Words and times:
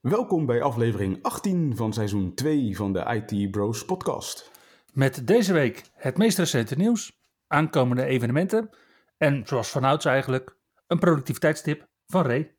Welkom 0.00 0.46
bij 0.46 0.62
aflevering 0.62 1.22
18 1.22 1.76
van 1.76 1.92
seizoen 1.92 2.34
2 2.34 2.76
van 2.76 2.92
de 2.92 3.24
IT 3.30 3.50
Bros 3.50 3.84
podcast. 3.84 4.50
Met 4.92 5.26
deze 5.26 5.52
week 5.52 5.90
het 5.92 6.18
meest 6.18 6.38
recente 6.38 6.76
nieuws, 6.76 7.20
aankomende 7.46 8.04
evenementen 8.04 8.70
en, 9.16 9.46
zoals 9.46 9.68
vanouds 9.68 10.04
eigenlijk, 10.04 10.56
een 10.86 10.98
productiviteitstip 10.98 11.88
van 12.06 12.22
Ray. 12.22 12.56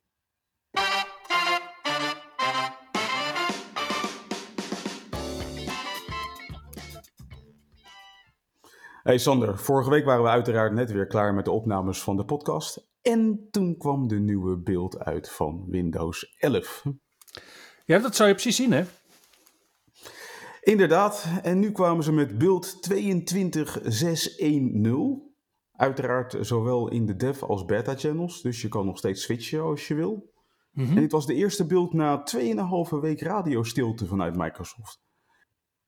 Hey 9.02 9.18
Sander, 9.18 9.58
vorige 9.58 9.90
week 9.90 10.04
waren 10.04 10.22
we 10.22 10.28
uiteraard 10.28 10.72
net 10.72 10.92
weer 10.92 11.06
klaar 11.06 11.34
met 11.34 11.44
de 11.44 11.50
opnames 11.50 12.02
van 12.02 12.16
de 12.16 12.24
podcast. 12.24 12.88
En 13.00 13.48
toen 13.50 13.76
kwam 13.76 14.08
de 14.08 14.18
nieuwe 14.18 14.58
beeld 14.58 14.98
uit 14.98 15.30
van 15.30 15.64
Windows 15.68 16.36
11. 16.38 16.84
Ja, 17.84 17.98
dat 17.98 18.16
zou 18.16 18.28
je 18.28 18.34
precies 18.34 18.56
zien, 18.56 18.72
hè? 18.72 18.84
Inderdaad, 20.60 21.26
en 21.42 21.58
nu 21.58 21.72
kwamen 21.72 22.04
ze 22.04 22.12
met 22.12 22.38
beeld 22.38 22.82
22610. 22.82 25.30
Uiteraard 25.72 26.36
zowel 26.40 26.88
in 26.88 27.06
de 27.06 27.16
dev 27.16 27.42
als 27.42 27.64
beta 27.64 27.96
channels, 27.96 28.42
dus 28.42 28.62
je 28.62 28.68
kan 28.68 28.86
nog 28.86 28.98
steeds 28.98 29.22
switchen 29.22 29.62
als 29.62 29.88
je 29.88 29.94
wil. 29.94 30.30
Mhm. 30.72 30.88
En 30.88 30.94
dit 30.94 31.12
was 31.12 31.26
de 31.26 31.34
eerste 31.34 31.66
beeld 31.66 31.92
na 31.92 32.22
2,5 32.22 33.00
week 33.00 33.20
radiostilte 33.20 34.06
vanuit 34.06 34.36
Microsoft. 34.36 35.00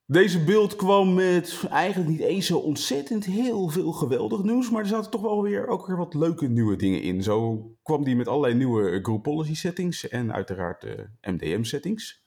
Deze 0.06 0.44
beeld 0.44 0.76
kwam 0.76 1.14
met 1.14 1.66
eigenlijk 1.70 2.10
niet 2.10 2.20
eens 2.20 2.46
zo 2.46 2.58
ontzettend 2.58 3.24
heel 3.24 3.68
veel 3.68 3.92
geweldig 3.92 4.42
nieuws, 4.42 4.70
maar 4.70 4.80
er 4.80 4.88
zaten 4.88 5.10
toch 5.10 5.20
wel 5.20 5.42
weer 5.42 5.66
ook 5.66 5.86
weer 5.86 5.96
wat 5.96 6.14
leuke 6.14 6.46
nieuwe 6.46 6.76
dingen 6.76 7.02
in. 7.02 7.22
Zo 7.22 7.70
kwam 7.82 8.04
die 8.04 8.16
met 8.16 8.28
allerlei 8.28 8.54
nieuwe 8.54 8.98
group 9.02 9.22
policy 9.22 9.54
settings 9.54 10.08
en 10.08 10.32
uiteraard 10.32 10.80
de 10.80 11.08
MDM 11.20 11.62
settings. 11.62 12.24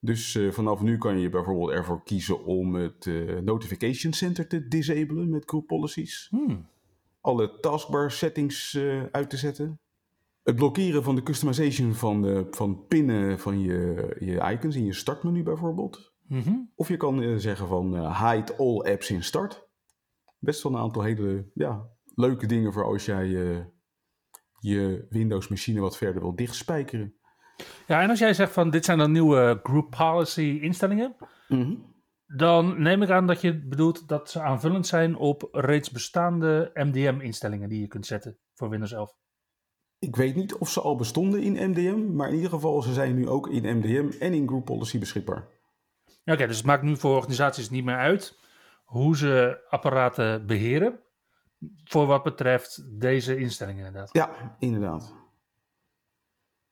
Dus 0.00 0.34
eh, 0.34 0.50
vanaf 0.50 0.80
nu 0.80 0.98
kan 0.98 1.18
je 1.18 1.28
bijvoorbeeld 1.28 1.70
ervoor 1.70 2.02
kiezen 2.04 2.44
om 2.44 2.74
het 2.74 3.06
eh, 3.06 3.38
notification 3.38 4.12
center 4.12 4.48
te 4.48 4.68
disablen 4.68 5.30
met 5.30 5.42
group 5.46 5.66
policies. 5.66 6.26
Hmm. 6.30 6.66
Alle 7.20 7.60
taskbar 7.60 8.10
settings 8.10 8.74
eh, 8.74 9.02
uit 9.10 9.30
te 9.30 9.36
zetten. 9.36 9.80
Het 10.42 10.56
blokkeren 10.56 11.02
van 11.02 11.14
de 11.14 11.22
customization 11.22 11.94
van, 11.94 12.22
de, 12.22 12.46
van 12.50 12.86
pinnen 12.86 13.38
van 13.38 13.60
je, 13.60 14.16
je 14.18 14.50
icons 14.52 14.76
in 14.76 14.84
je 14.84 14.92
startmenu 14.92 15.42
bijvoorbeeld. 15.42 16.11
Mhm. 16.32 16.54
Of 16.74 16.88
je 16.88 16.96
kan 16.96 17.22
eh, 17.22 17.36
zeggen 17.36 17.68
van 17.68 17.96
eh, 17.96 18.30
hide 18.30 18.56
all 18.56 18.92
apps 18.92 19.10
in 19.10 19.22
start. 19.22 19.68
Best 20.38 20.62
wel 20.62 20.72
een 20.72 20.78
aantal 20.78 21.02
hele 21.02 21.50
ja, 21.54 21.88
leuke 22.14 22.46
dingen 22.46 22.72
voor 22.72 22.84
als 22.84 23.04
jij 23.04 23.24
eh, 23.24 23.64
je 24.58 25.06
Windows 25.08 25.48
machine 25.48 25.80
wat 25.80 25.96
verder 25.96 26.22
wil 26.22 26.34
dichtspijkeren. 26.34 27.14
Ja, 27.86 28.02
en 28.02 28.10
als 28.10 28.18
jij 28.18 28.34
zegt 28.34 28.52
van 28.52 28.70
dit 28.70 28.84
zijn 28.84 28.98
dan 28.98 29.12
nieuwe 29.12 29.60
group 29.62 29.90
policy 29.90 30.58
instellingen, 30.62 31.16
dan 32.26 32.82
neem 32.82 33.02
ik 33.02 33.10
aan 33.10 33.26
dat 33.26 33.40
je 33.40 33.66
bedoelt 33.66 34.08
dat 34.08 34.30
ze 34.30 34.40
aanvullend 34.40 34.86
zijn 34.86 35.16
op 35.16 35.48
reeds 35.52 35.90
bestaande 35.90 36.70
MDM 36.74 37.18
instellingen 37.20 37.68
die 37.68 37.80
je 37.80 37.86
kunt 37.86 38.06
zetten 38.06 38.38
voor 38.54 38.68
Windows 38.68 38.92
11. 38.92 39.16
Ik 39.98 40.16
weet 40.16 40.34
niet 40.34 40.54
of 40.54 40.70
ze 40.70 40.80
al 40.80 40.96
bestonden 40.96 41.42
in 41.42 41.70
MDM, 41.70 42.14
maar 42.14 42.28
in 42.28 42.34
ieder 42.34 42.50
geval 42.50 42.82
ze 42.82 42.92
zijn 42.92 43.14
nu 43.14 43.28
ook 43.28 43.48
in 43.48 43.76
MDM 43.76 44.10
en 44.18 44.34
in 44.34 44.48
group 44.48 44.64
policy 44.64 44.98
beschikbaar. 44.98 45.60
Oké, 46.24 46.46
dus 46.46 46.56
het 46.56 46.66
maakt 46.66 46.82
nu 46.82 46.96
voor 46.96 47.16
organisaties 47.16 47.70
niet 47.70 47.84
meer 47.84 47.96
uit 47.96 48.38
hoe 48.84 49.16
ze 49.16 49.64
apparaten 49.68 50.46
beheren. 50.46 51.00
Voor 51.84 52.06
wat 52.06 52.22
betreft 52.22 53.00
deze 53.00 53.36
instellingen 53.36 53.86
inderdaad. 53.86 54.12
Ja, 54.12 54.56
inderdaad. 54.58 55.14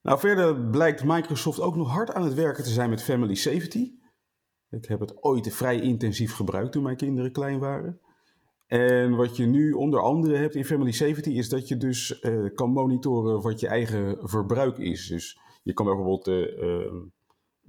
Nou, 0.03 0.19
verder 0.19 0.57
blijkt 0.57 1.05
Microsoft 1.05 1.61
ook 1.61 1.77
nog 1.77 1.91
hard 1.91 2.13
aan 2.13 2.23
het 2.23 2.35
werken 2.35 2.65
te 2.65 2.71
zijn 2.71 2.91
met 2.91 3.03
Family 3.03 3.35
Safety. 3.35 3.93
Ik 4.71 4.85
heb 4.85 5.01
het 5.01 5.23
ooit 5.23 5.55
vrij 5.55 5.81
intensief 5.81 6.35
gebruikt 6.35 6.73
toen 6.73 6.83
mijn 6.83 6.97
kinderen 6.97 7.33
klein 7.33 7.59
waren. 7.59 8.01
En 8.67 9.17
wat 9.17 9.37
je 9.37 9.47
nu 9.47 9.73
onder 9.73 10.01
andere 10.01 10.37
hebt 10.37 10.55
in 10.55 10.65
Family 10.65 10.91
Safety 10.91 11.31
is 11.31 11.49
dat 11.49 11.69
je 11.69 11.77
dus 11.77 12.21
eh, 12.21 12.45
kan 12.55 12.71
monitoren 12.71 13.41
wat 13.41 13.61
je 13.61 13.69
eigen 13.69 14.19
verbruik 14.21 14.79
is. 14.79 15.07
Dus 15.07 15.39
je 15.63 15.73
kan 15.73 15.87
bijvoorbeeld 15.87 16.29
eh, 16.29 16.63
eh, 16.63 16.93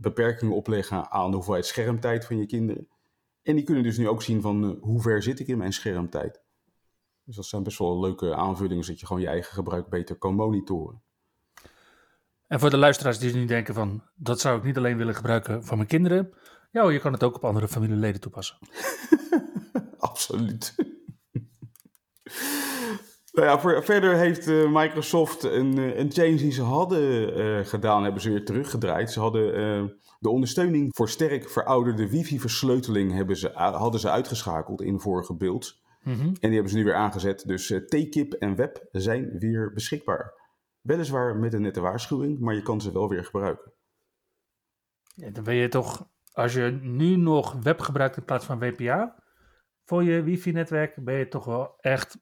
beperkingen 0.01 0.55
opleggen 0.55 1.11
aan 1.11 1.29
de 1.29 1.35
hoeveelheid 1.35 1.65
schermtijd 1.65 2.25
van 2.25 2.37
je 2.37 2.45
kinderen. 2.45 2.87
En 3.41 3.55
die 3.55 3.63
kunnen 3.63 3.83
dus 3.83 3.97
nu 3.97 4.07
ook 4.07 4.21
zien 4.21 4.41
van 4.41 4.63
eh, 4.63 4.81
hoe 4.81 5.01
ver 5.01 5.23
zit 5.23 5.39
ik 5.39 5.47
in 5.47 5.57
mijn 5.57 5.73
schermtijd. 5.73 6.41
Dus 7.23 7.35
dat 7.35 7.45
zijn 7.45 7.63
best 7.63 7.77
wel 7.77 7.99
leuke 7.99 8.35
aanvullingen, 8.35 8.83
zodat 8.83 8.99
je 8.99 9.05
gewoon 9.05 9.21
je 9.21 9.27
eigen 9.27 9.53
gebruik 9.53 9.89
beter 9.89 10.15
kan 10.15 10.35
monitoren. 10.35 11.01
En 12.47 12.59
voor 12.59 12.69
de 12.69 12.77
luisteraars 12.77 13.19
die 13.19 13.33
nu 13.33 13.45
denken 13.45 13.73
van 13.73 14.03
dat 14.15 14.39
zou 14.39 14.57
ik 14.57 14.63
niet 14.63 14.77
alleen 14.77 14.97
willen 14.97 15.15
gebruiken 15.15 15.63
voor 15.63 15.77
mijn 15.77 15.89
kinderen. 15.89 16.33
Ja, 16.71 16.89
je 16.89 16.99
kan 16.99 17.13
het 17.13 17.23
ook 17.23 17.35
op 17.35 17.45
andere 17.45 17.67
familieleden 17.67 18.21
toepassen. 18.21 18.57
Absoluut. 19.97 20.75
Nou 23.31 23.47
ja, 23.47 23.59
voor- 23.59 23.83
verder 23.83 24.15
heeft 24.15 24.47
eh, 24.47 24.71
Microsoft 24.71 25.43
een, 25.43 25.77
eh, 25.77 25.97
een 25.97 26.11
change 26.11 26.35
die 26.35 26.51
ze 26.51 26.61
hadden 26.61 27.35
eh, 27.35 27.65
gedaan, 27.65 28.03
hebben 28.03 28.21
ze 28.21 28.29
weer 28.29 28.45
teruggedraaid. 28.45 29.11
Ze 29.11 29.19
hadden 29.19 29.99
de 30.19 30.29
ondersteuning 30.29 30.95
voor 30.95 31.09
sterk 31.09 31.49
verouderde 31.49 32.09
wifi-versleuteling 32.09 33.11
hebben 33.11 33.37
ze, 33.37 33.49
hadden 33.53 33.99
ze 33.99 34.09
uitgeschakeld 34.09 34.81
in 34.81 34.99
vorige 34.99 35.33
builds. 35.33 35.81
Mhm. 36.03 36.19
En 36.19 36.33
die 36.39 36.51
hebben 36.53 36.69
ze 36.69 36.77
nu 36.77 36.83
weer 36.83 36.95
aangezet. 36.95 37.47
Dus 37.47 37.67
TKIP 37.87 38.33
en 38.33 38.55
Web 38.55 38.87
zijn 38.91 39.37
weer 39.39 39.73
beschikbaar. 39.73 40.33
Weliswaar 40.81 41.35
met 41.35 41.53
een 41.53 41.61
nette 41.61 41.79
waarschuwing, 41.81 42.39
maar 42.39 42.55
je 42.55 42.61
kan 42.61 42.81
ze 42.81 42.91
wel 42.91 43.09
weer 43.09 43.25
gebruiken. 43.25 43.71
Ja, 45.15 45.29
dan 45.29 45.43
ben 45.43 45.55
je 45.55 45.67
toch, 45.67 46.07
als 46.31 46.53
je 46.53 46.79
nu 46.81 47.15
nog 47.15 47.53
web 47.63 47.79
gebruikt 47.79 48.17
in 48.17 48.25
plaats 48.25 48.45
van 48.45 48.59
WPA 48.59 49.23
voor 49.85 50.03
je 50.03 50.23
wifi-netwerk, 50.23 51.03
ben 51.03 51.15
je 51.15 51.27
toch 51.27 51.45
wel 51.45 51.73
echt 51.79 52.17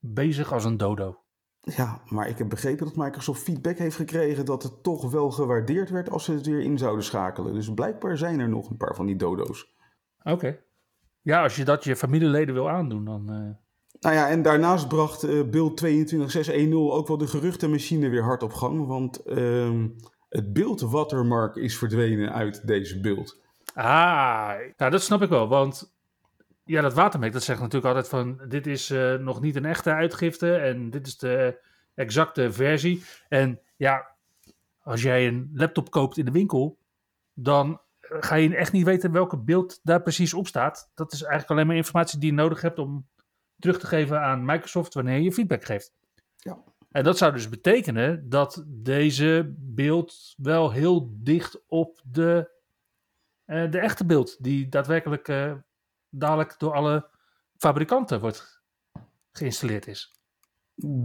bezig 0.00 0.52
als 0.52 0.64
een 0.64 0.76
dodo. 0.76 1.18
Ja, 1.60 2.00
maar 2.08 2.28
ik 2.28 2.38
heb 2.38 2.48
begrepen 2.48 2.86
dat 2.86 2.96
Microsoft 2.96 3.42
feedback 3.42 3.78
heeft 3.78 3.96
gekregen 3.96 4.44
dat 4.44 4.62
het 4.62 4.82
toch 4.82 5.10
wel 5.10 5.30
gewaardeerd 5.30 5.90
werd 5.90 6.10
als 6.10 6.24
ze 6.24 6.32
het 6.32 6.46
weer 6.46 6.60
in 6.60 6.78
zouden 6.78 7.04
schakelen. 7.04 7.54
Dus 7.54 7.74
blijkbaar 7.74 8.16
zijn 8.18 8.40
er 8.40 8.48
nog 8.48 8.70
een 8.70 8.76
paar 8.76 8.94
van 8.94 9.06
die 9.06 9.16
dodo's. 9.16 9.74
Oké. 10.22 10.58
Ja, 11.22 11.42
als 11.42 11.56
je 11.56 11.64
dat 11.64 11.84
je 11.84 11.96
familieleden 11.96 12.54
wil 12.54 12.70
aandoen, 12.70 13.04
dan... 13.04 13.28
eh, 13.32 13.56
Nou 14.00 14.14
ja, 14.14 14.28
en 14.28 14.42
daarnaast 14.42 14.88
bracht 14.88 15.22
eh 15.22 15.42
build 15.50 15.84
22.610 15.84 16.72
ook 16.72 17.08
wel 17.08 17.18
de 17.18 17.26
geruchtenmachine 17.26 18.08
weer 18.08 18.22
hard 18.22 18.42
op 18.42 18.52
gang. 18.52 18.86
Want 18.86 19.22
ehm, 19.22 19.88
het 20.28 20.52
beeld 20.52 20.80
watermark 20.80 21.56
is 21.56 21.78
verdwenen 21.78 22.32
uit 22.32 22.66
deze 22.66 23.00
beeld. 23.00 23.40
Ah, 23.74 24.52
nou 24.76 24.90
dat 24.90 25.02
snap 25.02 25.22
ik 25.22 25.28
wel, 25.28 25.48
want 25.48 25.98
ja, 26.70 26.80
dat 26.80 26.94
watermerk 26.94 27.32
dat 27.32 27.42
zegt 27.42 27.60
natuurlijk 27.60 27.86
altijd 27.86 28.08
van 28.08 28.40
dit 28.48 28.66
is 28.66 28.90
eh, 28.90 29.14
nog 29.14 29.40
niet 29.40 29.56
een 29.56 29.64
echte 29.64 29.92
uitgifte 29.92 30.56
en 30.56 30.90
dit 30.90 31.06
is 31.06 31.18
de 31.18 31.60
exacte 31.94 32.52
versie. 32.52 33.02
En 33.28 33.60
ja, 33.76 34.14
als 34.82 35.02
jij 35.02 35.26
een 35.26 35.50
laptop 35.54 35.90
koopt 35.90 36.18
in 36.18 36.24
de 36.24 36.30
winkel, 36.30 36.78
dan 37.34 37.80
ga 38.00 38.34
je 38.34 38.56
echt 38.56 38.72
niet 38.72 38.84
weten 38.84 39.12
welke 39.12 39.36
beeld 39.36 39.80
daar 39.82 40.02
precies 40.02 40.34
op 40.34 40.46
staat. 40.46 40.90
Dat 40.94 41.12
is 41.12 41.22
eigenlijk 41.22 41.50
alleen 41.50 41.66
maar 41.66 41.76
informatie 41.76 42.18
die 42.18 42.30
je 42.30 42.36
nodig 42.36 42.60
hebt 42.60 42.78
om 42.78 43.06
terug 43.58 43.78
te 43.78 43.86
geven 43.86 44.20
aan 44.20 44.44
Microsoft 44.44 44.94
wanneer 44.94 45.18
je 45.18 45.32
feedback 45.32 45.64
geeft. 45.64 45.92
Ja. 46.36 46.58
En 46.90 47.04
dat 47.04 47.18
zou 47.18 47.32
dus 47.32 47.48
betekenen 47.48 48.28
dat 48.28 48.64
deze 48.66 49.54
beeld 49.56 50.34
wel 50.36 50.70
heel 50.70 51.10
dicht 51.12 51.62
op 51.66 52.00
de 52.04 52.58
eh, 53.50 53.70
de 53.70 53.78
echte 53.78 54.06
beeld, 54.06 54.36
die 54.44 54.68
daadwerkelijk 54.68 55.28
eh, 55.28 55.52
dadelijk 56.10 56.54
door 56.58 56.72
alle 56.72 57.08
fabrikanten 57.56 58.20
wordt 58.20 58.62
geïnstalleerd 59.32 59.86
is. 59.86 60.18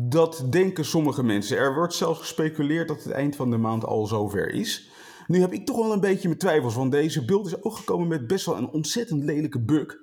Dat 0.09 0.47
denken 0.49 0.85
sommige 0.85 1.23
mensen. 1.23 1.57
Er 1.57 1.73
wordt 1.73 1.93
zelfs 1.93 2.19
gespeculeerd 2.19 2.87
dat 2.87 3.03
het 3.03 3.13
eind 3.13 3.35
van 3.35 3.49
de 3.49 3.57
maand 3.57 3.85
al 3.85 4.05
zover 4.05 4.49
is. 4.49 4.89
Nu 5.27 5.39
heb 5.39 5.53
ik 5.53 5.65
toch 5.65 5.77
wel 5.77 5.93
een 5.93 5.99
beetje 5.99 6.27
mijn 6.27 6.39
twijfels, 6.39 6.75
want 6.75 6.91
deze 6.91 7.25
beeld 7.25 7.45
is 7.45 7.63
ook 7.63 7.75
gekomen 7.75 8.07
met 8.07 8.27
best 8.27 8.45
wel 8.45 8.57
een 8.57 8.69
ontzettend 8.69 9.23
lelijke 9.23 9.63
bug. 9.63 9.95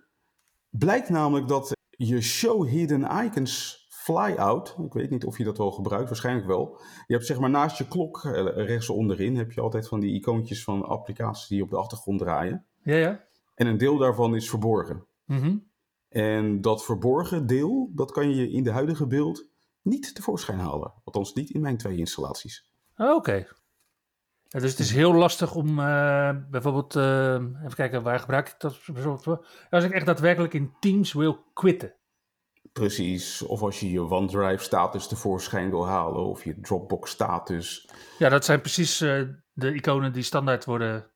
Blijkt 0.70 1.08
namelijk 1.08 1.48
dat 1.48 1.72
je 1.90 2.20
show 2.20 2.68
hidden 2.68 3.24
icons 3.24 3.82
fly-out, 3.88 4.76
ik 4.84 4.92
weet 4.92 5.10
niet 5.10 5.24
of 5.24 5.38
je 5.38 5.44
dat 5.44 5.58
wel 5.58 5.70
gebruikt, 5.70 6.08
waarschijnlijk 6.08 6.46
wel. 6.46 6.80
Je 7.06 7.14
hebt 7.14 7.26
zeg 7.26 7.38
maar 7.38 7.50
naast 7.50 7.78
je 7.78 7.88
klok 7.88 8.24
eh, 8.24 8.44
rechts 8.66 8.88
onderin 8.88 9.36
heb 9.36 9.52
je 9.52 9.60
altijd 9.60 9.88
van 9.88 10.00
die 10.00 10.14
icoontjes 10.14 10.64
van 10.64 10.84
applicaties 10.84 11.48
die 11.48 11.62
op 11.62 11.70
de 11.70 11.76
achtergrond 11.76 12.18
draaien. 12.18 12.66
Ja, 12.82 12.96
ja. 12.96 13.24
En 13.62 13.68
een 13.68 13.78
deel 13.78 13.96
daarvan 13.96 14.34
is 14.34 14.48
verborgen. 14.48 15.06
Mhm. 15.24 15.56
En 16.08 16.60
dat 16.60 16.84
verborgen 16.84 17.46
deel, 17.46 17.90
dat 17.94 18.12
kan 18.12 18.34
je 18.34 18.50
in 18.50 18.62
de 18.62 18.70
huidige 18.70 19.06
beeld 19.06 19.48
niet 19.82 20.14
tevoorschijn 20.14 20.58
halen. 20.58 20.92
Althans 21.04 21.34
niet 21.34 21.50
in 21.50 21.60
mijn 21.60 21.76
twee 21.76 21.96
installaties. 21.96 22.68
Oh, 22.96 23.14
Oké. 23.14 23.46
Ja, 24.48 24.60
dus 24.60 24.70
het 24.70 24.78
is 24.78 24.90
heel 24.90 25.14
lastig 25.14 25.54
om 25.54 25.78
eh, 25.78 26.30
bijvoorbeeld, 26.50 26.96
eh, 26.96 27.34
even 27.34 27.74
kijken, 27.74 28.02
waar 28.02 28.18
gebruik 28.18 28.48
ik 28.48 28.54
dat? 28.58 28.80
bijvoorbeeld 28.86 29.22
voor? 29.22 29.46
Als 29.70 29.84
ik 29.84 29.92
echt 29.92 30.06
daadwerkelijk 30.06 30.54
in 30.54 30.72
Teams 30.80 31.12
wil 31.12 31.44
quitten. 31.52 31.94
Precies. 32.72 33.42
Of 33.42 33.62
als 33.62 33.80
je 33.80 33.90
je 33.90 34.10
OneDrive 34.10 34.62
status 34.62 35.06
tevoorschijn 35.06 35.70
wil 35.70 35.86
halen. 35.86 36.24
Of 36.24 36.44
je 36.44 36.60
Dropbox 36.60 37.10
status. 37.10 37.88
Ja, 38.18 38.28
dat 38.28 38.44
zijn 38.44 38.60
precies 38.60 39.00
eh, 39.00 39.22
de 39.52 39.74
iconen 39.74 40.12
die 40.12 40.22
standaard 40.22 40.64
worden 40.64 41.10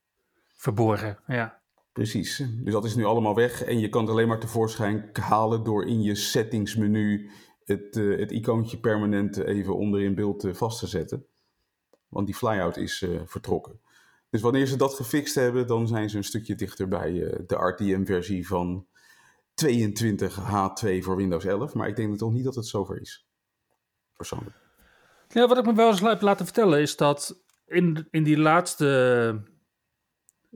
verborgen. 0.55 1.19
Ja. 1.27 1.65
Precies. 1.97 2.43
Dus 2.63 2.73
dat 2.73 2.85
is 2.85 2.95
nu 2.95 3.05
allemaal 3.05 3.35
weg. 3.35 3.63
En 3.63 3.79
je 3.79 3.89
kan 3.89 4.01
het 4.01 4.11
alleen 4.11 4.29
maar 4.29 4.41
tevoorschijn 4.41 5.11
halen 5.13 5.65
door 5.65 5.87
in 5.87 6.03
je 6.03 6.15
settingsmenu 6.15 7.31
het, 7.65 7.97
eh, 7.97 8.19
het 8.19 8.31
icoontje 8.31 8.79
permanent 8.79 9.37
even 9.37 9.77
onder 9.77 10.03
in 10.03 10.15
beeld 10.15 10.45
eh, 10.45 10.55
vast 10.55 10.79
te 10.79 10.87
zetten. 10.87 11.27
Want 12.09 12.27
die 12.27 12.35
flyout 12.35 12.77
is 12.77 13.03
eh, 13.03 13.21
vertrokken. 13.25 13.81
Dus 14.31 14.41
wanneer 14.41 14.67
ze 14.67 14.77
dat 14.77 14.95
gefixt 14.95 15.35
hebben, 15.35 15.67
dan 15.67 15.89
zijn 15.89 16.11
ze 16.11 16.17
een 16.17 16.25
stukje 16.25 16.55
dichter 16.55 16.89
bij 16.89 17.23
eh, 17.23 17.41
de 17.47 17.55
RTM-versie 17.55 18.47
van 18.47 18.87
22H2 19.65 20.99
voor 20.99 21.17
Windows 21.17 21.45
11. 21.45 21.75
Maar 21.75 21.89
ik 21.89 21.97
denk 21.97 22.19
toch 22.19 22.33
niet 22.33 22.45
dat 22.45 22.55
het 22.55 22.67
zover 22.67 23.01
is. 23.01 23.27
Persoonlijk. 24.17 24.57
Ja, 25.29 25.47
wat 25.47 25.59
ik 25.59 25.67
me 25.67 25.75
wel 25.75 25.91
eens 25.91 26.01
heb 26.01 26.21
laten 26.21 26.45
vertellen 26.45 26.81
is 26.81 26.97
dat 26.97 27.43
in, 27.67 28.09
in 28.11 28.25
die 28.25 28.39
laatste 28.39 29.55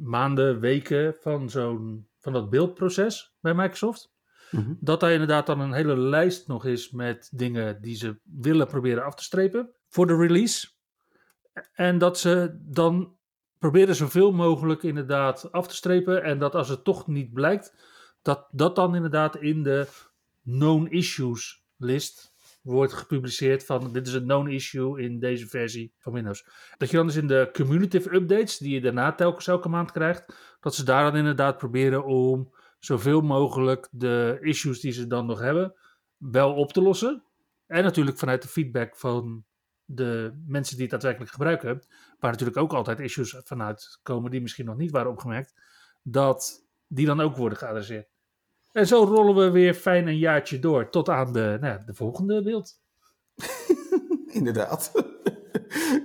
maanden, 0.02 0.61
weken 0.61 1.14
van, 1.20 1.50
zo'n, 1.50 2.08
van 2.19 2.32
dat 2.32 2.50
beeldproces 2.50 3.35
bij 3.41 3.55
Microsoft, 3.55 4.12
Mhm. 4.50 4.75
dat 4.81 5.00
daar 5.00 5.12
inderdaad 5.12 5.47
dan 5.47 5.61
een 5.61 5.73
hele 5.73 5.99
lijst 5.99 6.49
nog 6.49 6.64
is 6.64 6.91
met 6.91 7.29
dingen 7.35 7.81
die 7.82 7.97
ze 7.97 8.19
willen 8.25 8.67
proberen 8.67 9.05
af 9.05 9.14
te 9.14 9.23
strepen 9.23 9.70
voor 9.88 10.06
de 10.06 10.17
release. 10.17 10.69
En 11.73 11.99
dat 11.99 12.19
ze 12.19 12.58
dan 12.61 13.17
proberen 13.58 13.94
zoveel 13.94 14.32
mogelijk 14.32 14.82
inderdaad 14.82 15.52
af 15.52 15.69
te 15.69 15.75
strepen. 15.75 16.23
En 16.23 16.38
dat 16.38 16.55
als 16.55 16.69
het 16.69 16.85
toch 16.85 17.06
niet 17.06 17.32
blijkt, 17.32 17.75
dat 18.23 18.49
dat 18.50 18.76
dan 18.76 18.94
inderdaad 18.94 19.37
in 19.37 19.62
de 19.62 19.87
known 20.44 20.87
issues 20.87 21.64
list 21.76 22.29
wordt 22.60 22.92
gepubliceerd 22.92 23.64
van 23.64 23.92
dit 23.92 24.06
is 24.06 24.12
een 24.12 24.22
known 24.22 24.48
issue 24.48 25.02
in 25.02 25.18
deze 25.18 25.48
versie 25.48 25.94
van 25.98 26.12
Windows. 26.12 26.48
Dat 26.76 26.90
je 26.90 26.96
dan 26.96 27.06
dus 27.06 27.16
in 27.16 27.26
de 27.26 27.48
cumulative 27.52 28.14
updates, 28.14 28.58
die 28.58 28.74
je 28.74 28.80
daarna 28.80 29.12
telkens 29.12 29.46
elke 29.46 29.68
maand 29.68 29.92
krijgt, 29.92 30.24
dat 30.60 30.74
ze 30.74 30.84
daar 30.84 31.04
dan 31.04 31.16
inderdaad 31.16 31.56
proberen 31.56 32.04
om 32.04 32.54
zoveel 32.78 33.20
mogelijk 33.20 33.88
de 33.90 34.38
issues 34.40 34.80
die 34.80 34.92
ze 34.92 35.06
dan 35.06 35.26
nog 35.26 35.40
hebben, 35.40 35.74
wel 36.16 36.54
op 36.54 36.72
te 36.72 36.82
lossen. 36.82 37.22
En 37.66 37.82
natuurlijk 37.82 38.18
vanuit 38.18 38.42
de 38.42 38.48
feedback 38.48 38.96
van 38.96 39.44
de 39.84 40.42
mensen 40.46 40.74
die 40.74 40.82
het 40.82 40.92
daadwerkelijk 40.92 41.32
gebruiken, 41.32 41.86
waar 42.18 42.30
natuurlijk 42.30 42.58
ook 42.58 42.72
altijd 42.72 43.00
issues 43.00 43.40
vanuit 43.44 43.98
komen 44.02 44.30
die 44.30 44.40
misschien 44.40 44.64
nog 44.64 44.76
niet 44.76 44.90
waren 44.90 45.10
opgemerkt, 45.10 45.54
dat 46.02 46.66
die 46.86 47.06
dan 47.06 47.20
ook 47.20 47.36
worden 47.36 47.58
geadresseerd. 47.58 48.08
En 48.72 48.87
zo 48.87 49.05
rollen 49.05 49.34
we 49.34 49.50
weer 49.50 49.75
fijn 49.75 50.06
een 50.06 50.19
jaartje 50.19 50.58
door 50.58 50.90
tot 50.90 51.08
aan 51.08 51.32
de, 51.32 51.58
nou 51.61 51.84
de 51.87 51.94
volgende 51.94 52.43
beeld. 52.43 52.72
Inderdaad. 54.38 54.93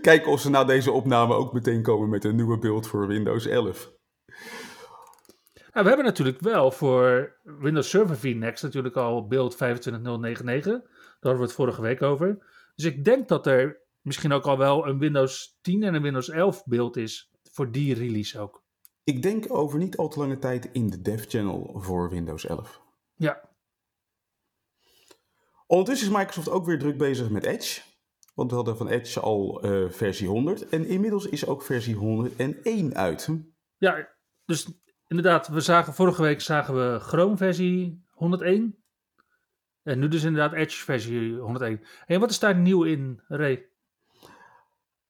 Kijken 0.02 0.32
of 0.32 0.40
ze 0.40 0.50
na 0.50 0.64
deze 0.64 0.92
opname 0.92 1.34
ook 1.34 1.54
meteen 1.54 1.82
komen 1.82 2.10
met 2.10 2.24
een 2.24 2.36
nieuwe 2.36 2.60
beeld 2.60 2.88
voor 2.88 3.08
Windows 3.08 3.46
11. 3.46 3.94
Nou, 5.76 5.88
we 5.88 5.94
hebben 5.94 6.06
natuurlijk 6.06 6.40
wel 6.40 6.72
voor 6.72 7.36
Windows 7.44 7.90
Server 7.90 8.18
VNext 8.18 8.64
natuurlijk 8.64 8.96
al 8.96 9.28
beeld 9.28 9.56
25099. 9.56 10.74
Daar 10.74 10.84
hadden 11.20 11.40
we 11.40 11.46
het 11.46 11.56
vorige 11.56 11.82
week 11.82 12.02
over. 12.02 12.46
Dus 12.76 12.86
ik 12.86 13.04
denk 13.04 13.28
dat 13.28 13.48
er 13.48 13.82
misschien 14.02 14.32
ook 14.32 14.46
al 14.46 14.58
wel 14.58 14.88
een 14.88 15.00
Windows 15.00 15.58
10 15.62 15.84
en 15.84 15.94
een 15.94 16.02
Windows 16.02 16.30
11 16.30 16.64
beeld 16.66 16.98
is 16.98 17.32
voor 17.52 17.72
die 17.72 17.94
release 17.94 18.40
ook. 18.40 18.65
Ik 19.06 19.22
denk 19.22 19.54
over 19.54 19.80
niet 19.80 19.98
al 19.98 20.10
te 20.10 20.20
lange 20.20 20.40
tijd 20.40 20.70
in 20.72 20.90
de 20.90 21.02
dev 21.02 21.26
channel 21.28 21.74
voor 21.76 22.10
Windows 22.10 22.46
11. 22.46 22.82
Ja, 23.16 23.42
Ondertussen 25.68 26.08
is 26.08 26.18
Microsoft 26.18 26.50
ook 26.50 26.66
weer 26.66 26.80
druk 26.80 26.98
bezig 26.98 27.30
met 27.30 27.46
Edge. 27.46 27.82
Want 28.34 28.50
we 28.50 28.56
hadden 28.56 28.78
van 28.78 28.88
Edge 28.88 29.20
al 29.20 29.62
eh, 29.62 29.90
versie 29.90 30.28
100. 30.28 30.70
En 30.70 30.86
inmiddels 30.86 31.26
is 31.26 31.46
ook 31.46 31.64
versie 31.64 31.96
101 31.96 32.96
uit. 32.96 33.30
ja 33.78 34.14
dus 34.46 34.68
inderdaad, 35.08 35.48
we 35.48 35.60
zagen, 35.60 35.94
vorige 35.94 36.22
week 36.22 36.42
zagen 36.42 36.76
we 36.76 37.00
Chrome 37.00 37.38
versie 37.38 38.06
101. 38.10 38.84
En 39.84 40.00
nu 40.00 40.08
dus 40.08 40.24
inderdaad 40.24 40.54
Edge 40.54 40.84
versie 40.84 41.36
101. 41.36 41.82
En 42.06 42.20
wat 42.20 42.30
is 42.30 42.40
daar 42.40 42.56
nieuw 42.56 42.84
in, 42.84 43.22
Ray? 43.28 43.70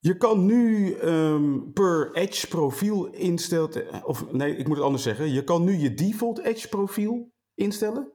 Je 0.06 0.18
kan 0.18 0.46
nu 0.46 0.94
ehm, 0.94 1.72
per 1.74 2.13
Edge 2.13 2.48
profiel 2.48 3.06
instellen. 3.06 4.06
Of 4.06 4.31
nee, 4.31 4.56
ik 4.56 4.68
moet 4.68 4.75
het 4.75 4.86
anders 4.86 5.04
zeggen. 5.04 5.31
Je 5.31 5.44
kan 5.44 5.63
nu 5.63 5.74
je 5.74 5.94
default 5.94 6.40
Edge 6.40 6.69
profiel 6.69 7.31
instellen. 7.54 8.12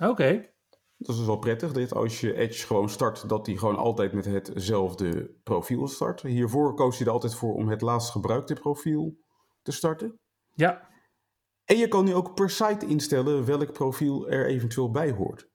Oké, 0.00 0.50
Dat 0.96 1.16
is 1.16 1.26
wel 1.26 1.38
prettig, 1.38 1.72
dat 1.72 1.94
als 1.94 2.20
je 2.20 2.34
Edge 2.34 2.66
gewoon 2.66 2.88
start, 2.88 3.28
dat 3.28 3.44
die 3.44 3.58
gewoon 3.58 3.76
altijd 3.76 4.12
met 4.12 4.24
hetzelfde 4.24 5.34
profiel 5.42 5.88
start. 5.88 6.22
Hiervoor 6.22 6.74
koos 6.74 6.98
je 6.98 7.04
er 7.04 7.10
altijd 7.10 7.34
voor 7.34 7.54
om 7.54 7.68
het 7.68 7.80
laatst 7.80 8.10
gebruikte 8.10 8.54
profiel 8.54 9.18
te 9.62 9.72
starten. 9.72 10.20
ja. 10.54 10.92
En 11.64 11.76
je 11.76 11.88
kan 11.88 12.04
nu 12.04 12.14
ook 12.14 12.34
per 12.34 12.50
site 12.50 12.86
instellen 12.86 13.44
welk 13.44 13.72
profiel 13.72 14.28
er 14.28 14.46
eventueel 14.46 14.90
bij 14.90 15.10
hoort. 15.10 15.48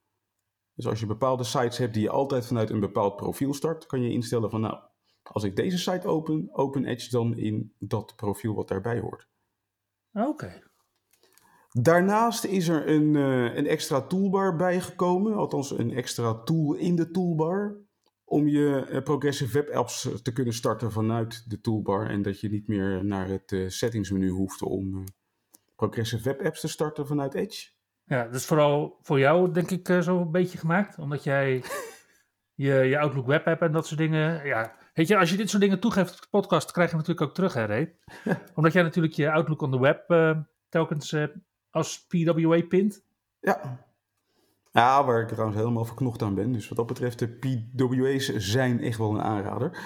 Dus 0.73 0.87
als 0.87 0.99
je 0.99 1.05
bepaalde 1.05 1.43
sites 1.43 1.77
hebt 1.77 1.93
die 1.93 2.03
je 2.03 2.09
altijd 2.09 2.45
vanuit 2.45 2.69
een 2.69 2.79
bepaald 2.79 3.15
profiel 3.15 3.53
start, 3.53 3.85
kan 3.85 4.01
je 4.01 4.11
instellen 4.11 4.49
van 4.49 4.61
nou, 4.61 4.88
als 5.23 5.43
ik 5.43 5.55
deze 5.55 5.77
site 5.77 6.07
open, 6.07 6.49
open 6.51 6.85
Edge 6.85 7.09
dan 7.09 7.37
in 7.37 7.73
dat 7.77 8.15
profiel 8.15 8.55
wat 8.55 8.67
daarbij 8.67 8.99
hoort. 8.99 9.27
Oké. 10.13 10.61
Daarnaast 11.71 12.43
is 12.43 12.67
er 12.67 12.87
een, 12.87 13.15
eh, 13.15 13.55
een 13.55 13.67
extra 13.67 14.01
toolbar 14.01 14.55
bijgekomen, 14.55 15.33
althans 15.33 15.77
een 15.77 15.93
extra 15.93 16.33
tool 16.33 16.73
in 16.73 16.95
de 16.95 17.11
toolbar, 17.11 17.77
om 18.23 18.47
je 18.47 18.85
eh, 18.89 19.03
Progressive 19.03 19.53
Web 19.53 19.69
Apps 19.69 20.09
te 20.21 20.33
kunnen 20.33 20.53
starten 20.53 20.91
vanuit 20.91 21.49
de 21.49 21.61
toolbar 21.61 22.09
en 22.09 22.21
dat 22.21 22.39
je 22.39 22.49
niet 22.49 22.67
meer 22.67 23.05
naar 23.05 23.27
het 23.27 23.51
eh, 23.51 23.67
settingsmenu 23.67 24.29
hoeft 24.29 24.61
om 24.61 25.03
Progressive 25.75 26.23
Web 26.23 26.45
Apps 26.45 26.59
te 26.59 26.67
starten 26.67 27.07
vanuit 27.07 27.33
Edge. 27.33 27.69
Ja, 28.03 28.23
dat 28.23 28.35
is 28.35 28.45
vooral 28.45 28.99
voor 29.01 29.19
jou, 29.19 29.51
denk 29.51 29.71
ik, 29.71 30.03
zo 30.03 30.21
een 30.21 30.31
beetje 30.31 30.57
gemaakt. 30.57 30.97
Omdat 30.97 31.23
jij 31.23 31.63
je, 32.65 32.73
je 32.73 32.99
Outlook 32.99 33.25
web 33.25 33.45
hebt 33.45 33.61
en 33.61 33.71
dat 33.71 33.87
soort 33.87 33.99
dingen. 33.99 34.45
Ja, 34.45 34.78
weet 34.99 35.07
je, 35.07 35.17
als 35.17 35.29
je 35.29 35.37
dit 35.37 35.49
soort 35.49 35.61
dingen 35.61 35.79
toegeeft 35.79 36.13
op 36.13 36.21
de 36.21 36.27
podcast, 36.29 36.71
krijg 36.71 36.89
je 36.89 36.95
natuurlijk 36.95 37.27
ook 37.27 37.33
terug, 37.33 37.53
hè, 37.53 37.65
Ray? 37.65 37.95
Omdat 38.55 38.73
jij 38.73 38.83
natuurlijk 38.83 39.13
je 39.13 39.31
Outlook 39.31 39.61
on 39.61 39.71
the 39.71 39.79
web 39.79 40.09
eh, 40.09 40.37
telkens 40.69 41.11
eh, 41.11 41.23
als 41.69 42.05
PWA 42.07 42.61
pint. 42.61 43.03
Ja. 43.39 43.87
Ja, 44.71 45.05
waar 45.05 45.21
ik 45.21 45.27
trouwens 45.27 45.57
helemaal 45.57 45.85
verknocht 45.85 46.21
aan 46.21 46.35
ben. 46.35 46.51
Dus 46.51 46.67
wat 46.67 46.77
dat 46.77 46.87
betreft, 46.87 47.19
de 47.19 47.27
PWA's 47.75 48.35
zijn 48.35 48.79
echt 48.79 48.97
wel 48.97 49.09
een 49.09 49.21
aanrader. 49.21 49.77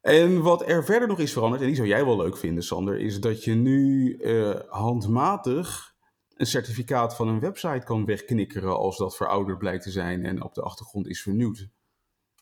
En 0.00 0.42
wat 0.42 0.68
er 0.68 0.84
verder 0.84 1.08
nog 1.08 1.18
is 1.18 1.32
veranderd, 1.32 1.60
en 1.60 1.66
die 1.66 1.76
zou 1.76 1.88
jij 1.88 2.04
wel 2.04 2.16
leuk 2.16 2.36
vinden, 2.36 2.62
Sander, 2.62 2.98
is 2.98 3.20
dat 3.20 3.44
je 3.44 3.54
nu 3.54 4.14
eh, 4.16 4.60
handmatig 4.68 5.94
een 6.34 6.46
certificaat 6.46 7.16
van 7.16 7.28
een 7.28 7.40
website 7.40 7.84
kan 7.84 8.04
wegknikkeren 8.04 8.76
als 8.76 8.96
dat 8.96 9.16
verouderd 9.16 9.58
blijkt 9.58 9.82
te 9.82 9.90
zijn 9.90 10.24
en 10.24 10.42
op 10.42 10.54
de 10.54 10.62
achtergrond 10.62 11.06
is 11.06 11.22
vernieuwd. 11.22 11.68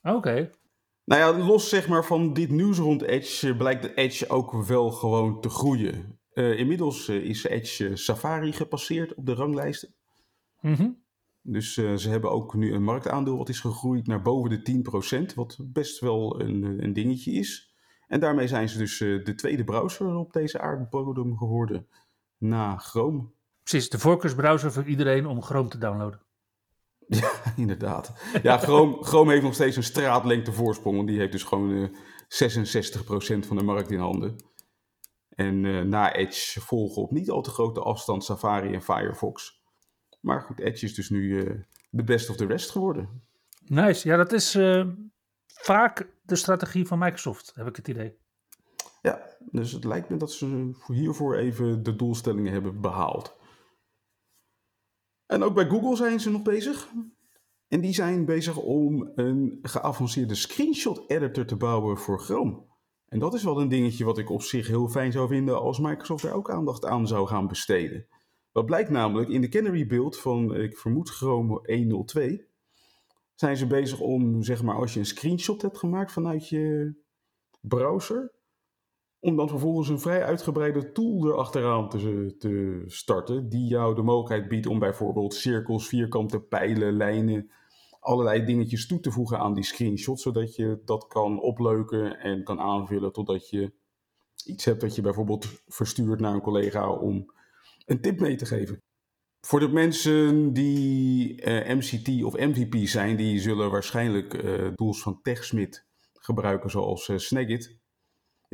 Oké. 0.03 0.51
Nou 1.07 1.21
ja, 1.21 1.47
los 1.47 1.69
zeg 1.69 1.89
maar 1.89 2.05
van 2.05 2.33
dit 2.33 2.51
nieuws 2.51 2.79
rond 2.79 3.03
Edge 3.03 3.49
eh, 3.49 3.57
blijkt 3.57 3.83
de 3.83 3.95
Edge 3.95 4.29
ook 4.29 4.53
wel 4.53 4.91
gewoon 4.91 5.41
te 5.41 5.49
groeien. 5.49 6.19
Eh, 6.33 6.59
inmiddels 6.59 7.09
eh, 7.09 7.17
is 7.17 7.45
Edge 7.45 7.97
Safari 7.97 8.53
gepasseerd 8.53 9.15
op 9.15 9.27
de 9.27 9.35
ranglijsten. 9.35 9.95
Mhm. 10.61 10.89
Dus 11.43 11.75
ze 11.75 12.09
hebben 12.09 12.31
ook 12.31 12.55
nu 12.55 12.73
een 12.73 12.83
marktaandeel 12.83 13.37
wat 13.37 13.49
is 13.49 13.61
gegroeid 13.61 14.07
naar 14.07 14.23
boven 14.23 14.51
de 14.51 14.63
10%, 14.63 15.35
wat 15.35 15.59
best 15.61 16.01
wel 16.01 16.41
een, 16.41 16.85
een 16.85 16.93
dingetje 16.93 17.33
is. 17.33 17.75
En 18.09 18.21
daarmee 18.21 18.49
zijn 18.49 18.69
ze 18.69 18.79
dus 18.79 18.99
de 18.99 19.35
tweede 19.37 19.65
browser 19.65 20.15
op 20.15 20.33
deze 20.33 20.61
aardbodem 20.61 21.37
geworden 21.37 21.87
na 22.39 22.77
Chrome. 22.77 23.25
Precies, 23.63 23.91
de 23.91 23.99
voorkeursbrowser 23.99 24.73
voor 24.73 24.85
iedereen 24.85 25.27
om 25.27 25.43
Chrome 25.43 25.69
te 25.69 25.79
downloaden. 25.79 26.21
Ja, 27.21 27.31
inderdaad. 27.57 28.13
Ja, 28.43 28.59
Chrome, 28.59 29.05
Chrome 29.05 29.31
heeft 29.31 29.43
nog 29.43 29.55
steeds 29.55 29.77
een 29.77 29.83
straatlengte 29.83 30.53
voorsprong, 30.53 30.97
want 30.97 31.09
die 31.09 31.19
heeft 31.19 31.33
dus 31.33 31.43
gewoon 31.43 31.83
eh 31.83 31.89
66% 32.29 33.47
van 33.47 33.57
de 33.57 33.63
markt 33.63 33.91
in 33.91 33.99
handen. 33.99 34.37
En 35.29 35.65
eh, 35.65 35.81
na 35.81 36.15
Edge 36.15 36.61
volgen 36.61 37.03
op 37.03 37.11
niet 37.11 37.31
al 37.31 37.43
te 37.43 37.51
grote 37.51 37.81
afstand 37.81 38.25
Safari 38.25 38.75
en 38.75 38.83
Firefox. 38.83 39.63
Maar 40.21 40.41
goed, 40.41 40.59
Edge 40.59 40.85
is 40.85 40.95
dus 40.95 41.11
nu 41.11 41.47
eh, 41.47 41.55
de 41.91 42.05
best 42.05 42.31
of 42.31 42.37
the 42.37 42.47
rest 42.47 42.71
geworden. 42.71 43.23
Nice. 43.65 44.09
Ja, 44.09 44.17
dat 44.17 44.33
is 44.33 44.55
eh, 44.55 44.87
vaak 45.47 46.09
de 46.23 46.37
strategie 46.37 46.87
van 46.87 46.99
Microsoft, 46.99 47.53
heb 47.55 47.67
ik 47.67 47.77
het 47.77 47.89
idee. 47.89 48.17
Ja, 49.03 49.37
dus 49.51 49.73
het 49.73 49.85
lijkt 49.85 50.09
me 50.09 50.17
dat 50.17 50.33
ze 50.33 50.71
hiervoor 50.87 51.37
even 51.37 51.83
de 51.83 51.97
doelstellingen 51.97 52.53
hebben 52.53 52.81
behaald. 52.81 53.37
En 55.27 55.43
ook 55.43 55.55
bij 55.55 55.69
Google 55.69 55.97
zijn 55.97 56.21
ze 56.21 56.31
nog 56.31 56.43
bezig. 56.43 56.93
En 57.69 57.81
die 57.81 57.95
zijn 57.95 58.25
bezig 58.25 58.57
om 58.57 59.11
een 59.15 59.59
geavanceerde 59.63 60.35
screenshot 60.35 61.11
editor 61.11 61.45
te 61.45 61.57
bouwen 61.57 61.99
voor 61.99 62.21
Chrome. 62.21 62.63
En 63.09 63.19
dat 63.19 63.35
is 63.35 63.43
wel 63.43 63.61
een 63.61 63.69
dingetje 63.69 64.05
wat 64.05 64.19
ik 64.19 64.31
op 64.31 64.43
zich 64.43 64.67
heel 64.67 64.89
fijn 64.89 65.13
zou 65.13 65.29
vinden 65.29 65.61
als 65.61 65.79
Microsoft 65.79 66.25
er 66.25 66.33
ook 66.33 66.51
aandacht 66.51 66.85
aan 66.85 67.07
zou 67.07 67.27
gaan 67.27 67.47
besteden. 67.47 68.07
Wat 68.53 68.67
blijkt 68.67 68.91
namelijk 68.91 69.29
in 69.29 69.41
de 69.41 69.49
Canary 69.49 69.87
build 69.87 70.19
van, 70.19 70.55
ik 70.55 70.79
vermoed 70.79 71.11
Chrome 71.11 71.61
1.02, 72.41 72.55
zijn 73.35 73.57
ze 73.57 73.67
bezig 73.67 74.01
om, 74.01 74.43
zeg 74.43 74.63
maar, 74.63 74.77
als 74.77 74.95
je 74.95 74.99
een 74.99 75.07
screenshot 75.07 75.63
hebt 75.63 75.79
gemaakt 75.79 76.13
vanuit 76.13 76.49
je 76.49 76.95
browser, 77.61 78.33
om 79.21 79.37
dan 79.37 79.49
vervolgens 79.49 79.89
een 79.89 80.01
vrij 80.01 80.25
uitgebreide 80.25 80.93
tool 80.93 81.27
erachteraan 81.27 81.89
te, 81.89 82.35
te 82.39 82.83
starten, 82.87 83.49
die 83.49 83.69
jou 83.69 83.95
de 83.95 84.03
mogelijkheid 84.03 84.49
biedt 84.49 84.67
om 84.67 84.79
bijvoorbeeld 84.79 85.35
cirkels, 85.35 85.89
vierkante 85.89 86.41
pijlen, 86.41 86.97
lijnen, 86.97 87.51
allerlei 88.01 88.45
dingetjes 88.45 88.87
toe 88.87 89.01
te 89.01 89.11
voegen 89.11 89.39
aan 89.39 89.55
die 89.55 89.65
screenshot, 89.65 90.21
zodat 90.21 90.55
je 90.55 90.81
dat 90.85 91.07
kan 91.07 91.41
opleuken 91.41 92.19
en 92.19 92.45
kan 92.45 92.61
aanvullen 92.61 93.13
totdat 93.13 93.51
je 93.51 93.73
iets 94.45 94.65
hebt 94.65 94.81
dat 94.81 94.95
je 94.95 95.03
bijvoorbeeld 95.03 95.63
verstuurt 95.67 96.21
naar 96.21 96.35
een 96.35 96.41
collega 96.41 96.91
om 96.91 97.35
een 97.87 98.01
tip 98.01 98.21
mee 98.21 98.37
te 98.37 98.47
geven. 98.47 98.83
Voor 99.41 99.61
de 99.61 99.69
mensen 99.69 100.53
die 100.53 101.43
eh, 101.43 101.77
MCT 101.77 102.25
of 102.25 102.37
MVP 102.37 102.87
zijn, 102.87 103.17
die 103.17 103.41
zullen 103.41 103.71
waarschijnlijk 103.71 104.45
uh, 104.45 104.69
tools 104.75 105.03
van 105.03 105.23
TechSmith 105.23 105.87
gebruiken, 106.13 106.71
zoals 106.71 107.13
Snagit. 107.17 107.79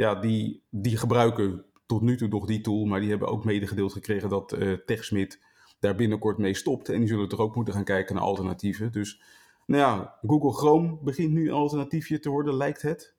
Ja, 0.03 0.15
die, 0.15 0.63
die 0.71 0.97
gebruiken 0.97 1.65
tot 1.87 2.03
nu 2.03 2.17
toe 2.17 2.29
nog 2.29 2.47
die 2.47 2.61
tool, 2.61 2.85
maar 2.85 3.01
die 3.01 3.11
hebben 3.11 3.29
ook 3.29 3.45
medegedeeld 3.45 3.93
gekregen 3.93 4.29
dat 4.29 4.53
uh, 4.53 4.73
TechSmith 4.73 5.41
daar 5.81 5.95
binnenkort 5.95 6.39
mee 6.39 6.55
stopt. 6.55 6.89
En 6.89 6.99
die 6.99 7.09
zullen 7.09 7.29
toch 7.29 7.39
ook 7.39 7.55
moeten 7.55 7.75
gaan 7.75 7.85
kijken 7.85 8.15
naar 8.15 8.25
alternatieven. 8.25 8.93
Dus 8.93 9.23
nou 9.67 9.83
ja, 9.83 10.19
Google 10.27 10.53
Chrome 10.53 10.99
begint 11.03 11.33
nu 11.33 11.49
een 11.49 11.55
alternatiefje 11.55 12.19
te 12.19 12.31
worden, 12.31 12.55
lijkt 12.55 12.83
het. 12.83 13.17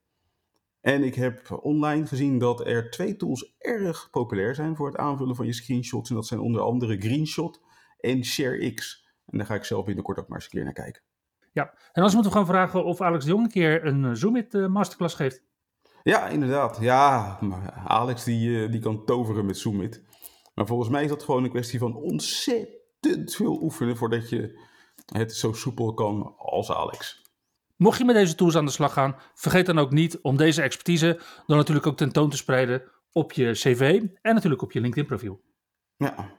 En 0.81 1.03
ik 1.03 1.15
heb 1.15 1.59
online 1.61 2.05
gezien 2.05 2.37
dat 2.37 2.65
er 2.65 2.89
twee 2.89 3.15
tools 3.15 3.55
erg 3.57 4.09
populair 4.11 4.55
zijn 4.55 4.75
voor 4.75 4.87
het 4.87 4.97
aanvullen 4.97 5.35
van 5.35 5.45
je 5.45 5.53
screenshots. 5.53 6.09
En 6.09 6.15
dat 6.15 6.27
zijn 6.27 6.39
onder 6.39 6.61
andere 6.61 6.97
Greenshot 6.97 7.61
en 7.99 8.23
ShareX. 8.25 9.07
En 9.25 9.37
daar 9.37 9.47
ga 9.47 9.55
ik 9.55 9.63
zelf 9.63 9.85
binnenkort 9.85 10.19
ook 10.19 10.27
maar 10.27 10.37
eens 10.37 10.45
een 10.45 10.51
keer 10.51 10.63
naar 10.63 10.73
kijken. 10.73 11.01
Ja, 11.51 11.73
en 11.91 12.03
als 12.03 12.13
moeten 12.13 12.31
we 12.31 12.37
gaan 12.37 12.47
vragen 12.47 12.85
of 12.85 13.01
Alex 13.01 13.23
de 13.23 13.31
Jong 13.31 13.43
een 13.43 13.51
keer 13.51 13.85
een 13.85 14.05
eh, 14.05 14.11
Zoomit 14.13 14.67
masterclass 14.67 15.15
geeft. 15.15 15.43
Ja, 16.03 16.27
inderdaad. 16.27 16.77
Ja, 16.81 17.39
Alex 17.87 18.23
die, 18.23 18.49
uh, 18.49 18.71
die 18.71 18.79
kan 18.79 19.05
toveren 19.05 19.45
met 19.45 19.57
Zoomit. 19.57 20.03
Maar 20.53 20.67
volgens 20.67 20.89
mij 20.89 21.03
is 21.03 21.09
dat 21.09 21.23
gewoon 21.23 21.43
een 21.43 21.49
kwestie 21.49 21.79
van 21.79 21.95
ontzettend 21.95 23.35
veel 23.35 23.61
oefenen 23.61 23.97
voordat 23.97 24.29
je 24.29 24.59
het 25.05 25.35
zo 25.35 25.53
soepel 25.53 25.93
kan 25.93 26.35
als 26.37 26.71
Alex. 26.71 27.21
Mocht 27.75 27.97
je 27.97 28.05
met 28.05 28.15
deze 28.15 28.35
tools 28.35 28.55
aan 28.55 28.65
de 28.65 28.71
slag 28.71 28.93
gaan, 28.93 29.15
vergeet 29.33 29.65
dan 29.65 29.79
ook 29.79 29.91
niet 29.91 30.19
om 30.21 30.37
deze 30.37 30.61
expertise 30.61 31.19
dan 31.47 31.57
natuurlijk 31.57 31.87
ook 31.87 31.97
tentoon 31.97 32.29
te 32.29 32.37
spreiden 32.37 32.83
op 33.11 33.31
je 33.31 33.51
cv 33.51 34.01
en 34.21 34.33
natuurlijk 34.33 34.61
op 34.61 34.71
je 34.71 34.81
LinkedIn 34.81 35.07
profiel. 35.07 35.41
Ja. 35.97 36.31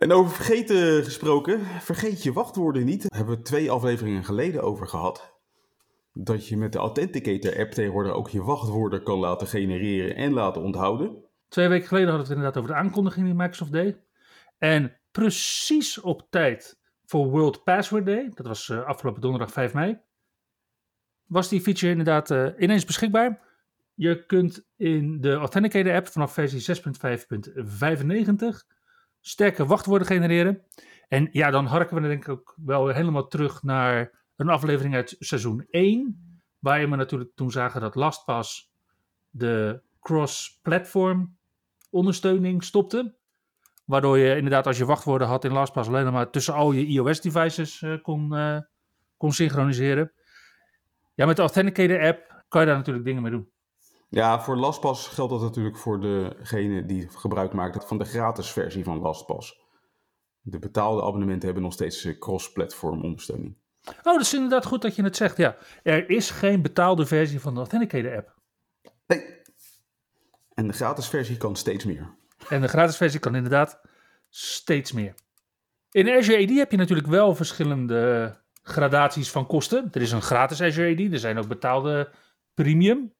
En 0.00 0.12
over 0.12 0.34
vergeten 0.34 1.04
gesproken, 1.04 1.64
vergeet 1.64 2.22
je 2.22 2.32
wachtwoorden 2.32 2.84
niet. 2.84 3.02
Daar 3.02 3.18
hebben 3.18 3.36
we 3.36 3.42
twee 3.42 3.70
afleveringen 3.70 4.24
geleden 4.24 4.62
over 4.62 4.86
gehad. 4.86 5.38
Dat 6.12 6.48
je 6.48 6.56
met 6.56 6.72
de 6.72 6.78
Authenticator 6.78 7.58
app 7.58 7.70
tegenwoordig 7.70 8.12
ook 8.12 8.28
je 8.28 8.42
wachtwoorden 8.42 9.02
kan 9.02 9.18
laten 9.18 9.46
genereren 9.46 10.16
en 10.16 10.32
laten 10.32 10.62
onthouden. 10.62 11.24
Twee 11.48 11.68
weken 11.68 11.88
geleden 11.88 12.08
hadden 12.08 12.26
we 12.26 12.32
het 12.32 12.42
inderdaad 12.42 12.62
over 12.62 12.76
de 12.76 12.86
aankondiging 12.86 13.26
die 13.26 13.34
Microsoft 13.34 13.72
deed. 13.72 13.96
En 14.58 14.96
precies 15.10 16.00
op 16.00 16.26
tijd 16.30 16.80
voor 17.04 17.30
World 17.30 17.64
Password 17.64 18.06
Day, 18.06 18.30
dat 18.34 18.46
was 18.46 18.68
uh, 18.68 18.82
afgelopen 18.82 19.20
donderdag 19.20 19.52
5 19.52 19.74
mei, 19.74 19.98
was 21.26 21.48
die 21.48 21.60
feature 21.60 21.90
inderdaad 21.90 22.30
uh, 22.30 22.48
ineens 22.58 22.84
beschikbaar. 22.84 23.48
Je 23.94 24.26
kunt 24.26 24.66
in 24.76 25.20
de 25.20 25.32
Authenticator 25.32 25.94
app 25.94 26.06
vanaf 26.06 26.32
versie 26.32 26.76
6.5.95 26.76 26.82
sterke 29.20 29.66
wachtwoorden 29.66 30.06
genereren. 30.06 30.62
En 31.08 31.28
ja, 31.32 31.50
dan 31.50 31.66
harken 31.66 32.02
we 32.02 32.08
denk 32.08 32.22
ik 32.22 32.28
ook 32.28 32.54
wel 32.64 32.88
helemaal 32.88 33.26
terug 33.26 33.62
naar 33.62 34.22
een 34.36 34.48
aflevering 34.48 34.94
uit 34.94 35.16
seizoen 35.18 35.66
1, 35.70 36.40
waar 36.58 36.90
we 36.90 36.96
natuurlijk 36.96 37.30
toen 37.34 37.50
zagen 37.50 37.80
dat 37.80 37.94
LastPass 37.94 38.72
de 39.30 39.82
cross-platform 40.00 41.36
ondersteuning 41.90 42.64
stopte. 42.64 43.14
Waardoor 43.84 44.18
je 44.18 44.36
inderdaad 44.36 44.66
als 44.66 44.78
je 44.78 44.84
wachtwoorden 44.84 45.28
had 45.28 45.44
in 45.44 45.52
LastPass 45.52 45.88
alleen 45.88 46.12
maar 46.12 46.30
tussen 46.30 46.54
al 46.54 46.72
je 46.72 46.86
iOS-devices 46.86 47.80
uh, 47.80 48.02
kon, 48.02 48.34
uh, 48.34 48.58
kon 49.16 49.32
synchroniseren. 49.32 50.12
Ja, 51.14 51.26
met 51.26 51.36
de 51.36 51.42
Authenticator 51.42 52.06
app 52.06 52.44
kan 52.48 52.60
je 52.60 52.66
daar 52.66 52.76
natuurlijk 52.76 53.04
dingen 53.04 53.22
mee 53.22 53.30
doen. 53.30 53.50
Ja, 54.10 54.40
voor 54.40 54.56
LastPass 54.56 55.08
geldt 55.08 55.32
dat 55.32 55.40
natuurlijk 55.40 55.76
voor 55.76 56.00
degene 56.00 56.86
die 56.86 57.08
gebruik 57.08 57.52
maakt 57.52 57.84
van 57.84 57.98
de 57.98 58.04
gratis 58.04 58.50
versie 58.50 58.84
van 58.84 58.98
LastPass. 58.98 59.60
De 60.40 60.58
betaalde 60.58 61.02
abonnementen 61.02 61.44
hebben 61.44 61.62
nog 61.62 61.72
steeds 61.72 62.04
eh, 62.04 62.18
cross-platform 62.18 63.02
ondersteuning. 63.02 63.56
Oh, 63.86 64.02
dat 64.02 64.20
is 64.20 64.34
inderdaad 64.34 64.64
goed 64.64 64.82
dat 64.82 64.96
je 64.96 65.02
het 65.02 65.16
zegt. 65.16 65.36
Ja, 65.36 65.56
er 65.82 66.10
is 66.10 66.30
geen 66.30 66.62
betaalde 66.62 67.06
versie 67.06 67.40
van 67.40 67.54
de 67.54 67.60
Authenticator 67.60 68.16
app. 68.16 68.34
Nee. 69.06 69.24
En 70.54 70.66
de 70.66 70.72
gratis 70.72 71.08
versie 71.08 71.36
kan 71.36 71.56
steeds 71.56 71.84
meer. 71.84 72.14
En 72.48 72.60
de 72.60 72.68
gratis 72.68 72.96
versie 72.96 73.20
kan 73.20 73.34
inderdaad 73.34 73.80
steeds 74.28 74.92
meer. 74.92 75.14
In 75.90 76.08
Azure 76.08 76.42
AD 76.42 76.56
heb 76.56 76.70
je 76.70 76.76
natuurlijk 76.76 77.08
wel 77.08 77.34
verschillende 77.34 78.34
gradaties 78.62 79.30
van 79.30 79.46
kosten. 79.46 79.88
Er 79.92 80.02
is 80.02 80.12
een 80.12 80.22
gratis 80.22 80.62
Azure 80.62 80.92
AD, 80.92 81.12
er 81.12 81.18
zijn 81.18 81.38
ook 81.38 81.48
betaalde 81.48 82.12
premium 82.54 83.12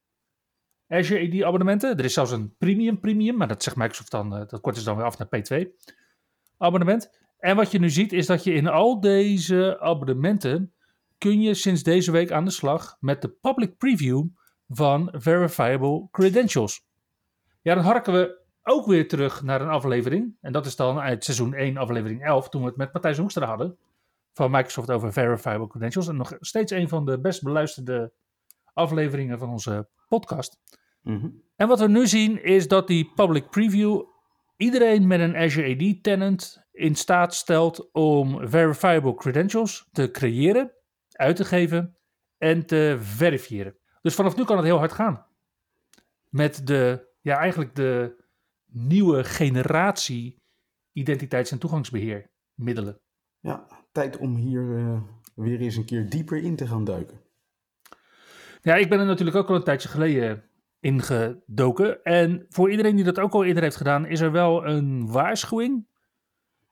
Azure 0.91 1.27
AD 1.27 1.43
abonnementen. 1.43 1.99
Er 1.99 2.05
is 2.05 2.13
zelfs 2.13 2.31
een 2.31 2.55
premium 2.59 3.01
premium, 3.01 3.37
maar 3.37 3.49
dat 3.49 3.63
zegt 3.63 3.77
Microsoft 3.77 4.11
dan, 4.11 4.37
eh, 4.37 4.49
dat 4.49 4.61
kort 4.61 4.77
is 4.77 4.85
dan 4.85 4.97
weer 4.97 5.05
af 5.05 5.19
naar 5.19 5.29
P2 5.29 5.75
abonnement. 6.59 7.11
En 7.39 7.57
wat 7.57 7.71
je 7.71 7.79
nu 7.79 7.91
ziet 7.91 8.13
is 8.13 8.27
dat 8.27 8.45
je 8.45 8.53
in 8.53 8.69
al 8.69 9.01
deze 9.01 9.81
abonnementen 9.81 10.73
kun 11.19 11.41
je 11.41 11.55
sinds 11.55 11.83
deze 11.83 12.11
week 12.11 12.33
aan 12.33 12.45
de 12.45 12.51
slag 12.51 12.97
met 13.01 13.23
de 13.23 13.29
public 13.29 13.79
preview 13.79 14.27
van 14.69 15.09
verifiable 15.13 16.09
credentials. 16.11 16.87
Ja, 17.63 17.75
dan 17.75 17.85
harken 17.85 18.13
we 18.13 18.39
ook 18.63 18.87
weer 18.87 19.09
terug 19.09 19.43
naar 19.43 19.61
een 19.61 19.69
aflevering. 19.69 20.37
En 20.41 20.53
dat 20.53 20.67
is 20.67 20.77
dan 20.77 20.99
uit 20.99 21.25
seizoen 21.25 21.55
1, 21.55 21.77
aflevering 21.77 22.25
11, 22.25 22.49
toen 22.49 22.61
we 22.61 22.67
het 22.67 22.77
met 22.77 22.93
Matthijs 22.93 23.19
Hoekstra 23.19 23.47
hadden. 23.47 23.79
Van 24.33 24.51
Microsoft 24.51 24.91
over 24.91 25.13
verifiable 25.13 25.69
credentials. 25.69 26.09
En 26.09 26.17
nog 26.17 26.37
steeds 26.41 26.73
een 26.73 26.89
van 26.89 27.05
de 27.05 27.21
best 27.21 27.43
beluisterde 27.43 28.13
afleveringen 28.75 29.39
van 29.39 29.49
onze 29.49 29.89
podcast. 30.09 30.61
Mhm. 31.03 31.29
En 31.57 31.69
wat 31.69 31.81
we 31.81 31.89
nu 31.89 32.07
zien 32.07 32.43
is 32.43 32.69
dat 32.69 32.87
die 32.87 33.13
public 33.15 33.51
preview 33.51 34.03
iedereen 34.57 35.07
met 35.07 35.21
een 35.21 35.37
Azure 35.37 35.75
AD 35.75 36.03
tenant 36.03 36.63
in 36.73 36.95
staat 36.95 37.35
stelt 37.35 37.93
om 37.93 38.49
verifiable 38.49 39.15
credentials 39.15 39.89
te 39.93 40.11
creëren, 40.11 40.73
uit 41.13 41.37
te 41.37 41.45
geven 41.45 41.97
en 42.39 42.67
te 42.67 42.97
verifiëren. 43.01 43.77
Dus 44.03 44.15
vanaf 44.15 44.37
nu 44.37 44.45
kan 44.45 44.57
het 44.57 44.65
heel 44.65 44.79
hard 44.79 44.93
gaan. 44.93 45.27
Met 46.29 46.67
de, 46.67 47.09
ja, 47.21 47.37
eigenlijk 47.37 47.75
de 47.75 48.25
nieuwe 48.67 49.25
generatie 49.25 50.43
identiteits- 50.93 51.51
en 51.51 51.59
toegangsbeheermiddelen. 51.59 53.01
Ja, 53.41 53.67
tijd 53.93 54.17
om 54.17 54.37
hier 54.37 54.63
uh, 54.63 55.03
weer 55.35 55.61
eens 55.61 55.77
een 55.77 55.85
keer 55.85 56.11
dieper 56.11 56.43
in 56.43 56.57
te 56.57 56.67
gaan 56.67 56.85
duiken. 56.85 57.21
Ja, 58.63 58.75
ik 58.75 58.89
ben 58.89 59.01
er 59.01 59.07
natuurlijk 59.07 59.37
ook 59.37 59.49
al 59.49 59.55
een 59.55 59.63
tijdje 59.63 59.89
geleden 59.89 60.50
ingedoken. 60.81 62.03
En 62.03 62.47
voor 62.49 62.71
iedereen 62.71 62.97
die 62.97 63.05
dat 63.05 63.19
ook 63.19 63.33
al 63.33 63.45
eerder 63.45 63.63
heeft 63.63 63.77
gedaan, 63.77 64.07
is 64.07 64.21
er 64.21 64.33
wel 64.33 64.67
een 64.67 65.11
waarschuwing. 65.11 65.89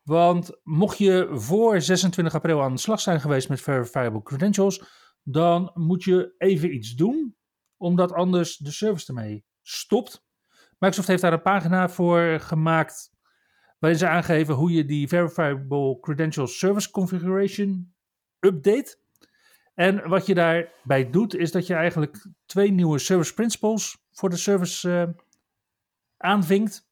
Want 0.02 0.60
mocht 0.62 0.98
je 0.98 1.28
voor 1.32 1.80
26 1.80 2.34
april 2.34 2.62
aan 2.62 2.74
de 2.74 2.80
slag 2.80 3.00
zijn 3.00 3.20
geweest 3.20 3.48
met 3.48 3.60
verifiable 3.60 4.22
credentials, 4.22 4.84
dan 5.22 5.70
moet 5.74 6.04
je 6.04 6.34
even 6.38 6.74
iets 6.74 6.94
doen, 6.94 7.36
omdat 7.76 8.12
anders 8.12 8.56
de 8.56 8.70
service 8.70 9.06
ermee 9.06 9.44
stopt. 9.62 10.26
Microsoft 10.78 11.08
heeft 11.08 11.22
daar 11.22 11.32
een 11.32 11.42
pagina 11.42 11.88
voor 11.88 12.40
gemaakt 12.40 13.10
waarin 13.78 13.98
ze 13.98 14.08
aangeven 14.08 14.54
hoe 14.54 14.70
je 14.70 14.84
die 14.84 15.08
Verifiable 15.08 16.00
Credentials 16.00 16.58
Service 16.58 16.90
Configuration 16.90 17.94
update. 18.40 18.98
En 19.78 20.08
wat 20.08 20.26
je 20.26 20.34
daarbij 20.34 21.10
doet, 21.10 21.34
is 21.34 21.52
dat 21.52 21.66
je 21.66 21.74
eigenlijk 21.74 22.26
twee 22.46 22.70
nieuwe 22.70 22.98
service 22.98 23.34
principles 23.34 23.96
voor 24.10 24.30
de 24.30 24.36
service 24.36 24.88
uh, 24.88 25.22
aanvinkt. 26.16 26.88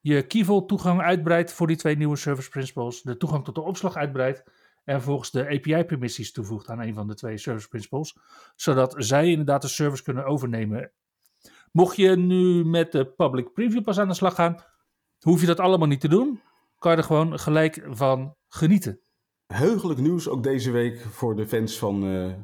Je 0.00 0.44
Vault 0.44 0.68
toegang 0.68 1.00
uitbreidt 1.00 1.52
voor 1.52 1.66
die 1.66 1.76
twee 1.76 1.96
nieuwe 1.96 2.16
service 2.16 2.48
principles. 2.48 3.02
De 3.02 3.16
toegang 3.16 3.44
tot 3.44 3.54
de 3.54 3.60
opslag 3.60 3.96
uitbreidt. 3.96 4.44
en 4.84 5.02
volgens 5.02 5.30
de 5.30 5.46
API-permissies 5.46 6.32
toevoegt 6.32 6.68
aan 6.68 6.80
een 6.80 6.94
van 6.94 7.06
de 7.06 7.14
twee 7.14 7.38
service 7.38 7.68
principles, 7.68 8.16
zodat 8.56 8.94
zij 8.98 9.28
inderdaad 9.28 9.62
de 9.62 9.68
service 9.68 10.02
kunnen 10.02 10.24
overnemen. 10.24 10.92
Mocht 11.72 11.96
je 11.96 12.16
nu 12.16 12.64
met 12.64 12.92
de 12.92 13.06
public 13.06 13.52
preview 13.52 13.82
pas 13.82 13.98
aan 13.98 14.08
de 14.08 14.14
slag 14.14 14.34
gaan, 14.34 14.64
hoef 15.20 15.40
je 15.40 15.46
dat 15.46 15.60
allemaal 15.60 15.88
niet 15.88 16.00
te 16.00 16.08
doen. 16.08 16.40
Kan 16.78 16.92
je 16.92 16.98
er 16.98 17.04
gewoon 17.04 17.38
gelijk 17.38 17.86
van 17.88 18.36
genieten. 18.48 19.00
Heugelijk 19.46 20.00
nieuws 20.00 20.28
ook 20.28 20.42
deze 20.42 20.70
week 20.70 21.00
voor 21.00 21.36
de 21.36 21.46
fans 21.46 21.78
van 21.78 22.04
uh, 22.04 22.34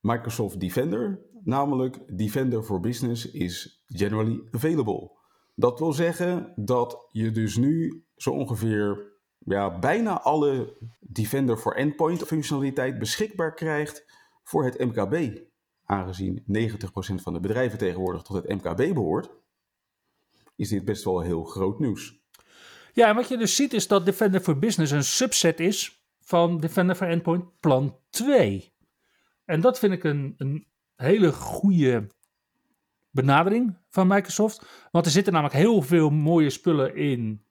Microsoft 0.00 0.60
Defender. 0.60 1.20
Namelijk, 1.44 2.18
Defender 2.18 2.62
for 2.62 2.80
Business 2.80 3.30
is 3.30 3.84
generally 3.86 4.42
available. 4.50 5.10
Dat 5.54 5.78
wil 5.78 5.92
zeggen 5.92 6.52
dat 6.56 7.06
je 7.12 7.30
dus 7.30 7.56
nu 7.56 8.04
zo 8.16 8.30
ongeveer 8.30 9.18
ja, 9.38 9.78
bijna 9.78 10.20
alle 10.20 10.76
Defender 11.00 11.56
for 11.56 11.76
Endpoint 11.76 12.22
functionaliteit 12.22 12.98
beschikbaar 12.98 13.54
krijgt 13.54 14.04
voor 14.42 14.64
het 14.64 14.78
MKB. 14.78 15.40
Aangezien 15.84 16.44
90% 16.48 16.82
van 17.14 17.32
de 17.32 17.40
bedrijven 17.40 17.78
tegenwoordig 17.78 18.22
tot 18.22 18.36
het 18.36 18.48
MKB 18.48 18.94
behoort, 18.94 19.30
is 20.56 20.68
dit 20.68 20.84
best 20.84 21.04
wel 21.04 21.20
heel 21.20 21.44
groot 21.44 21.78
nieuws. 21.78 22.20
Ja, 22.92 23.08
en 23.08 23.14
wat 23.14 23.28
je 23.28 23.36
dus 23.36 23.56
ziet 23.56 23.72
is 23.72 23.88
dat 23.88 24.04
Defender 24.04 24.40
for 24.40 24.58
Business 24.58 24.92
een 24.92 25.04
subset 25.04 25.60
is 25.60 25.99
van 26.30 26.58
Defender 26.58 26.96
for 26.96 27.06
Endpoint 27.06 27.60
plan 27.60 27.98
2. 28.10 28.74
En 29.44 29.60
dat 29.60 29.78
vind 29.78 29.92
ik 29.92 30.04
een, 30.04 30.34
een 30.38 30.66
hele 30.96 31.32
goede 31.32 32.06
benadering 33.10 33.78
van 33.88 34.06
Microsoft. 34.06 34.88
Want 34.90 35.04
er 35.06 35.10
zitten 35.10 35.32
namelijk 35.32 35.58
heel 35.58 35.82
veel 35.82 36.10
mooie 36.10 36.50
spullen 36.50 36.96
in 36.96 37.44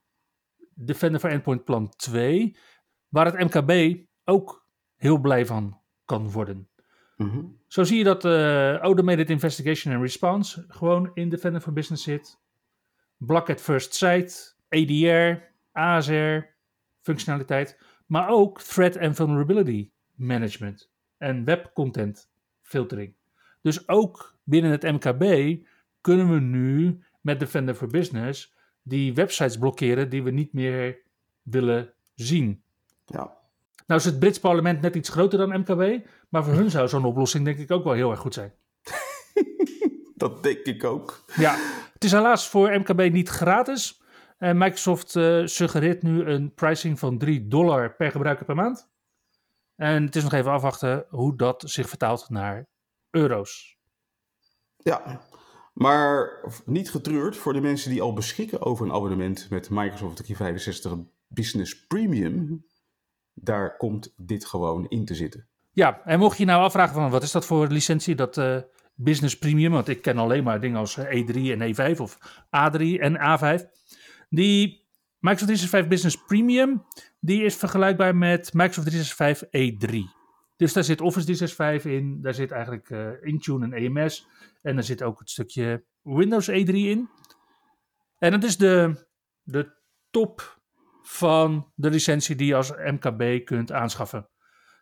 Defender 0.74 1.20
for 1.20 1.30
Endpoint 1.30 1.64
Plan 1.64 1.90
2, 1.90 2.58
waar 3.08 3.26
het 3.26 3.54
MKB 3.54 4.00
ook 4.24 4.68
heel 4.96 5.18
blij 5.18 5.46
van 5.46 5.82
kan 6.06 6.32
worden. 6.32 6.70
Mhm. 7.18 7.46
Zo 7.68 7.84
zie 7.84 7.98
je 7.98 8.04
dat 8.04 8.26
uh, 8.26 8.78
Automated 8.78 9.30
Investigation 9.30 9.94
and 9.94 10.04
Response 10.04 10.66
gewoon 10.68 11.12
in 11.14 11.30
Defender 11.30 11.62
for 11.62 11.74
Business 11.74 12.04
zit. 12.04 12.40
Block 13.18 13.50
at 13.50 13.62
First 13.62 13.96
Sight, 13.96 14.58
ADR, 14.70 15.44
ASR, 15.72 16.58
functionaliteit, 17.02 17.78
maar 18.10 18.30
ook 18.30 18.62
Threat 18.62 18.98
and 18.98 19.16
Vulnerability 19.16 19.90
Management 20.16 20.90
en 21.18 21.44
Web 21.44 21.72
Content 21.74 22.30
Filtering. 22.62 23.14
Dus 23.62 23.88
ook 23.88 24.36
binnen 24.44 24.72
het 24.72 24.84
MKB 24.84 25.58
kunnen 26.02 26.34
we 26.34 26.40
nu 26.40 27.04
met 27.22 27.40
Defender 27.40 27.76
for 27.76 27.88
Business 27.88 28.54
die 28.82 29.14
websites 29.14 29.58
blokkeren 29.58 30.10
die 30.10 30.24
we 30.24 30.32
niet 30.32 30.54
meer 30.54 30.98
willen 31.42 31.94
zien. 32.16 32.64
Ja. 33.06 33.38
Nou 33.88 34.00
is 34.00 34.06
het 34.06 34.20
Brits 34.20 34.40
parlement 34.40 34.82
net 34.82 34.96
iets 34.96 35.10
groter 35.10 35.38
dan 35.40 35.60
MKB, 35.60 36.08
maar 36.30 36.44
voor 36.44 36.54
hun 36.54 36.70
zou 36.70 36.88
zo'n 36.88 37.06
oplossing 37.06 37.46
denk 37.46 37.58
ik 37.58 37.72
ook 37.72 37.84
wel 37.84 37.94
heel 37.94 38.12
erg 38.12 38.20
goed 38.20 38.34
zijn. 38.34 38.54
Dat 40.16 40.44
denk 40.44 40.66
ik 40.66 40.84
ook. 40.84 41.24
Ja, 41.36 41.56
het 41.94 42.04
is 42.04 42.12
helaas 42.12 42.50
voor 42.50 42.80
MKB 42.80 43.12
niet 43.12 43.30
gratis. 43.30 44.02
En 44.40 44.58
Microsoft 44.58 45.16
uh, 45.16 45.46
suggereert 45.46 46.02
nu 46.02 46.24
een 46.24 46.54
pricing 46.54 47.00
van 47.00 47.18
3 47.18 47.48
dollar 47.48 47.96
per 47.96 48.12
gebruiker 48.12 48.46
per 48.46 48.56
maand. 48.56 48.90
En 49.76 50.06
het 50.06 50.16
is 50.16 50.24
nog 50.24 50.34
even 50.34 50.52
afwachten 50.52 51.06
hoe 51.10 51.36
dat 51.36 51.64
zich 51.66 51.90
vertaalt 51.90 52.30
naar 52.30 52.68
euro's. 53.10 53.78
Ja, 54.78 55.22
maar 55.74 56.42
niet 56.66 56.92
getreurd 56.92 57.38
voor 57.38 57.54
de 57.54 57.62
mensen 57.62 57.92
die 57.92 58.02
al 58.02 58.14
beschikken 58.14 58.62
over 58.62 58.86
een 58.86 58.94
abonnement 58.94 59.50
met 59.50 59.70
Microsoft 59.70 60.16
365 60.16 60.94
Business 61.28 61.86
Premium. 61.86 62.66
Daar 63.34 63.78
komt 63.78 64.14
dit 64.18 64.46
gewoon 64.46 64.88
in 64.88 65.06
te 65.06 65.16
zitten. 65.16 65.48
Ja, 65.72 66.02
en 66.06 66.20
mocht 66.20 66.38
je 66.38 66.46
nou 66.46 66.64
afvragen 66.64 66.94
van 66.94 67.10
wat 67.10 67.24
is 67.24 67.32
dat 67.32 67.46
voor 67.46 67.68
licentie, 67.68 68.16
dat 68.16 68.38
uh, 68.38 68.58
Business 68.96 69.38
Premium, 69.38 69.72
want 69.72 69.88
ik 69.88 70.02
ken 70.02 70.18
alleen 70.18 70.44
maar 70.44 70.62
dingen 70.62 70.78
als 70.78 71.00
E3 71.00 71.34
en 71.34 71.76
E5 71.76 71.98
of 71.98 72.18
A3 72.46 72.82
en 73.00 73.18
A5. 73.18 73.64
Die 74.30 74.88
Microsoft 75.20 75.52
365 75.52 75.88
Business 75.88 76.26
Premium, 76.26 76.86
die 77.20 77.44
is 77.44 77.56
vergelijkbaar 77.56 78.16
met 78.16 78.54
Microsoft 78.54 78.88
365 78.88 79.48
E3. 79.48 80.18
Dus 80.58 80.74
daar 80.74 80.84
zit 80.84 81.02
Office 81.02 81.26
365 81.26 81.92
in, 81.92 82.22
daar 82.22 82.34
zit 82.34 82.52
eigenlijk 82.52 82.90
uh, 82.90 83.10
Intune 83.22 83.66
en 83.66 83.74
EMS. 83.74 84.28
En 84.62 84.78
er 84.78 84.84
zit 84.84 85.04
ook 85.04 85.20
het 85.20 85.30
stukje 85.30 85.84
Windows 86.02 86.50
E3 86.50 86.74
in. 86.74 87.10
En 88.18 88.32
dat 88.32 88.44
is 88.44 88.58
de, 88.58 89.06
de 89.44 89.72
top 90.10 90.62
van 91.04 91.72
de 91.76 91.90
licentie 91.90 92.36
die 92.36 92.48
je 92.48 92.56
als 92.56 92.72
MKB 92.72 93.46
kunt 93.46 93.72
aanschaffen. 93.72 94.30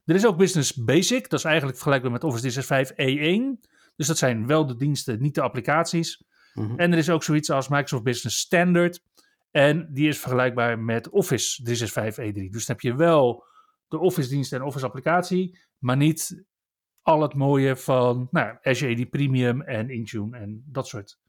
Er 0.05 0.15
is 0.15 0.25
ook 0.25 0.37
Business 0.37 0.73
Basic, 0.73 1.29
dat 1.29 1.39
is 1.39 1.45
eigenlijk 1.45 1.75
vergelijkbaar 1.75 2.11
met 2.11 2.23
Office 2.23 2.49
365 2.49 2.95
E1. 2.97 3.71
Dus 3.95 4.07
dat 4.07 4.17
zijn 4.17 4.47
wel 4.47 4.65
de 4.65 4.75
diensten, 4.75 5.21
niet 5.21 5.35
de 5.35 5.41
applicaties. 5.41 6.23
Mhm. 6.53 6.79
En 6.79 6.91
er 6.91 6.97
is 6.97 7.09
ook 7.09 7.23
zoiets 7.23 7.49
als 7.49 7.67
Microsoft 7.67 8.03
Business 8.03 8.39
Standard. 8.39 9.01
En 9.51 9.87
die 9.93 10.07
is 10.07 10.19
vergelijkbaar 10.19 10.79
met 10.79 11.09
Office 11.09 11.63
365 11.63 12.25
E3. 12.25 12.49
Dus 12.51 12.65
dan 12.65 12.75
heb 12.75 12.81
je 12.81 12.95
wel 12.95 13.43
de 13.87 13.99
Office 13.99 14.29
diensten 14.29 14.59
en 14.59 14.65
Office 14.65 14.85
applicatie, 14.85 15.59
maar 15.77 15.97
niet 15.97 16.45
al 17.01 17.21
het 17.21 17.33
mooie 17.33 17.75
van 17.75 18.27
nou, 18.31 18.57
Azure 18.61 19.01
AD 19.01 19.09
Premium 19.09 19.61
en 19.61 19.89
Intune 19.89 20.37
en 20.37 20.63
dat 20.65 20.87
soort 20.87 21.19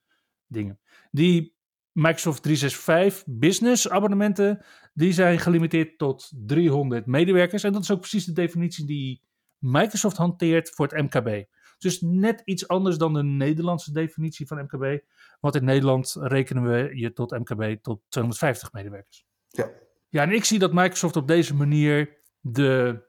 dingen. 0.46 0.78
Die 1.10 1.56
Microsoft 1.92 2.42
365 2.42 3.24
Business 3.26 3.88
abonnementen, 3.88 4.64
die 4.94 5.12
zijn 5.12 5.38
gelimiteerd 5.38 5.98
tot 5.98 6.32
300 6.46 7.06
medewerkers. 7.06 7.62
En 7.62 7.72
dat 7.72 7.82
is 7.82 7.90
ook 7.90 8.00
precies 8.00 8.24
de 8.24 8.32
definitie 8.32 8.86
die 8.86 9.22
Microsoft 9.58 10.16
hanteert 10.16 10.70
voor 10.70 10.86
het 10.86 11.02
MKB. 11.02 11.44
Dus 11.78 12.00
net 12.00 12.42
iets 12.44 12.68
anders 12.68 12.98
dan 12.98 13.12
de 13.12 13.22
Nederlandse 13.22 13.92
definitie 13.92 14.46
van 14.46 14.58
MKB. 14.58 15.04
Want 15.40 15.54
in 15.54 15.64
Nederland 15.64 16.16
rekenen 16.20 16.62
we 16.62 16.90
je 16.96 17.12
tot 17.12 17.30
MKB 17.30 17.82
tot 17.82 18.00
250 18.08 18.72
medewerkers. 18.72 19.26
Ja. 19.48 19.70
Ja, 20.08 20.22
en 20.22 20.32
ik 20.32 20.44
zie 20.44 20.58
dat 20.58 20.72
Microsoft 20.72 21.16
op 21.16 21.28
deze 21.28 21.54
manier 21.54 22.16
de 22.40 23.02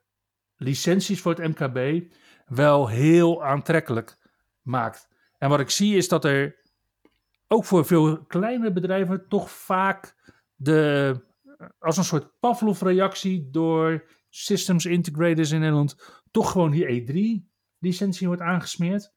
licenties 0.56 1.22
voor 1.22 1.34
het 1.36 1.60
MKB 1.60 2.12
wel 2.46 2.88
heel 2.88 3.44
aantrekkelijk 3.44 4.18
maakt. 4.62 5.08
En 5.38 5.50
wat 5.50 5.60
ik 5.60 5.70
zie 5.70 5.96
is 5.96 6.08
dat 6.08 6.26
er 6.26 6.56
ook 7.48 7.66
voor 7.66 7.86
veel 7.86 8.26
kleine 8.26 8.72
bedrijven 8.72 9.28
toch 9.28 9.52
vaak 9.52 10.16
de, 10.56 11.16
als 11.80 11.98
een 11.98 12.04
soort 12.04 12.40
Pavlov-reactie 12.40 13.50
door 13.50 14.08
systems 14.30 14.86
integrators 14.86 15.52
in 15.52 15.60
Nederland 15.60 16.22
toch 16.32 16.52
gewoon 16.52 16.72
die 16.72 16.86
E3-licentie 17.80 18.28
wordt 18.28 18.42
aangesmeerd. 18.42 19.14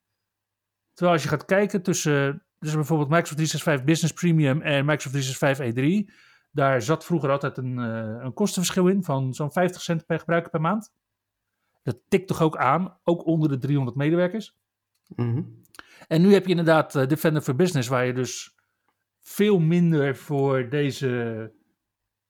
Terwijl 0.93 1.17
als 1.17 1.23
je 1.23 1.29
gaat 1.29 1.45
kijken 1.45 1.83
tussen 1.83 2.47
dus 2.59 2.75
bijvoorbeeld 2.75 3.09
Microsoft 3.09 3.37
365 3.37 3.85
Business 3.85 4.13
Premium 4.13 4.61
en 4.61 4.85
Microsoft 4.85 5.15
365 5.15 5.75
E3, 5.75 6.15
daar 6.51 6.83
zat 6.83 7.05
vroeger 7.05 7.31
altijd 7.31 7.57
een, 7.57 7.79
uh, 7.79 8.25
een 8.25 8.35
kostenverschil 8.35 8.87
in 8.87 9.05
van 9.05 9.35
zo'n 9.35 9.53
50 9.53 9.83
cent 9.83 10.07
per 10.07 10.19
gebruiker 10.19 10.51
per 10.51 10.61
maand. 10.61 10.93
Dat 11.83 11.99
tikt 12.09 12.29
toch 12.29 12.43
ook 12.43 12.57
aan, 12.57 12.99
ook 13.05 13.27
onder 13.27 13.49
de 13.49 13.59
300 13.59 13.97
medewerkers. 13.97 14.57
Mhm. 15.17 15.43
En 16.09 16.23
nu 16.23 16.33
heb 16.33 16.45
je 16.45 16.51
inderdaad 16.51 16.95
uh, 16.95 17.07
Defender 17.07 17.43
for 17.43 17.55
Business, 17.55 17.89
waar 17.89 18.07
je 18.07 18.13
dus 18.13 18.57
veel 19.21 19.59
minder 19.59 20.17
voor 20.17 20.69
deze 20.69 21.53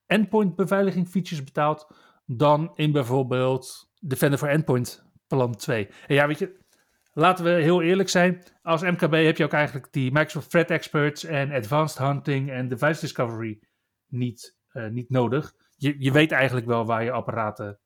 endpoint 0.07 0.57
beveiliging 0.57 1.09
features 1.09 1.45
betaalt 1.45 1.95
dan 2.27 2.71
in 2.75 2.93
bijvoorbeeld 2.93 3.91
Defender 4.01 4.39
for 4.39 4.49
Endpoint 4.49 5.12
plan 5.37 5.57
2. 5.57 5.89
En 6.07 6.15
ja, 6.15 6.27
weet 6.27 6.39
je, 6.39 6.59
laten 7.13 7.45
we 7.45 7.51
heel 7.51 7.83
eerlijk 7.83 8.09
zijn. 8.09 8.43
Als 8.63 8.83
MKB 8.83 9.13
heb 9.13 9.37
je 9.37 9.45
ook 9.45 9.53
eigenlijk 9.53 9.93
die 9.93 10.13
Microsoft 10.13 10.51
Threat 10.51 10.71
Experts 10.71 11.25
en 11.25 11.53
Advanced 11.53 11.99
Hunting 11.99 12.51
en 12.51 12.69
Device 12.69 13.01
Discovery 13.01 13.61
niet, 14.07 14.57
uh, 14.73 14.89
niet 14.89 15.11
nodig. 15.11 15.55
Je, 15.77 15.95
je 15.99 16.13
weet 16.13 16.33
eigenlijk 16.33 16.67
wel 16.67 16.85
waar 16.85 17.05
je 17.05 17.11
apparaten 17.11 17.79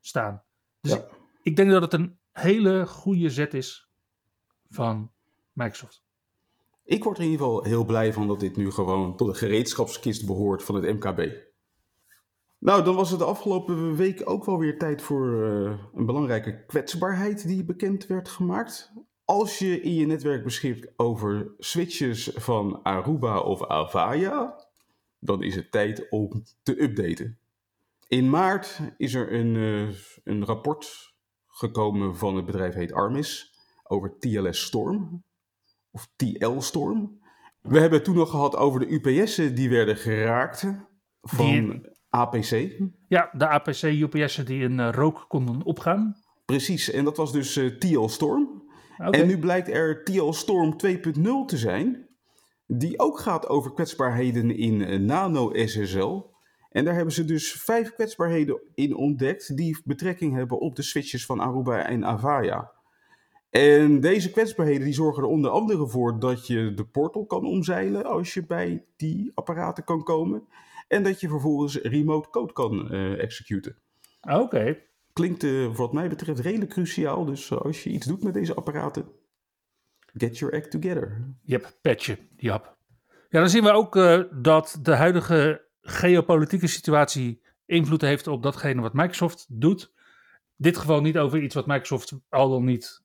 staan. 0.00 0.42
Dus 0.80 0.92
ik, 0.94 1.04
ik 1.42 1.56
denk 1.56 1.70
dat 1.70 1.82
het 1.82 1.92
een 1.92 2.18
hele 2.32 2.86
goede 2.86 3.30
zet 3.30 3.54
is 3.54 3.88
van 4.68 5.12
Microsoft. 5.52 6.02
Ik 6.84 7.04
word 7.04 7.18
er 7.18 7.24
in 7.24 7.30
ieder 7.30 7.46
geval 7.46 7.64
heel 7.64 7.84
blij 7.84 8.12
van 8.12 8.26
dat 8.28 8.40
dit 8.40 8.56
nu 8.56 8.70
gewoon 8.70 9.16
tot 9.16 9.28
de 9.28 9.38
gereedschapskist 9.38 10.26
behoort 10.26 10.62
van 10.62 10.74
het 10.74 10.84
MKB. 10.84 11.49
Nou, 12.60 12.84
dan 12.84 12.94
was 12.94 13.10
het 13.10 13.18
de 13.18 13.24
afgelopen 13.24 13.96
week 13.96 14.30
ook 14.30 14.44
wel 14.44 14.58
weer 14.58 14.78
tijd 14.78 15.02
voor 15.02 15.26
uh, 15.26 15.78
een 15.94 16.06
belangrijke 16.06 16.64
kwetsbaarheid 16.66 17.46
die 17.46 17.64
bekend 17.64 18.06
werd 18.06 18.28
gemaakt. 18.28 18.92
Als 19.24 19.58
je 19.58 19.80
in 19.80 19.94
je 19.94 20.06
netwerk 20.06 20.44
beschikt 20.44 20.92
over 20.96 21.54
switches 21.58 22.30
van 22.34 22.82
Aruba 22.82 23.38
of 23.38 23.66
Avaya, 23.66 24.66
dan 25.18 25.42
is 25.42 25.54
het 25.54 25.70
tijd 25.70 26.06
om 26.10 26.42
te 26.62 26.82
updaten. 26.82 27.38
In 28.08 28.30
maart 28.30 28.80
is 28.96 29.14
er 29.14 29.32
een, 29.32 29.54
uh, 29.54 29.88
een 30.24 30.44
rapport 30.44 31.14
gekomen 31.46 32.16
van 32.16 32.36
het 32.36 32.46
bedrijf 32.46 32.74
heet 32.74 32.92
Armis 32.92 33.54
over 33.82 34.18
TLS 34.18 34.60
Storm 34.60 35.24
of 35.90 36.08
TL 36.16 36.60
Storm. 36.60 37.20
We 37.60 37.78
hebben 37.78 37.98
het 37.98 38.04
toen 38.04 38.16
nog 38.16 38.30
gehad 38.30 38.56
over 38.56 38.80
de 38.80 39.00
UPS'en 39.00 39.54
die 39.54 39.70
werden 39.70 39.96
geraakt. 39.96 40.66
Van... 41.22 41.46
Die, 41.46 41.98
APC. 42.10 42.68
Ja, 43.08 43.30
de 43.32 43.48
APC 43.48 43.82
UPS'en 43.82 44.44
die 44.44 44.62
in 44.62 44.78
uh, 44.78 44.88
rook 44.90 45.24
konden 45.28 45.62
opgaan. 45.62 46.16
Precies, 46.44 46.90
en 46.90 47.04
dat 47.04 47.16
was 47.16 47.32
dus 47.32 47.56
uh, 47.56 47.78
TL 47.78 48.06
Storm. 48.06 48.62
Okay. 48.98 49.20
En 49.20 49.26
nu 49.26 49.38
blijkt 49.38 49.68
er 49.68 50.04
TL 50.04 50.30
Storm 50.30 50.76
2.0 50.86 51.22
te 51.46 51.56
zijn, 51.56 52.08
die 52.66 52.98
ook 52.98 53.18
gaat 53.18 53.48
over 53.48 53.72
kwetsbaarheden 53.72 54.56
in 54.56 54.80
uh, 54.80 54.98
nano-SSL. 54.98 56.28
En 56.70 56.84
daar 56.84 56.94
hebben 56.94 57.14
ze 57.14 57.24
dus 57.24 57.52
vijf 57.52 57.94
kwetsbaarheden 57.94 58.60
in 58.74 58.96
ontdekt 58.96 59.56
die 59.56 59.80
betrekking 59.84 60.34
hebben 60.34 60.58
op 60.58 60.76
de 60.76 60.82
switches 60.82 61.26
van 61.26 61.40
Aruba 61.40 61.86
en 61.86 62.04
Avaya. 62.04 62.70
En 63.50 64.00
deze 64.00 64.30
kwetsbaarheden 64.30 64.84
die 64.84 64.94
zorgen 64.94 65.22
er 65.22 65.28
onder 65.28 65.50
andere 65.50 65.88
voor 65.88 66.18
dat 66.18 66.46
je 66.46 66.74
de 66.74 66.84
portal 66.84 67.26
kan 67.26 67.46
omzeilen 67.46 68.04
als 68.04 68.34
je 68.34 68.46
bij 68.46 68.84
die 68.96 69.32
apparaten 69.34 69.84
kan 69.84 70.02
komen. 70.02 70.48
En 70.90 71.02
dat 71.02 71.20
je 71.20 71.28
vervolgens 71.28 71.76
remote 71.76 72.30
code 72.30 72.52
kan 72.52 72.94
uh, 72.94 73.22
executen. 73.22 73.76
Oké. 74.20 74.78
Klinkt 75.12 75.42
uh, 75.42 75.76
wat 75.76 75.92
mij 75.92 76.08
betreft 76.08 76.40
redelijk 76.40 76.70
cruciaal. 76.70 77.24
Dus 77.24 77.52
als 77.52 77.82
je 77.82 77.90
iets 77.90 78.06
doet 78.06 78.22
met 78.22 78.34
deze 78.34 78.54
apparaten, 78.54 79.08
get 80.12 80.38
your 80.38 80.54
act 80.54 80.70
together. 80.70 81.34
Yep, 81.42 81.78
patchen. 81.82 82.18
Yep. 82.36 82.76
Ja, 83.28 83.40
dan 83.40 83.50
zien 83.50 83.62
we 83.62 83.72
ook 83.72 83.94
dat 84.42 84.78
de 84.82 84.94
huidige 84.94 85.64
geopolitieke 85.80 86.66
situatie 86.66 87.42
invloed 87.66 88.00
heeft 88.00 88.26
op 88.26 88.42
datgene 88.42 88.80
wat 88.80 88.94
Microsoft 88.94 89.46
doet. 89.48 89.92
Dit 90.56 90.78
geval 90.78 91.00
niet 91.00 91.18
over 91.18 91.42
iets 91.42 91.54
wat 91.54 91.66
Microsoft 91.66 92.12
al 92.28 92.50
dan 92.50 92.64
niet 92.64 93.02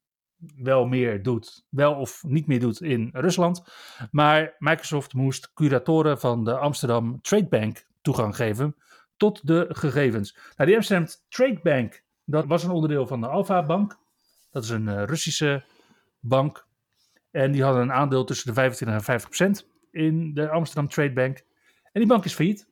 wel 0.56 0.86
meer 0.86 1.24
doet, 1.24 1.66
wel 1.70 1.94
of 1.94 2.24
niet 2.28 2.48
meer 2.48 2.60
doet 2.60 2.82
in 2.82 3.10
Rusland. 3.14 3.64
Maar 4.12 4.56
Microsoft 4.60 5.14
moest 5.14 5.54
curatoren 5.54 6.20
van 6.20 6.44
de 6.44 6.58
Amsterdam 6.58 7.22
Trade 7.22 7.48
Bank 7.48 7.86
toegang 8.02 8.36
geven 8.36 8.76
tot 9.18 9.48
de 9.48 9.66
gegevens. 9.70 10.38
Nou, 10.56 10.70
die 10.70 10.76
Amsterdam 10.78 11.08
Trade 11.30 11.60
Bank, 11.64 12.04
dat 12.26 12.46
was 12.46 12.64
een 12.64 12.72
onderdeel 12.72 13.08
van 13.08 13.22
de 13.22 13.28
Alpha 13.28 13.66
Bank. 13.66 13.98
Dat 14.52 14.64
is 14.64 14.70
een 14.70 14.88
uh, 14.88 15.04
Russische 15.04 15.64
bank. 16.20 16.68
En 17.32 17.52
die 17.52 17.64
hadden 17.64 17.82
een 17.82 17.92
aandeel 17.92 18.24
tussen 18.24 18.48
de 18.48 18.54
25 18.54 18.98
en 18.98 19.04
50 19.04 19.30
procent 19.30 19.68
in 19.92 20.34
de 20.34 20.50
Amsterdam 20.50 20.90
Trade 20.90 21.14
Bank. 21.14 21.38
En 21.84 22.02
die 22.02 22.08
bank 22.08 22.26
is 22.26 22.34
failliet. 22.34 22.68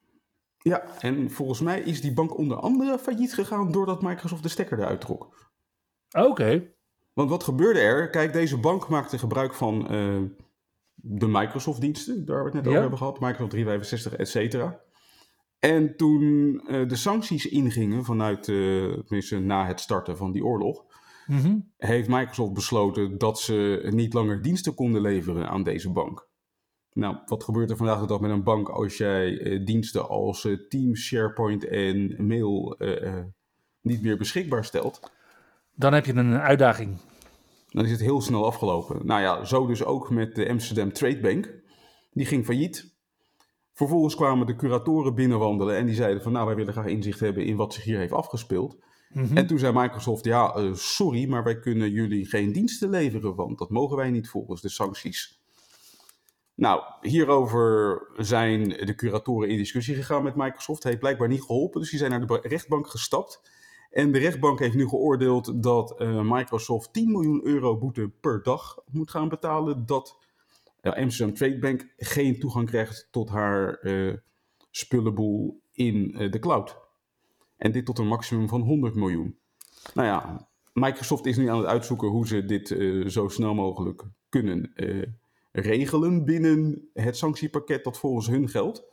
Ja, 0.58 0.84
en 1.00 1.32
volgens 1.32 1.60
mij 1.60 1.82
is 1.82 2.02
die 2.02 2.14
bank 2.14 2.38
onder 2.38 2.58
andere 2.58 3.00
failliet 3.00 3.34
gegaan 3.34 3.72
doordat 3.72 4.02
Microsoft 4.02 4.44
de 4.44 4.50
stekker 4.50 4.80
eruit 4.80 5.02
trok. 5.02 5.52
Oké. 6.12 6.28
Okay. 6.28 6.73
Want 7.14 7.30
wat 7.30 7.44
gebeurde 7.44 7.80
er? 7.80 8.10
Kijk, 8.10 8.34
deze 8.34 8.58
bank 8.58 8.88
maakte 8.90 9.18
gebruik 9.18 9.54
van 9.54 9.82
uh, 9.82 10.22
de 10.94 11.28
Microsoft-diensten, 11.28 12.26
daar 12.26 12.40
we 12.40 12.44
het 12.44 12.54
net 12.54 12.64
ja. 12.64 12.70
over 12.70 12.82
hebben 12.82 12.98
gehad, 12.98 13.20
Microsoft 13.20 13.50
365, 13.50 14.14
et 14.14 14.30
cetera. 14.30 14.82
En 15.60 15.96
toen 15.98 16.32
uh, 16.68 16.88
de 16.88 16.96
sancties 16.96 17.46
ingingen 17.46 18.06
vanuit, 18.06 18.48
uh, 18.48 18.94
tenminste 18.94 19.40
na 19.40 19.66
het 19.66 19.80
starten 19.80 20.18
van 20.18 20.32
die 20.32 20.46
oorlog, 20.46 20.86
mm 21.28 21.40
-hmm. 21.40 21.72
heeft 21.78 22.08
Microsoft 22.08 22.54
besloten 22.54 23.18
dat 23.18 23.40
ze 23.40 23.88
niet 23.90 24.14
langer 24.14 24.42
diensten 24.42 24.74
konden 24.74 25.02
leveren 25.02 25.50
aan 25.50 25.64
deze 25.64 25.92
bank. 25.92 26.28
Nou, 26.94 27.18
wat 27.26 27.44
gebeurt 27.44 27.70
er 27.70 27.78
vandaag 27.78 28.00
de 28.00 28.08
dag 28.08 28.20
met 28.20 28.32
een 28.32 28.44
bank 28.44 28.70
als 28.70 28.98
jij 28.98 29.62
diensten 29.64 30.10
als 30.10 30.48
Teams, 30.70 31.02
SharePoint 31.02 31.68
en 31.68 32.28
mail 32.28 32.78
niet 33.82 34.02
meer 34.02 34.18
beschikbaar 34.18 34.66
stelt? 34.66 35.12
Dan 35.76 35.94
heb 35.94 36.06
je 36.06 36.14
een 36.14 36.40
uitdaging. 36.40 36.98
Dan 37.70 37.86
is 37.86 37.92
het 37.92 38.00
heel 38.00 38.22
snel 38.22 38.46
afgelopen. 38.46 39.06
Nou 39.06 39.22
ja, 39.22 39.46
zo 39.46 39.68
dus 39.68 39.84
ook 39.84 40.10
met 40.10 40.36
de 40.36 40.50
Amsterdam 40.50 40.94
Trade 40.94 41.20
Bank. 41.20 41.54
Die 42.12 42.26
ging 42.26 42.46
failliet. 42.46 42.92
Vervolgens 43.74 44.16
kwamen 44.16 44.48
de 44.48 44.56
curatoren 44.56 45.16
binnenwandelen 45.16 45.78
en 45.78 45.86
die 45.86 45.96
zeiden 45.96 46.24
van 46.24 46.32
nou 46.32 46.46
wij 46.46 46.56
willen 46.56 46.74
graag 46.74 46.86
inzicht 46.86 47.20
hebben 47.20 47.46
in 47.46 47.56
wat 47.56 47.74
zich 47.74 47.84
hier 47.84 47.98
heeft 47.98 48.14
afgespeeld. 48.14 48.78
Mm 49.10 49.26
-hmm. 49.26 49.38
En 49.38 49.48
toen 49.48 49.60
zei 49.60 49.74
Microsoft 49.74 50.26
ja 50.26 50.58
uh, 50.58 50.74
sorry 50.74 51.30
maar 51.30 51.44
wij 51.44 51.60
kunnen 51.60 51.92
jullie 51.92 52.26
geen 52.26 52.52
diensten 52.52 52.90
leveren 52.90 53.36
want 53.36 53.58
dat 53.58 53.70
mogen 53.70 53.98
wij 53.98 54.10
niet 54.10 54.30
volgens 54.30 54.62
de 54.62 54.70
sancties. 54.70 55.42
Nou, 56.56 56.82
hierover 57.02 58.02
zijn 58.18 58.70
de 58.70 58.96
curatoren 58.96 59.50
in 59.50 59.58
discussie 59.58 59.96
gegaan 59.96 60.24
met 60.24 60.36
Microsoft. 60.36 60.84
Heeft 60.84 61.00
blijkbaar 61.00 61.28
niet 61.28 61.42
geholpen, 61.42 61.80
dus 61.80 61.90
die 61.90 62.00
zijn 62.00 62.12
naar 62.12 62.28
de 62.28 62.40
rechtbank 62.42 62.88
gestapt. 62.88 63.42
En 63.94 64.12
de 64.12 64.20
rechtbank 64.20 64.60
heeft 64.60 64.76
nu 64.76 64.88
geoordeeld 64.88 65.64
dat 65.64 66.02
uh, 66.02 66.22
Microsoft 66.24 66.94
10 66.94 67.12
miljoen 67.12 67.46
euro 67.46 67.78
boete 67.78 68.12
per 68.22 68.44
dag 68.44 68.80
moet 68.92 69.10
gaan 69.10 69.30
betalen. 69.30 69.86
Dat 69.86 70.18
uh, 70.82 70.94
Amsterdam 70.94 71.36
Trade 71.36 71.60
Bank 71.60 71.94
geen 71.98 72.40
toegang 72.40 72.68
krijgt 72.68 73.08
tot 73.12 73.30
haar 73.30 73.80
uh, 73.82 74.14
spullenboel 74.70 75.62
in 75.72 76.12
de 76.32 76.40
cloud. 76.40 76.78
En 77.58 77.72
dit 77.72 77.86
tot 77.86 78.00
een 78.00 78.08
maximum 78.08 78.48
van 78.48 78.62
100 78.62 78.96
miljoen. 78.96 79.38
Nou 79.94 80.08
ja, 80.08 80.48
Microsoft 80.74 81.26
is 81.26 81.38
nu 81.38 81.48
aan 81.48 81.58
het 81.58 81.68
uitzoeken 81.68 82.08
hoe 82.08 82.28
ze 82.28 82.46
dit 82.46 82.68
zo 83.12 83.28
snel 83.28 83.54
mogelijk 83.54 84.04
kunnen 84.30 84.74
regelen 85.52 86.26
binnen 86.26 86.90
het 86.94 87.18
sanctiepakket 87.18 87.84
dat 87.84 88.00
volgens 88.00 88.28
hun 88.28 88.50
geldt. 88.50 88.84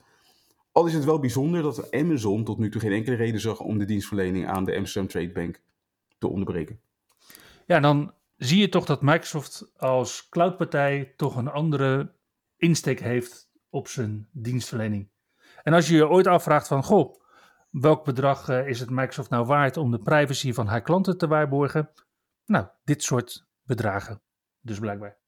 Al 0.73 0.87
is 0.87 0.95
het 0.95 1.05
wel 1.05 1.19
bijzonder 1.19 1.63
dat 1.63 1.91
Amazon 1.93 2.45
tot 2.45 2.59
nu 2.59 2.71
toe 2.71 2.81
geen 2.81 2.93
enkele 2.93 3.17
reden 3.17 3.41
zag 3.41 3.61
om 3.61 3.79
de 3.79 3.85
dienstverlening 3.85 4.49
aan 4.49 4.65
de 4.65 4.77
Amsterdam 4.77 5.11
Trade 5.11 5.33
Bank 5.33 5.61
te 6.19 6.29
onderbreken. 6.29 6.81
Ja, 7.67 7.81
dan 7.81 8.15
zie 8.37 8.61
je 8.61 8.69
toch 8.69 8.85
dat 8.85 9.03
Microsoft 9.03 9.73
als 9.77 10.29
cloudpartij 10.29 11.13
toch 11.17 11.37
een 11.37 11.49
andere 11.49 12.15
insteek 12.57 13.01
heeft 13.01 13.51
op 13.69 13.89
zijn 13.89 14.29
dienstverlening. 14.33 15.09
En 15.63 15.73
als 15.73 15.89
je 15.89 15.95
je 15.95 16.09
ooit 16.09 16.27
afvraagt 16.27 16.69
van, 16.69 16.85
goh, 16.85 17.15
welk 17.71 18.05
bedrag 18.05 18.49
uh, 18.49 18.69
is 18.69 18.81
het 18.81 18.91
Microsoft 18.91 19.31
nou 19.31 19.47
waard 19.47 19.77
om 19.77 19.91
de 19.91 19.99
privacy 19.99 20.53
van 20.53 20.67
haar 20.67 20.83
klanten 20.83 21.19
te 21.19 21.27
waarborgen? 21.27 21.91
Nou, 22.45 22.67
dit 22.85 23.03
soort 23.03 23.47
bedragen 23.63 24.23
dus 24.61 24.79
blijkbaar. 24.79 25.20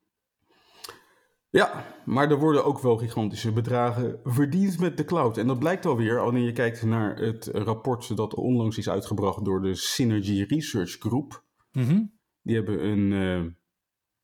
Ja, 1.52 1.86
maar 2.04 2.30
er 2.30 2.38
worden 2.38 2.64
ook 2.64 2.78
wel 2.80 2.96
gigantische 2.96 3.52
bedragen 3.52 4.20
verdiend 4.24 4.78
met 4.78 4.96
de 4.96 5.04
cloud. 5.04 5.38
En 5.38 5.46
dat 5.46 5.58
blijkt 5.58 5.86
alweer 5.86 6.14
wanneer 6.14 6.44
je 6.44 6.52
kijkt 6.52 6.82
naar 6.82 7.16
het 7.16 7.46
rapport 7.46 8.16
dat 8.16 8.34
onlangs 8.34 8.78
is 8.78 8.88
uitgebracht 8.88 9.44
door 9.44 9.62
de 9.62 9.74
Synergy 9.74 10.42
Research 10.42 10.96
Group. 10.98 11.44
Mm 11.72 11.84
-hmm. 11.84 12.12
Die 12.42 12.54
hebben 12.56 12.84
een 12.84 13.10
uh, 13.10 13.50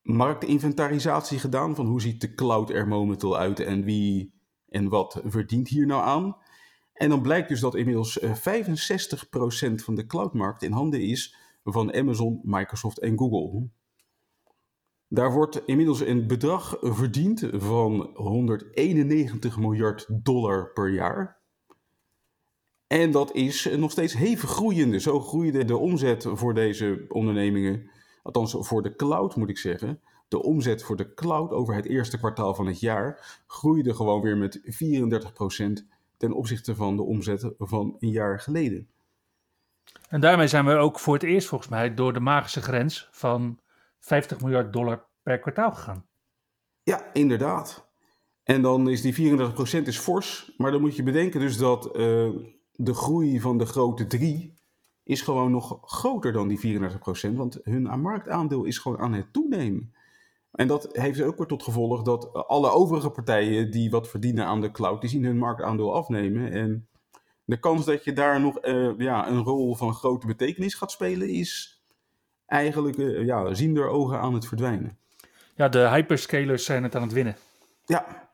marktinventarisatie 0.02 1.38
gedaan 1.38 1.74
van 1.74 1.86
hoe 1.86 2.00
ziet 2.00 2.20
de 2.20 2.34
cloud 2.34 2.70
er 2.70 2.88
momenteel 2.88 3.38
uit 3.38 3.60
en 3.60 3.84
wie 3.84 4.34
en 4.68 4.88
wat 4.88 5.20
verdient 5.24 5.68
hier 5.68 5.86
nou 5.86 6.02
aan. 6.02 6.36
En 6.92 7.08
dan 7.08 7.22
blijkt 7.22 7.48
dus 7.48 7.60
dat 7.60 7.74
inmiddels 7.74 8.20
65% 8.20 8.24
van 9.74 9.94
de 9.94 10.06
cloudmarkt 10.06 10.62
in 10.62 10.72
handen 10.72 11.00
is 11.00 11.36
van 11.64 11.94
Amazon, 11.94 12.40
Microsoft 12.42 12.98
en 12.98 13.18
Google. 13.18 13.68
Daar 15.08 15.32
wordt 15.32 15.66
inmiddels 15.66 16.00
een 16.00 16.26
bedrag 16.26 16.76
verdiend 16.80 17.48
van 17.52 18.10
191 18.14 19.58
miljard 19.58 20.06
dollar 20.10 20.72
per 20.72 20.88
jaar. 20.90 21.38
En 22.86 23.10
dat 23.10 23.34
is 23.34 23.68
nog 23.76 23.90
steeds 23.90 24.14
hevig 24.14 24.50
groeiende. 24.50 24.98
Zo 24.98 25.20
groeide 25.20 25.64
de 25.64 25.76
omzet 25.76 26.26
voor 26.32 26.54
deze 26.54 27.04
ondernemingen, 27.08 27.90
althans 28.22 28.56
voor 28.58 28.82
de 28.82 28.96
cloud 28.96 29.36
moet 29.36 29.48
ik 29.48 29.58
zeggen. 29.58 30.00
De 30.28 30.42
omzet 30.42 30.82
voor 30.82 30.96
de 30.96 31.14
cloud 31.14 31.52
over 31.52 31.74
het 31.74 31.86
eerste 31.86 32.18
kwartaal 32.18 32.54
van 32.54 32.66
het 32.66 32.80
jaar 32.80 33.40
groeide 33.46 33.94
gewoon 33.94 34.20
weer 34.20 34.36
met 34.36 34.60
34% 35.80 35.86
ten 36.16 36.32
opzichte 36.32 36.74
van 36.74 36.96
de 36.96 37.02
omzet 37.02 37.52
van 37.58 37.96
een 37.98 38.10
jaar 38.10 38.40
geleden. 38.40 38.88
En 40.08 40.20
daarmee 40.20 40.46
zijn 40.46 40.64
we 40.64 40.74
ook 40.74 40.98
voor 40.98 41.14
het 41.14 41.22
eerst 41.22 41.48
volgens 41.48 41.70
mij 41.70 41.94
door 41.94 42.12
de 42.12 42.20
magische 42.20 42.62
grens 42.62 43.08
van 43.10 43.60
50 44.00 44.40
miljard 44.40 44.72
dollar 44.72 45.06
per 45.22 45.38
kwartaal 45.38 45.72
gegaan. 45.72 46.06
Ja, 46.82 47.12
inderdaad. 47.12 47.88
En 48.44 48.62
dan 48.62 48.88
is 48.88 49.02
die 49.02 49.38
34% 49.82 49.82
is 49.84 49.98
fors, 49.98 50.54
maar 50.56 50.70
dan 50.70 50.80
moet 50.80 50.96
je 50.96 51.02
bedenken 51.02 51.40
dus 51.40 51.56
dat 51.56 51.86
uh, 51.86 51.92
de 52.72 52.94
groei 52.94 53.40
van 53.40 53.58
de 53.58 53.66
grote 53.66 54.06
drie 54.06 54.56
is 55.04 55.20
gewoon 55.20 55.50
nog 55.50 55.78
groter 55.82 56.32
dan 56.32 56.48
die 56.48 56.80
34%, 57.30 57.34
want 57.34 57.58
hun 57.62 58.00
marktaandeel 58.00 58.64
is 58.64 58.78
gewoon 58.78 58.98
aan 58.98 59.12
het 59.12 59.32
toenemen. 59.32 59.92
En 60.50 60.66
dat 60.66 60.88
heeft 60.92 61.22
ook 61.22 61.38
weer 61.38 61.46
tot 61.46 61.62
gevolg 61.62 62.02
dat 62.02 62.32
alle 62.32 62.70
overige 62.70 63.10
partijen 63.10 63.70
die 63.70 63.90
wat 63.90 64.08
verdienen 64.08 64.44
aan 64.44 64.60
de 64.60 64.70
cloud, 64.70 65.00
die 65.00 65.10
zien 65.10 65.24
hun 65.24 65.38
marktaandeel 65.38 65.94
afnemen. 65.94 66.52
En 66.52 66.88
de 67.44 67.58
kans 67.58 67.84
dat 67.84 68.04
je 68.04 68.12
daar 68.12 68.40
nog 68.40 68.64
uh, 68.64 68.98
ja, 68.98 69.28
een 69.28 69.42
rol 69.42 69.74
van 69.74 69.94
grote 69.94 70.26
betekenis 70.26 70.74
gaat 70.74 70.90
spelen, 70.90 71.28
is 71.28 71.77
eigenlijk 72.48 72.96
uh, 72.96 73.24
ja, 73.24 73.54
zien 73.54 73.74
door 73.74 73.88
ogen 73.88 74.20
aan 74.20 74.34
het 74.34 74.46
verdwijnen. 74.46 74.98
Ja, 75.54 75.68
de 75.68 75.88
hyperscalers 75.88 76.64
zijn 76.64 76.82
het 76.82 76.94
aan 76.94 77.02
het 77.02 77.12
winnen. 77.12 77.36
Ja, 77.86 78.28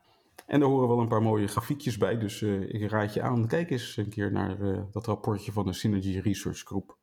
en 0.47 0.61
er 0.61 0.67
horen 0.67 0.89
wel 0.89 0.99
een 0.99 1.09
paar 1.09 1.23
mooie 1.23 1.47
grafiekjes 1.47 1.97
bij. 1.97 2.19
Dus 2.19 2.41
uh, 2.41 2.75
ik 2.75 2.91
raad 2.91 3.15
je 3.15 3.23
aan, 3.23 3.47
kijk 3.47 3.71
eens 3.71 3.97
een 3.97 4.09
keer 4.09 4.33
naar 4.33 4.61
uh, 4.61 4.79
dat 4.93 5.07
rapportje 5.07 5.53
van 5.53 5.67
de 5.67 5.73
Synergy 5.73 6.19
Research 6.19 6.59
Group. 6.59 6.97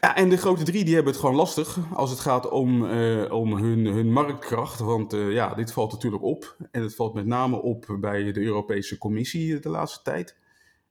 Ja, 0.00 0.16
en 0.16 0.28
de 0.28 0.36
grote 0.36 0.62
drie 0.62 0.84
die 0.84 0.94
hebben 0.94 1.12
het 1.12 1.20
gewoon 1.20 1.36
lastig 1.36 1.78
als 1.94 2.10
het 2.10 2.20
gaat 2.20 2.50
om, 2.50 2.84
uh, 2.84 3.32
om 3.32 3.56
hun, 3.56 3.86
hun 3.86 4.12
marktkracht. 4.12 4.78
Want 4.78 5.12
ja, 5.12 5.54
dit 5.54 5.72
valt 5.72 5.92
natuurlijk 5.92 6.22
op. 6.22 6.56
En 6.70 6.82
het 6.82 6.94
valt 6.94 7.14
met 7.14 7.26
name 7.26 7.62
op 7.62 7.96
bij 8.00 8.32
de 8.32 8.40
Europese 8.40 8.98
Commissie 8.98 9.58
de 9.58 9.68
laatste 9.68 10.02
tijd. 10.02 10.36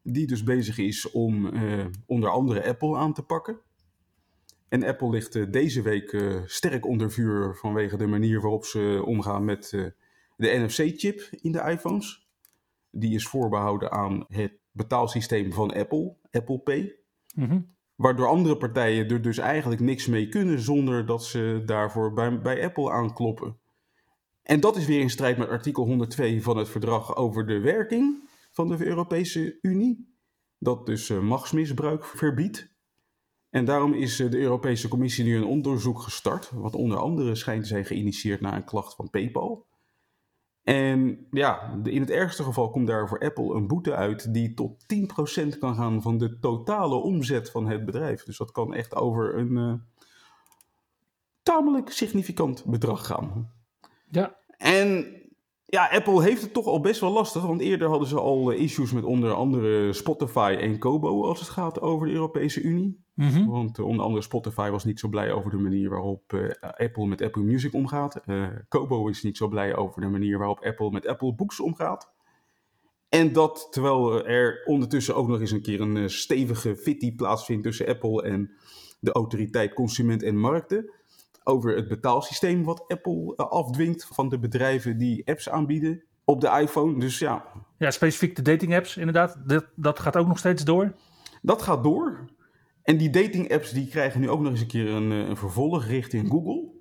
die 0.01 0.27
dus 0.27 0.43
bezig 0.43 0.77
is 0.77 1.11
om 1.11 1.51
onder 2.05 2.29
andere 2.29 2.67
Apple 2.67 2.97
aan 2.97 3.13
te 3.13 3.23
pakken. 3.23 3.59
En 4.69 4.84
Apple 4.84 5.10
ligt 5.10 5.36
uh, 5.36 5.51
deze 5.51 5.82
week 5.82 6.12
uh, 6.12 6.41
sterk 6.45 6.86
onder 6.86 7.12
vuur 7.12 7.56
vanwege 7.56 7.97
de 7.97 8.08
manier 8.08 8.41
waarop 8.41 8.65
ze 8.65 9.01
omgaan 9.06 9.45
met 9.45 9.69
de 10.36 10.65
NFC-chip 10.65 11.30
in 11.32 11.51
de 11.51 11.62
iPhones. 11.62 12.27
Die 12.91 13.15
is 13.15 13.27
voorbehouden 13.27 13.91
aan 13.91 14.25
het 14.27 14.53
betaalsysteem 14.71 15.53
van 15.53 15.73
Apple, 15.73 16.15
Apple 16.32 16.60
Pay. 16.60 16.95
Mm 17.34 17.75
Waardoor 17.97 18.27
andere 18.27 18.58
partijen 18.58 19.10
er 19.10 19.21
dus 19.21 19.38
eigenlijk 19.38 19.82
niks 19.82 20.08
mee 20.08 20.30
kunnen 20.30 20.60
zonder 20.60 21.06
dat 21.06 21.25
ze 21.25 21.62
daarvoor 21.65 22.13
bij, 22.13 22.41
bij 22.41 22.63
Apple 22.63 22.91
aankloppen. 22.91 23.58
En 24.43 24.60
dat 24.60 24.77
is 24.77 24.86
weer 24.86 24.99
in 24.99 25.10
strijd 25.10 25.38
met 25.38 25.49
artikel 25.49 25.86
102 25.86 26.43
van 26.43 26.58
het 26.58 26.69
verdrag 26.69 27.15
over 27.15 27.45
de 27.45 27.60
werking 27.60 28.30
van 28.51 28.67
de 28.67 28.86
Europese 28.86 29.58
Unie. 29.62 30.15
Dat 30.60 30.86
dus 30.86 31.10
machtsmisbruik 31.10 32.06
verbiedt. 32.06 32.69
En 33.49 33.65
daarom 33.65 33.93
is 33.93 34.19
uh, 34.19 34.31
de 34.31 34.39
Europese 34.39 34.88
Commissie 34.88 35.23
nu 35.23 35.36
een 35.36 35.45
onderzoek 35.45 36.01
gestart, 36.01 36.51
wat 36.53 36.75
onder 36.75 36.97
andere 36.97 37.36
schijnt 37.36 37.62
te 37.62 37.67
zijn 37.67 37.86
geïnitieerd 37.86 38.41
na 38.41 38.55
een 38.55 38.63
klacht 38.63 38.95
van 38.95 39.10
PayPal. 39.10 39.65
En 40.63 41.27
ja, 41.31 41.79
in 41.83 42.01
het 42.01 42.10
ergste 42.10 42.43
geval 42.43 42.69
komt 42.69 42.88
daar 42.88 43.07
voor 43.07 43.19
Apple 43.19 43.55
een 43.55 43.67
boete 43.67 43.95
uit 43.95 44.33
die 44.33 44.53
tot 44.53 44.86
10% 45.55 45.57
kan 45.60 45.75
gaan 45.75 46.01
van 46.01 46.17
de 46.17 46.39
totale 46.39 46.95
omzet 46.95 47.51
van 47.51 47.67
het 47.67 47.86
bedrijf. 47.86 48.23
Dus 48.23 48.38
dat 48.38 48.51
kan 48.51 48.73
echt 48.73 48.95
over 48.95 49.38
een 49.38 49.51
uh, 49.51 49.73
tamelijk 51.43 51.91
significant 51.91 52.65
bedrag 52.65 53.05
gaan. 53.05 53.51
Ja. 54.10 54.38
En 54.57 55.05
ja, 55.69 55.89
Apple 55.91 56.23
heeft 56.23 56.41
het 56.41 56.53
toch 56.53 56.65
al 56.65 56.80
best 56.80 56.99
wel 56.99 57.12
lastig, 57.12 57.41
want 57.41 57.62
eerder 57.62 57.89
hadden 57.89 58.08
ze 58.08 58.19
al 58.19 58.51
eh, 58.51 58.62
issues 58.62 58.91
met 58.91 59.03
onder 59.03 59.34
andere 59.34 59.93
Spotify 59.93 60.58
en 60.60 60.80
Kobo 60.80 61.23
als 61.23 61.39
het 61.39 61.49
gaat 61.49 61.82
over 61.82 62.08
de 62.08 62.13
Europese 62.13 62.62
Unie. 62.62 63.06
Mm 63.13 63.30
-hmm. 63.30 63.47
Want 63.47 63.80
uh, 63.80 63.86
onder 63.86 64.06
andere 64.06 64.23
Spotify 64.23 64.69
was 64.69 64.86
niet 64.86 64.99
zo 64.99 65.08
blij 65.08 65.32
over 65.32 65.51
de 65.51 65.58
manier 65.58 65.89
waarop 65.89 66.34
uh, 66.34 66.49
Apple 66.62 67.06
met 67.06 67.21
Apple 67.21 67.43
Music 67.43 67.73
omgaat. 67.73 68.21
Kobo 68.67 69.08
is 69.08 69.23
niet 69.23 69.38
zo 69.38 69.47
blij 69.47 69.75
over 69.75 70.01
de 70.01 70.08
manier 70.08 70.38
waarop 70.38 70.63
Apple 70.63 70.91
met 70.91 71.08
Apple 71.08 71.34
Books 71.34 71.60
omgaat. 71.60 72.12
En 73.10 73.34
dat 73.34 73.67
terwijl 73.71 74.27
er 74.27 74.62
ondertussen 74.65 75.15
ook 75.15 75.27
nog 75.27 75.39
eens 75.39 75.51
een 75.51 75.62
keer 75.62 75.82
een 75.82 76.10
stevige 76.10 76.75
fitty 76.75 77.15
plaatsvindt 77.15 77.63
tussen 77.63 77.88
Apple 77.88 78.23
en 78.23 78.51
de 78.99 79.12
autoriteit 79.12 79.73
Consument 79.73 80.23
en 80.23 80.38
Markten 80.38 80.91
over 81.47 81.75
het 81.75 81.88
betaalsysteem 81.88 82.63
wat 82.63 82.83
Apple 82.88 83.36
afdwingt 83.36 84.07
van 84.13 84.29
de 84.29 84.39
bedrijven 84.39 84.97
die 84.97 85.27
apps 85.27 85.49
aanbieden 85.49 86.03
op 86.23 86.41
de 86.41 86.60
iPhone. 86.62 86.99
Dus 86.99 87.19
ja. 87.19 87.45
Ja, 87.77 87.91
specifiek 87.91 88.36
de 88.36 88.41
dating 88.41 88.75
apps 88.75 88.97
inderdaad. 88.97 89.38
Dat, 89.45 89.65
dat 89.75 89.99
gaat 89.99 90.17
ook 90.17 90.27
nog 90.27 90.38
steeds 90.38 90.63
door. 90.63 90.95
Dat 91.41 91.62
gaat 91.62 91.83
door. 91.83 92.29
En 92.83 92.97
die 92.97 93.10
dating 93.10 93.51
apps 93.51 93.71
die 93.71 93.88
krijgen 93.88 94.21
nu 94.21 94.29
ook 94.29 94.39
nog 94.39 94.51
eens 94.51 94.62
een 94.62 94.67
keer 94.67 94.89
een, 94.89 95.12
een 95.12 95.38
vervolg 95.38 95.86
richting 95.86 96.29
Google. 96.29 96.71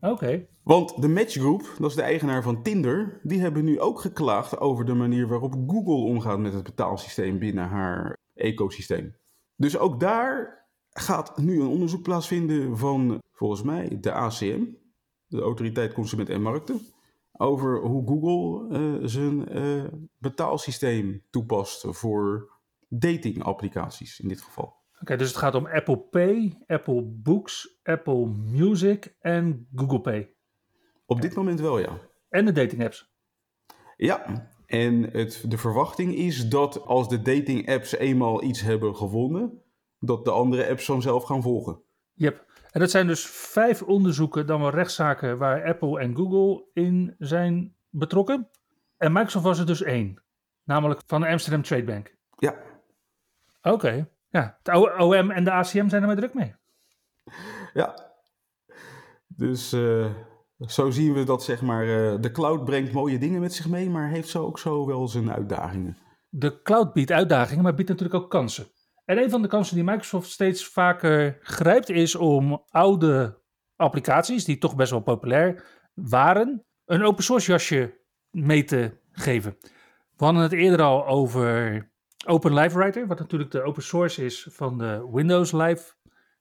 Oké. 0.00 0.12
Okay. 0.12 0.48
Want 0.62 1.02
de 1.02 1.08
Match 1.08 1.32
Group, 1.32 1.74
dat 1.78 1.90
is 1.90 1.96
de 1.96 2.02
eigenaar 2.02 2.42
van 2.42 2.62
Tinder, 2.62 3.20
die 3.22 3.40
hebben 3.40 3.64
nu 3.64 3.80
ook 3.80 4.00
geklaagd 4.00 4.58
over 4.58 4.84
de 4.84 4.94
manier 4.94 5.28
waarop 5.28 5.54
Google 5.66 6.04
omgaat 6.04 6.38
met 6.38 6.52
het 6.52 6.62
betaalsysteem 6.62 7.38
binnen 7.38 7.68
haar 7.68 8.16
ecosysteem. 8.34 9.16
Dus 9.56 9.78
ook 9.78 10.00
daar 10.00 10.59
gaat 10.90 11.36
nu 11.38 11.60
een 11.60 11.66
onderzoek 11.66 12.02
plaatsvinden 12.02 12.78
van 12.78 13.18
volgens 13.32 13.62
mij 13.62 13.98
de 14.00 14.12
ACM, 14.12 14.64
de 15.26 15.40
Autoriteit 15.40 15.92
Consument 15.92 16.28
en 16.28 16.42
Markten, 16.42 16.80
over 17.32 17.80
hoe 17.80 18.06
Google 18.06 18.78
uh, 18.78 19.06
zijn 19.06 19.56
uh, 19.56 19.84
betaalsysteem 20.18 21.22
toepast 21.30 21.84
voor 21.88 22.52
datingapplicaties 22.88 24.20
in 24.20 24.28
dit 24.28 24.40
geval. 24.40 24.64
Oké, 24.64 25.00
okay, 25.00 25.16
dus 25.16 25.28
het 25.28 25.36
gaat 25.36 25.54
om 25.54 25.66
Apple 25.66 25.98
Pay, 25.98 26.58
Apple 26.66 27.02
Books, 27.02 27.78
Apple 27.82 28.26
Music 28.26 29.16
en 29.20 29.68
Google 29.74 30.00
Pay. 30.00 30.34
Op 31.06 31.20
dit 31.20 31.34
moment 31.34 31.60
wel, 31.60 31.78
ja. 31.78 31.98
En 32.28 32.44
de 32.44 32.52
dating 32.52 32.84
apps. 32.84 33.12
Ja, 33.96 34.48
en 34.66 35.02
het, 35.02 35.44
de 35.48 35.58
verwachting 35.58 36.14
is 36.14 36.48
dat 36.48 36.86
als 36.86 37.08
de 37.08 37.22
dating 37.22 37.68
apps 37.68 37.96
eenmaal 37.96 38.42
iets 38.42 38.60
hebben 38.60 38.96
gewonnen, 38.96 39.62
dat 40.00 40.24
de 40.24 40.30
andere 40.30 40.68
apps 40.68 40.84
vanzelf 40.84 41.24
gaan 41.24 41.42
volgen. 41.42 41.80
Yep. 42.14 42.48
En 42.70 42.80
dat 42.80 42.90
zijn 42.90 43.06
dus 43.06 43.26
vijf 43.26 43.82
onderzoeken, 43.82 44.46
dan 44.46 44.60
wel 44.60 44.70
rechtszaken 44.70 45.38
waar 45.38 45.64
Apple 45.64 46.00
en 46.00 46.16
Google 46.16 46.64
in 46.72 47.14
zijn 47.18 47.74
betrokken. 47.88 48.48
En 48.96 49.12
Microsoft 49.12 49.44
was 49.44 49.58
er 49.58 49.66
dus 49.66 49.82
één, 49.82 50.22
namelijk 50.64 51.00
van 51.06 51.20
de 51.20 51.28
Amsterdam 51.28 51.62
Trade 51.62 51.84
Bank. 51.84 52.14
Ja. 52.36 52.54
Oké, 53.62 53.74
okay. 53.74 54.10
ja. 54.28 54.58
Het 54.62 54.98
OM 54.98 55.30
en 55.30 55.44
de 55.44 55.50
ACM 55.50 55.88
zijn 55.88 56.02
er 56.02 56.06
maar 56.06 56.16
druk 56.16 56.34
mee. 56.34 56.54
Ja. 57.74 58.12
Dus 59.26 59.72
uh, 59.72 60.06
zo 60.66 60.90
zien 60.90 61.12
we 61.12 61.24
dat 61.24 61.42
zeg 61.42 61.62
maar, 61.62 61.86
uh, 61.86 62.20
de 62.20 62.30
cloud 62.32 62.64
brengt 62.64 62.92
mooie 62.92 63.18
dingen 63.18 63.40
met 63.40 63.54
zich 63.54 63.68
mee, 63.68 63.90
maar 63.90 64.08
heeft 64.08 64.28
zo 64.28 64.44
ook 64.44 64.58
zo 64.58 64.86
wel 64.86 65.08
zijn 65.08 65.32
uitdagingen. 65.32 65.96
De 66.28 66.62
cloud 66.62 66.92
biedt 66.92 67.10
uitdagingen, 67.10 67.62
maar 67.62 67.74
biedt 67.74 67.88
natuurlijk 67.88 68.22
ook 68.22 68.30
kansen. 68.30 68.66
En 69.10 69.18
een 69.18 69.30
van 69.30 69.42
de 69.42 69.48
kansen 69.48 69.74
die 69.74 69.84
Microsoft 69.84 70.30
steeds 70.30 70.66
vaker 70.66 71.38
grijpt 71.42 71.88
is 71.88 72.14
om 72.14 72.64
oude 72.68 73.38
applicaties, 73.76 74.44
die 74.44 74.58
toch 74.58 74.76
best 74.76 74.90
wel 74.90 75.00
populair 75.00 75.64
waren, 75.94 76.64
een 76.84 77.04
open 77.04 77.24
source 77.24 77.50
jasje 77.50 77.98
mee 78.30 78.64
te 78.64 78.98
geven. 79.12 79.56
We 80.16 80.24
hadden 80.24 80.42
het 80.42 80.52
eerder 80.52 80.82
al 80.82 81.06
over 81.06 81.90
Open 82.26 82.54
Live 82.54 82.78
Writer, 82.78 83.06
wat 83.06 83.18
natuurlijk 83.18 83.50
de 83.50 83.62
open 83.62 83.82
source 83.82 84.24
is 84.24 84.46
van 84.50 84.78
de 84.78 85.08
Windows 85.12 85.52
Live 85.52 85.92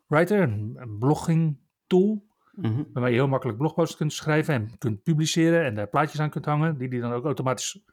Writer, 0.07 0.41
een, 0.41 0.95
blogging 0.99 1.59
tool. 1.87 2.27
Mm-hmm. 2.51 2.87
Waarmee 2.93 3.11
je 3.11 3.17
heel 3.17 3.27
makkelijk 3.27 3.57
blogposts 3.57 3.95
kunt 3.95 4.13
schrijven 4.13 4.53
en 4.53 4.77
kunt 4.77 5.03
publiceren 5.03 5.65
en 5.65 5.75
daar 5.75 5.89
plaatjes 5.89 6.19
aan 6.19 6.29
kunt 6.29 6.45
hangen, 6.45 6.77
die 6.77 6.89
die 6.89 7.01
dan 7.01 7.13
ook 7.13 7.25
automatisch 7.25 7.83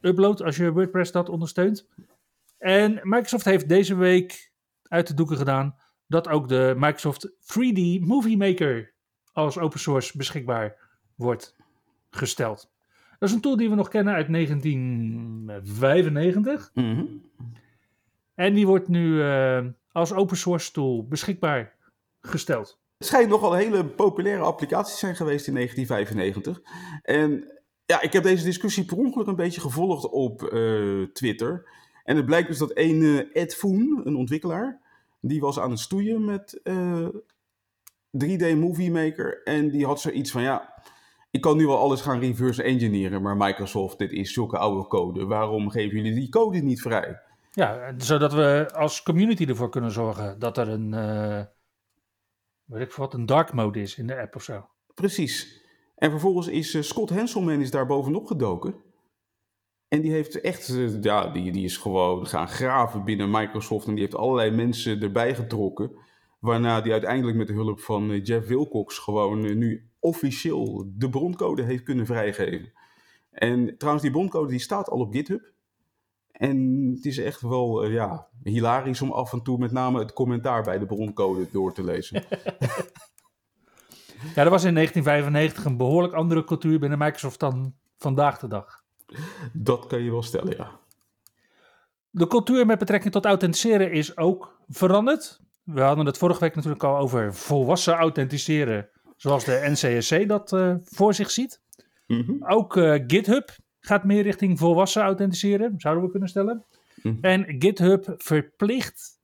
uploadt 0.00 0.42
als 0.42 0.56
je 0.56 0.72
WordPress 0.72 1.12
dat 1.12 1.28
ondersteunt. 1.28 1.88
En 2.58 3.00
Microsoft 3.02 3.44
heeft 3.44 3.68
deze 3.68 3.94
week 3.94 4.52
uit 4.82 5.06
de 5.06 5.14
doeken 5.14 5.36
gedaan 5.36 5.76
dat 6.06 6.28
ook 6.28 6.48
de 6.48 6.74
Microsoft 6.76 7.28
3D 7.28 8.00
Movie 8.00 8.36
Maker 8.36 8.94
als 9.32 9.58
open 9.58 9.80
source 9.80 10.16
beschikbaar 10.16 10.76
wordt 11.14 11.56
gesteld. 12.10 12.74
Dat 13.18 13.28
is 13.28 13.34
een 13.34 13.40
tool 13.40 13.56
die 13.56 13.68
we 13.68 13.74
nog 13.74 13.88
kennen 13.88 14.14
uit 14.14 14.32
1995. 14.32 16.70
Mm-hmm. 16.74 17.30
En 18.34 18.54
die 18.54 18.66
wordt 18.66 18.88
nu 18.88 19.06
uh, 19.06 19.64
als 19.92 20.12
open 20.12 20.36
source 20.36 20.72
tool 20.72 21.06
beschikbaar 21.06 21.74
gesteld. 22.20 22.80
Het 22.98 23.06
schijnt 23.06 23.28
nogal 23.28 23.52
een 23.52 23.58
hele 23.58 23.84
populaire 23.84 24.42
applicatie 24.42 24.96
zijn 24.96 25.16
geweest 25.16 25.46
in 25.46 25.54
1995. 25.54 26.62
En 27.02 27.54
ja, 27.86 28.02
ik 28.02 28.12
heb 28.12 28.22
deze 28.22 28.44
discussie 28.44 28.84
per 28.84 28.96
ongeluk 28.96 29.26
een 29.26 29.36
beetje 29.36 29.60
gevolgd 29.60 30.10
op 30.10 30.50
uh, 30.52 31.06
Twitter. 31.12 31.68
En 32.06 32.16
het 32.16 32.26
blijkt 32.26 32.48
dus 32.48 32.58
dat 32.58 32.70
een 32.74 33.00
uh, 33.00 33.20
Ed 33.32 33.54
Foon, 33.54 34.00
een 34.04 34.16
ontwikkelaar, 34.16 34.80
die 35.20 35.40
was 35.40 35.58
aan 35.58 35.70
het 35.70 35.78
stoeien 35.78 36.24
met 36.24 36.60
uh, 36.64 37.08
3D 38.24 38.56
Movie 38.56 38.90
Maker. 38.90 39.42
En 39.42 39.70
die 39.70 39.86
had 39.86 40.00
zoiets 40.00 40.30
van, 40.30 40.42
ja, 40.42 40.82
ik 41.30 41.40
kan 41.40 41.56
nu 41.56 41.66
wel 41.66 41.78
alles 41.78 42.00
gaan 42.00 42.20
reverse 42.20 42.62
engineeren, 42.62 43.22
maar 43.22 43.36
Microsoft, 43.36 43.98
dit 43.98 44.12
is 44.12 44.32
zulke 44.32 44.58
oude 44.58 44.88
code. 44.88 45.24
Waarom 45.24 45.70
geven 45.70 45.96
jullie 45.96 46.14
die 46.14 46.28
code 46.28 46.58
niet 46.58 46.80
vrij? 46.80 47.20
Ja, 47.50 47.94
zodat 47.96 48.32
we 48.32 48.70
als 48.74 49.02
community 49.02 49.44
ervoor 49.44 49.70
kunnen 49.70 49.90
zorgen 49.90 50.38
dat 50.38 50.58
er 50.58 50.68
een, 50.68 50.92
uh, 50.92 51.42
weet 52.64 52.82
ik 52.82 52.92
wat, 52.92 53.14
een 53.14 53.26
dark 53.26 53.52
mode 53.52 53.80
is 53.80 53.98
in 53.98 54.06
de 54.06 54.20
app 54.20 54.34
of 54.34 54.42
zo. 54.42 54.68
Precies. 54.94 55.64
En 55.94 56.10
vervolgens 56.10 56.48
is 56.48 56.74
uh, 56.74 56.82
Scott 56.82 57.10
Henselman 57.10 57.60
is 57.60 57.70
daar 57.70 57.86
bovenop 57.86 58.26
gedoken. 58.26 58.74
En 59.88 60.00
die 60.00 60.10
heeft 60.10 60.40
echt, 60.40 60.78
ja, 61.00 61.26
die, 61.26 61.52
die 61.52 61.64
is 61.64 61.76
gewoon 61.76 62.26
gaan 62.26 62.48
graven 62.48 63.04
binnen 63.04 63.30
Microsoft. 63.30 63.86
En 63.86 63.94
die 63.94 64.02
heeft 64.02 64.16
allerlei 64.16 64.50
mensen 64.50 65.02
erbij 65.02 65.34
getrokken. 65.34 65.90
Waarna 66.38 66.80
die 66.80 66.92
uiteindelijk 66.92 67.36
met 67.36 67.46
de 67.46 67.52
hulp 67.52 67.80
van 67.80 68.10
uh, 68.10 68.24
Jeff 68.24 68.48
Wilcox 68.48 68.98
gewoon 68.98 69.44
uh, 69.44 69.56
nu 69.56 69.90
officieel 69.98 70.92
de 70.94 71.08
broncode 71.08 71.62
heeft 71.62 71.82
kunnen 71.82 72.06
vrijgeven. 72.06 72.72
En 73.30 73.76
trouwens, 73.78 74.04
die 74.04 74.12
broncode 74.12 74.48
die 74.48 74.58
staat 74.58 74.88
al 74.88 74.98
op 74.98 75.12
GitHub. 75.12 75.52
En 76.32 76.90
het 76.94 77.04
is 77.04 77.18
echt 77.18 77.40
wel 77.40 77.86
ja, 77.86 78.28
hilarisch 78.42 79.02
om 79.02 79.12
af 79.12 79.32
en 79.32 79.42
toe 79.42 79.58
met 79.58 79.72
name 79.72 79.98
het 79.98 80.12
commentaar 80.12 80.62
bij 80.62 80.78
de 80.78 80.86
broncode 80.86 81.46
door 81.52 81.72
te 81.72 81.84
lezen. 81.84 82.24
ja, 84.34 84.44
er 84.44 84.50
was 84.50 84.64
in 84.64 84.74
1995 84.74 85.64
een 85.64 85.76
behoorlijk 85.76 86.14
andere 86.14 86.44
cultuur 86.44 86.78
binnen 86.78 86.98
Microsoft 86.98 87.40
dan 87.40 87.74
vandaag 87.96 88.38
de 88.38 88.48
dag. 88.48 88.84
Dat 89.52 89.86
kan 89.86 90.02
je 90.02 90.10
wel 90.10 90.22
stellen, 90.22 90.56
ja. 90.56 90.80
De 92.10 92.26
cultuur 92.26 92.66
met 92.66 92.78
betrekking 92.78 93.12
tot 93.12 93.24
authenticeren 93.24 93.92
is 93.92 94.16
ook 94.16 94.60
veranderd. 94.68 95.40
We 95.62 95.80
hadden 95.80 96.06
het 96.06 96.18
vorige 96.18 96.40
week 96.40 96.54
natuurlijk 96.54 96.84
al 96.84 96.96
over 96.96 97.34
volwassen 97.34 97.94
authenticeren, 97.94 98.88
zoals 99.16 99.44
de 99.44 99.62
NCSC 99.64 100.28
dat 100.28 100.52
uh, 100.52 100.74
voor 100.84 101.14
zich 101.14 101.30
ziet. 101.30 101.60
Mm-hmm. 102.06 102.44
Ook 102.46 102.76
uh, 102.76 103.04
GitHub 103.06 103.56
gaat 103.80 104.04
meer 104.04 104.22
richting 104.22 104.58
volwassen 104.58 105.02
authenticeren, 105.02 105.74
zouden 105.76 106.04
we 106.04 106.10
kunnen 106.10 106.28
stellen. 106.28 106.64
Mhm. 107.02 107.16
En 107.20 107.56
GitHub 107.58 108.14
verplicht 108.16 109.20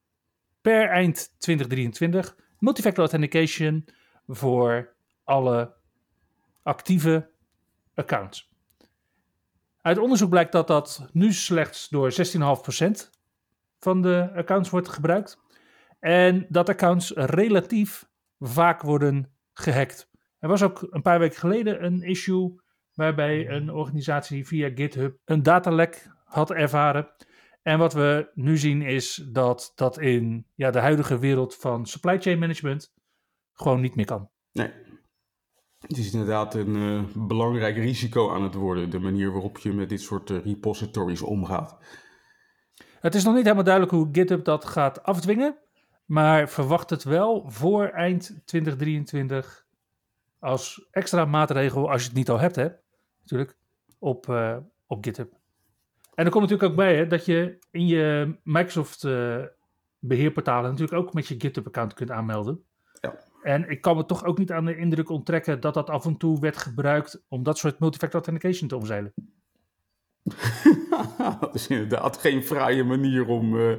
per 0.61 0.89
eind 0.89 1.35
2023 1.39 2.37
multifactor 2.59 3.03
authentication 3.03 3.85
voor 4.27 4.95
alle 5.25 5.73
actieve 6.63 7.31
accounts. 7.95 8.52
Uit 9.83 9.99
onderzoek 9.99 10.31
blijkt 10.31 10.53
dat 10.53 10.67
dat 10.67 11.09
nu 11.13 11.33
slechts 11.33 11.89
door 11.89 12.13
16,5% 12.13 13.11
van 13.79 14.03
de 14.03 14.31
accounts 14.35 14.71
wordt 14.71 14.89
gebruikt. 14.89 15.41
En 15.99 16.47
dat 16.49 16.69
accounts 16.69 17.11
relatief 17.15 18.09
vaak 18.39 18.83
worden 18.83 19.33
gehackt. 19.53 20.11
Er 20.39 20.49
was 20.49 20.63
ook 20.63 20.87
een 20.91 21.03
paar 21.03 21.19
weken 21.19 21.39
geleden 21.39 21.85
een 21.85 22.03
issue 22.03 22.61
waarbij 22.95 23.49
een 23.49 23.71
organisatie 23.71 24.47
via 24.47 24.71
GitHub 24.75 25.19
een 25.25 25.43
datalek 25.43 26.11
had 26.25 26.51
ervaren. 26.51 27.13
En 27.63 27.79
wat 27.79 27.93
we 27.93 28.31
nu 28.35 28.59
zien 28.59 28.83
is 28.83 29.15
dat 29.33 29.73
dat 29.75 29.99
in 29.99 30.47
ja, 30.55 30.71
de 30.71 30.79
huidige 30.79 31.19
wereld 31.19 31.57
van 31.57 31.87
supply 31.87 32.21
chain 32.21 32.39
management 32.39 32.93
gewoon 33.53 33.81
niet 33.81 33.95
meer 33.95 34.07
kan. 34.07 34.31
Nee. 34.53 34.73
Het 35.87 35.99
is 35.99 36.13
inderdaad 36.13 36.55
een 36.55 36.77
eh, 36.77 37.27
belangrijk 37.27 37.77
risico 37.77 38.35
aan 38.35 38.43
het 38.43 38.55
worden, 38.55 38.91
de 38.91 38.99
manier 38.99 39.33
waarop 39.33 39.59
je 39.59 39.73
met 39.73 39.89
dit 39.89 40.01
soort 40.01 40.31
eh, 40.31 40.45
repositories 40.45 41.23
omgaat. 41.23 41.77
Het 43.01 43.15
is 43.15 43.25
nog 43.25 43.35
niet 43.35 43.43
helemaal 43.43 43.65
duidelijk 43.65 43.95
hoe 43.95 44.09
GitHub 44.13 44.45
dat 44.45 44.65
gaat 44.65 45.03
afdwingen, 45.03 45.57
maar 46.05 46.49
verwacht 46.49 46.91
het 46.91 47.05
wel 47.05 47.45
voor 47.51 47.87
eind 47.87 48.41
2023 48.45 49.67
als 50.39 50.89
extra 50.91 51.25
maatregel, 51.25 51.91
als 51.91 52.01
je 52.01 52.09
het 52.09 52.17
niet 52.17 52.31
al 52.31 52.39
hebt, 52.39 52.57
hè, 52.57 52.69
natuurlijk, 53.21 53.57
op, 53.99 54.29
eh, 54.29 54.57
op 54.87 55.05
GitHub. 55.05 55.33
En 56.15 56.25
er 56.25 56.31
komt 56.31 56.43
natuurlijk 56.43 56.71
ook 56.71 56.77
bij 56.77 56.97
hè, 56.97 57.07
dat 57.07 57.25
je 57.25 57.59
in 57.71 57.87
je 57.87 58.37
Microsoft 58.43 59.05
eh, 59.05 59.43
beheerportalen 59.99 60.71
natuurlijk 60.71 60.99
ook 60.99 61.13
met 61.13 61.27
je 61.27 61.35
GitHub-account 61.39 61.95
kunt 61.95 62.11
aanmelden. 62.11 62.65
En 63.43 63.71
ik 63.71 63.81
kan 63.81 63.97
me 63.97 64.05
toch 64.05 64.25
ook 64.25 64.39
niet 64.39 64.53
aan 64.53 64.65
de 64.65 64.77
indruk 64.77 65.09
onttrekken 65.09 65.61
dat 65.61 65.75
dat 65.75 65.91
af 65.91 66.05
en 66.05 66.17
toe 66.17 66.41
werd 66.41 66.57
gebruikt 66.57 67.25
om 67.29 67.43
dat 67.43 67.59
soort 67.59 67.79
multifactor 67.79 68.21
authentication 68.21 68.69
te 68.69 68.77
omzeilen. 68.77 69.13
dat 71.41 71.55
is 71.55 71.67
inderdaad 71.67 72.17
geen 72.17 72.43
fraaie 72.43 72.85
manier 72.85 73.27
om 73.27 73.59
eh, 73.59 73.73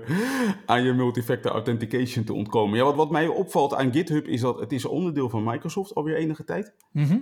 aan 0.66 0.84
je 0.84 0.94
multifactor 0.94 1.52
authentication 1.52 2.24
te 2.24 2.34
ontkomen. 2.34 2.78
Ja, 2.78 2.84
wat, 2.84 2.96
wat 2.96 3.12
mij 3.12 3.28
opvalt 3.28 3.74
aan 3.74 3.94
GitHub 3.94 4.28
is 4.28 4.42
dat 4.42 4.60
het 4.60 4.72
is 4.72 4.86
onderdeel 4.86 5.30
van 5.30 5.44
Microsoft 5.44 5.94
alweer 5.94 6.16
enige 6.16 6.44
tijd. 6.44 6.76
Mhm. 6.92 7.20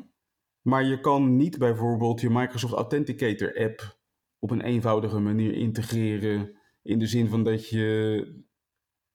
Maar 0.62 0.84
je 0.84 1.00
kan 1.00 1.36
niet 1.36 1.58
bijvoorbeeld 1.58 2.22
je 2.22 2.30
Microsoft 2.30 2.74
Authenticator 2.74 3.58
app 3.60 3.98
op 4.40 4.52
een 4.52 4.62
eenvoudige 4.62 5.20
manier 5.20 5.54
integreren. 5.54 6.56
In 6.84 7.00
de 7.00 7.08
zin 7.08 7.28
van 7.28 7.44
dat 7.44 7.70
je 7.70 8.44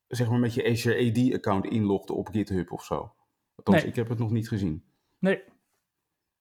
zeg 0.09 0.31
maar 0.31 0.39
met 0.39 0.55
je 0.55 0.65
Azure 0.71 1.11
AD 1.11 1.35
account 1.35 1.65
inlogt 1.65 2.11
op 2.11 2.29
GitHub 2.29 2.73
of 2.73 2.85
zo. 2.85 3.15
Althans, 3.55 3.81
Nee. 3.83 3.91
ik 3.91 3.97
heb 3.97 4.09
het 4.09 4.19
nog 4.19 4.31
niet 4.31 4.49
gezien. 4.49 4.85
Nee, 5.19 5.43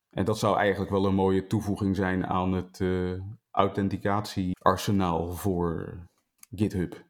En 0.09 0.25
dat 0.25 0.39
zou 0.39 0.57
eigenlijk 0.57 0.91
wel 0.91 1.05
een 1.05 1.15
mooie 1.15 1.47
toevoeging 1.47 1.95
zijn 1.95 2.25
aan 2.25 2.53
het 2.53 2.81
eh 2.81 3.11
authenticatiearsenaal 3.51 5.31
voor 5.31 5.97
GitHub. 6.55 7.03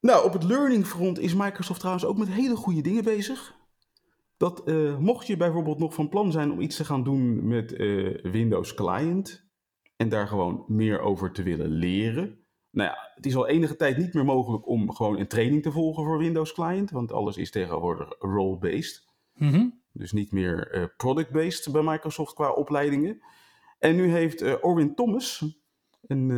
Nou, 0.00 0.24
op 0.24 0.32
het 0.32 0.42
learning 0.42 0.86
front 0.86 1.18
is 1.18 1.34
Microsoft 1.34 1.78
trouwens 1.78 2.06
ook 2.06 2.18
met 2.18 2.28
hele 2.28 2.56
goede 2.56 2.80
dingen 2.80 3.04
bezig. 3.04 3.56
Dat 4.36 4.64
eh, 4.68 4.98
mocht 4.98 5.26
je 5.26 5.36
bijvoorbeeld 5.36 5.78
nog 5.78 5.94
van 5.94 6.08
plan 6.08 6.32
zijn 6.32 6.52
om 6.52 6.60
iets 6.60 6.76
te 6.76 6.84
gaan 6.84 7.04
doen 7.04 7.48
met 7.48 7.72
eh, 7.72 8.22
Windows 8.22 8.74
Client 8.74 9.46
en 9.96 10.08
daar 10.08 10.28
gewoon 10.28 10.64
meer 10.66 11.00
over 11.00 11.32
te 11.32 11.42
willen 11.42 11.68
leren. 11.70 12.46
Nou 12.78 12.90
ja, 12.90 13.12
het 13.14 13.26
is 13.26 13.36
al 13.36 13.46
enige 13.46 13.76
tijd 13.76 13.96
niet 13.96 14.14
meer 14.14 14.24
mogelijk 14.24 14.68
om 14.68 14.92
gewoon 14.92 15.18
een 15.18 15.28
training 15.28 15.62
te 15.62 15.72
volgen 15.72 16.04
voor 16.04 16.18
Windows 16.18 16.52
Client, 16.52 16.90
want 16.90 17.12
alles 17.12 17.36
is 17.36 17.50
tegenwoordig 17.50 18.14
role-based. 18.18 19.04
Mhm. 19.34 19.68
Dus 19.92 20.12
niet 20.12 20.32
meer 20.32 20.70
eh, 20.70 20.84
product-based 20.96 21.72
bij 21.72 21.82
Microsoft 21.82 22.34
qua 22.34 22.50
opleidingen. 22.50 23.22
En 23.78 23.96
nu 23.96 24.10
heeft 24.10 24.42
eh 24.42 24.54
Orwin 24.60 24.94
Thomas, 24.94 25.44
een 26.06 26.30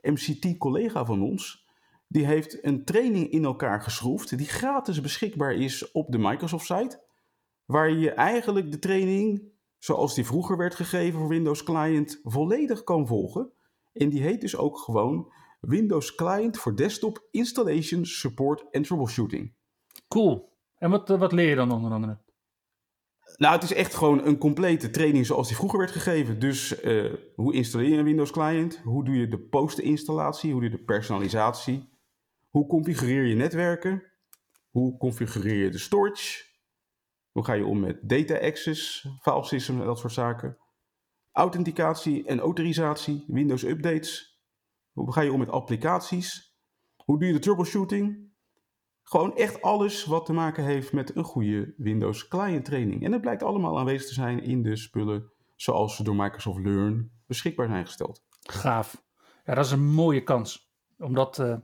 eh, 0.00 0.12
MCT-collega 0.12 1.04
van 1.04 1.22
ons, 1.22 1.66
die 2.08 2.26
heeft 2.26 2.64
een 2.64 2.84
training 2.84 3.30
in 3.30 3.44
elkaar 3.44 3.82
geschroefd 3.82 4.38
die 4.38 4.46
gratis 4.46 5.00
beschikbaar 5.00 5.52
is 5.52 5.92
op 5.92 6.12
de 6.12 6.18
Microsoft-site. 6.18 7.02
Waar 7.64 7.90
je 7.90 8.10
eigenlijk 8.10 8.70
de 8.70 8.78
training, 8.78 9.42
zoals 9.78 10.14
die 10.14 10.26
vroeger 10.26 10.56
werd 10.56 10.74
gegeven 10.74 11.18
voor 11.18 11.28
Windows 11.28 11.62
Client, 11.62 12.20
volledig 12.22 12.84
kan 12.84 13.06
volgen. 13.06 13.52
En 13.92 14.08
die 14.08 14.22
heet 14.22 14.40
dus 14.40 14.56
ook 14.56 14.78
gewoon 14.78 15.32
Windows 15.66 16.14
Client 16.14 16.58
voor 16.58 16.76
Desktop 16.76 17.28
Installation, 17.30 18.04
Support 18.04 18.64
en 18.70 18.82
Troubleshooting. 18.82 19.54
cool. 20.08 20.52
En 20.78 20.90
wat, 20.90 21.10
eh, 21.10 21.18
wat 21.18 21.32
leer 21.32 21.48
je 21.48 21.54
dan 21.54 21.72
onder 21.72 21.92
andere? 21.92 22.22
Nou, 23.36 23.54
het 23.54 23.62
is 23.62 23.72
echt 23.72 23.94
gewoon 23.94 24.24
een 24.24 24.38
complete 24.38 24.90
training 24.90 25.26
zoals 25.26 25.48
die 25.48 25.56
vroeger 25.56 25.78
werd 25.78 25.90
gegeven. 25.90 26.38
Dus 26.38 26.80
eh, 26.80 27.12
hoe 27.34 27.54
installeer 27.54 27.88
je 27.88 27.96
een 27.96 28.04
Windows 28.04 28.30
client? 28.30 28.80
Hoe 28.84 29.04
doe 29.04 29.16
je 29.16 29.28
de 29.28 29.38
post-installatie? 29.38 30.52
Hoe 30.52 30.60
doe 30.60 30.70
je 30.70 30.76
de 30.76 30.84
personalisatie? 30.84 31.88
Hoe 32.48 32.66
configureer 32.66 33.24
je 33.24 33.34
netwerken? 33.34 34.02
Hoe 34.70 34.96
configureer 34.96 35.64
je 35.64 35.70
de 35.70 35.78
storage? 35.78 36.44
Hoe 37.30 37.44
ga 37.44 37.52
je 37.52 37.66
om 37.66 37.80
met 37.80 38.08
data 38.08 38.38
access, 38.38 39.08
file 39.20 39.44
systems 39.44 39.80
en 39.80 39.86
dat 39.86 39.98
soort 39.98 40.12
zaken? 40.12 40.58
Authenticatie 41.32 42.26
en 42.26 42.40
autorisatie, 42.40 43.24
Windows 43.26 43.64
updates. 43.64 44.33
Hoe 44.94 45.12
ga 45.12 45.20
je 45.20 45.32
om 45.32 45.38
met 45.38 45.50
applicaties? 45.50 46.56
Hoe 46.96 47.18
doe 47.18 47.26
je 47.26 47.34
de 47.34 47.40
troubleshooting? 47.40 48.32
Gewoon 49.02 49.36
echt 49.36 49.62
alles 49.62 50.04
wat 50.04 50.26
te 50.26 50.32
maken 50.32 50.64
heeft 50.64 50.92
met 50.92 51.16
een 51.16 51.24
goede 51.24 51.74
Windows 51.76 52.28
client 52.28 52.64
training. 52.64 53.04
En 53.04 53.10
dat 53.10 53.20
blijkt 53.20 53.42
allemaal 53.42 53.78
aanwezig 53.78 54.08
te 54.08 54.14
zijn 54.14 54.42
in 54.42 54.62
de 54.62 54.76
spullen 54.76 55.32
zoals 55.56 55.96
ze 55.96 56.02
door 56.02 56.16
Microsoft 56.16 56.58
Learn 56.58 57.12
beschikbaar 57.26 57.68
zijn 57.68 57.86
gesteld. 57.86 58.24
Gaaf. 58.40 59.04
Ja, 59.44 59.54
dat 59.54 59.64
is 59.64 59.70
een 59.70 59.92
mooie 59.92 60.22
kans. 60.22 60.72
Om 60.98 61.14
dat 61.14 61.38
eh, 61.38 61.56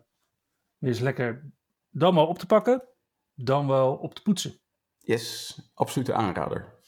weer 0.78 0.90
eens 0.90 1.00
lekker 1.00 1.52
dan 1.90 2.14
wel 2.14 2.26
op 2.26 2.38
te 2.38 2.46
pakken, 2.46 2.82
dan 3.34 3.66
wel 3.66 3.96
op 3.96 4.14
te 4.14 4.22
poetsen. 4.22 4.60
Yes, 4.98 5.58
absolute 5.74 6.14
aanrader. 6.14 6.79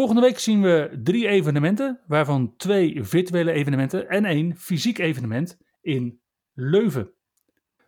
Volgende 0.00 0.22
week 0.24 0.38
zien 0.38 0.62
we 0.62 1.00
drie 1.02 1.28
evenementen, 1.28 2.00
waarvan 2.06 2.56
twee 2.56 3.04
virtuele 3.04 3.52
evenementen 3.52 4.08
en 4.08 4.24
één 4.24 4.56
fysiek 4.56 4.98
evenement 4.98 5.58
in 5.80 6.20
Leuven. 6.52 7.12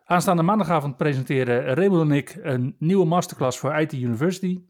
Aanstaande 0.05 0.43
maandagavond 0.43 0.97
presenteren 0.97 1.75
Raymond 1.75 2.11
en 2.11 2.17
ik 2.17 2.39
een 2.43 2.77
nieuwe 2.79 3.05
masterclass 3.05 3.59
voor 3.59 3.75
IT 3.75 3.93
University, 3.93 4.63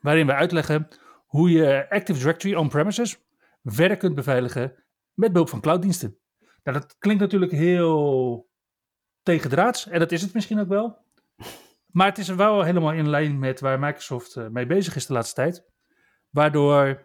waarin 0.00 0.26
we 0.26 0.34
uitleggen 0.34 0.88
hoe 1.26 1.50
je 1.50 1.86
Active 1.90 2.18
Directory 2.18 2.54
on-premises 2.54 3.18
verder 3.62 3.96
kunt 3.96 4.14
beveiligen 4.14 4.84
met 5.14 5.32
behulp 5.32 5.48
van 5.48 5.60
clouddiensten. 5.60 6.18
Nou, 6.62 6.78
dat 6.78 6.96
klinkt 6.98 7.20
natuurlijk 7.20 7.52
heel 7.52 8.48
tegendraads, 9.22 9.88
en 9.88 9.98
dat 9.98 10.12
is 10.12 10.22
het 10.22 10.34
misschien 10.34 10.60
ook 10.60 10.68
wel. 10.68 10.98
Maar 11.86 12.06
het 12.06 12.18
is 12.18 12.28
wel 12.28 12.62
helemaal 12.62 12.92
in 12.92 13.08
lijn 13.08 13.38
met 13.38 13.60
waar 13.60 13.78
Microsoft 13.78 14.36
eh, 14.36 14.48
mee 14.48 14.66
bezig 14.66 14.96
is 14.96 15.06
de 15.06 15.12
laatste 15.12 15.34
tijd. 15.34 15.74
Waardoor 16.36 17.02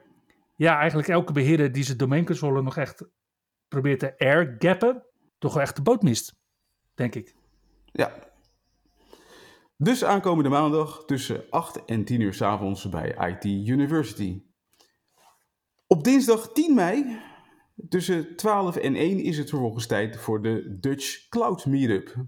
ja, 0.56 0.78
eigenlijk 0.78 1.08
elke 1.08 1.34
beheerder 1.34 1.72
die 1.72 1.84
zijn 1.84 1.98
domeinconsole 1.98 2.62
nog 2.62 2.78
echt 2.78 3.04
probeert 3.67 4.00
te 4.00 4.17
airgappen, 4.17 5.06
toch 5.38 5.54
wel 5.54 5.62
echt 5.62 5.76
de 5.76 5.82
boot 5.82 6.02
mist, 6.02 6.36
denk 6.94 7.15
ik. 7.15 7.36
Ja. 7.86 8.13
Dus 9.78 10.04
aankomende 10.04 10.50
maandag 10.50 11.06
tussen 11.06 11.44
8 11.50 11.86
en 11.86 12.06
10 12.06 12.22
uur 12.22 12.34
's 12.34 12.41
avonds 12.41 12.89
bij 12.89 13.30
IT 13.30 13.46
University. 13.70 14.44
Op 15.88 16.04
dinsdag 16.04 16.52
10 16.52 16.75
mei 16.75 17.19
tussen 17.90 18.36
12 18.36 18.75
en 18.75 18.96
1 18.96 19.19
is 19.19 19.38
het 19.38 19.50
vervolgens 19.50 19.88
tijd 19.88 20.17
voor 20.17 20.42
de 20.42 20.77
Dutch 20.79 21.27
Cloud 21.29 21.65
Meetup. 21.65 22.25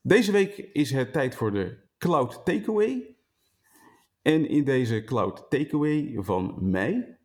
Deze 0.00 0.32
week 0.32 0.56
is 0.56 0.90
het 0.90 1.12
tijd 1.12 1.34
voor 1.34 1.52
de 1.52 1.88
Cloud 1.98 2.44
Takeaway. 2.44 3.15
En 4.26 4.48
in 4.48 4.64
deze 4.64 5.04
Cloud 5.04 5.50
Takeaway 5.50 6.14
van 6.16 6.56
mei 6.60 7.16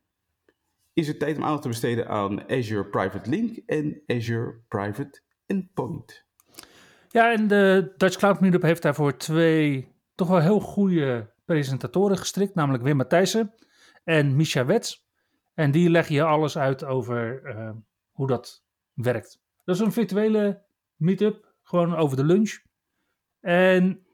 is 0.94 1.08
het 1.08 1.20
tijd 1.20 1.38
om 1.38 1.44
aandacht 1.44 1.62
te 1.62 1.68
besteden 1.68 2.08
aan 2.08 2.50
Azure 2.50 2.86
Private 2.86 3.30
Link 3.30 3.58
en 3.66 4.04
Azure 4.08 4.62
Private 4.68 5.22
Endpoint. 5.46 6.26
Ja, 7.10 7.32
en 7.32 7.48
de 7.48 7.94
Dutch 7.98 8.18
Cloud 8.18 8.40
Meetup 8.40 8.62
heeft 8.62 8.82
daarvoor 8.82 9.18
twee 9.18 9.96
toch 10.16 10.28
wel 10.28 10.40
heel 10.40 10.60
goede 10.60 11.34
presentatoren 11.46 12.18
gestrikt, 12.18 12.56
namelijk 12.56 12.84
Wim 12.84 12.98
Matthijssen 12.98 13.54
en 14.04 14.36
Misha 14.36 14.66
Wets. 14.66 15.08
En 15.54 15.72
die 15.72 15.90
leggen 15.90 16.16
je 16.16 16.24
alles 16.24 16.58
uit 16.58 16.84
over 16.84 17.44
eh, 17.44 17.72
hoe 18.12 18.28
dat 18.28 18.64
werkt. 18.94 19.42
Dat 19.64 19.76
is 19.76 19.82
een 19.82 19.92
virtuele 19.92 20.66
meetup, 20.96 21.56
gewoon 21.64 21.96
over 21.96 22.18
de 22.18 22.24
lunch. 22.24 22.60
En 23.40 24.06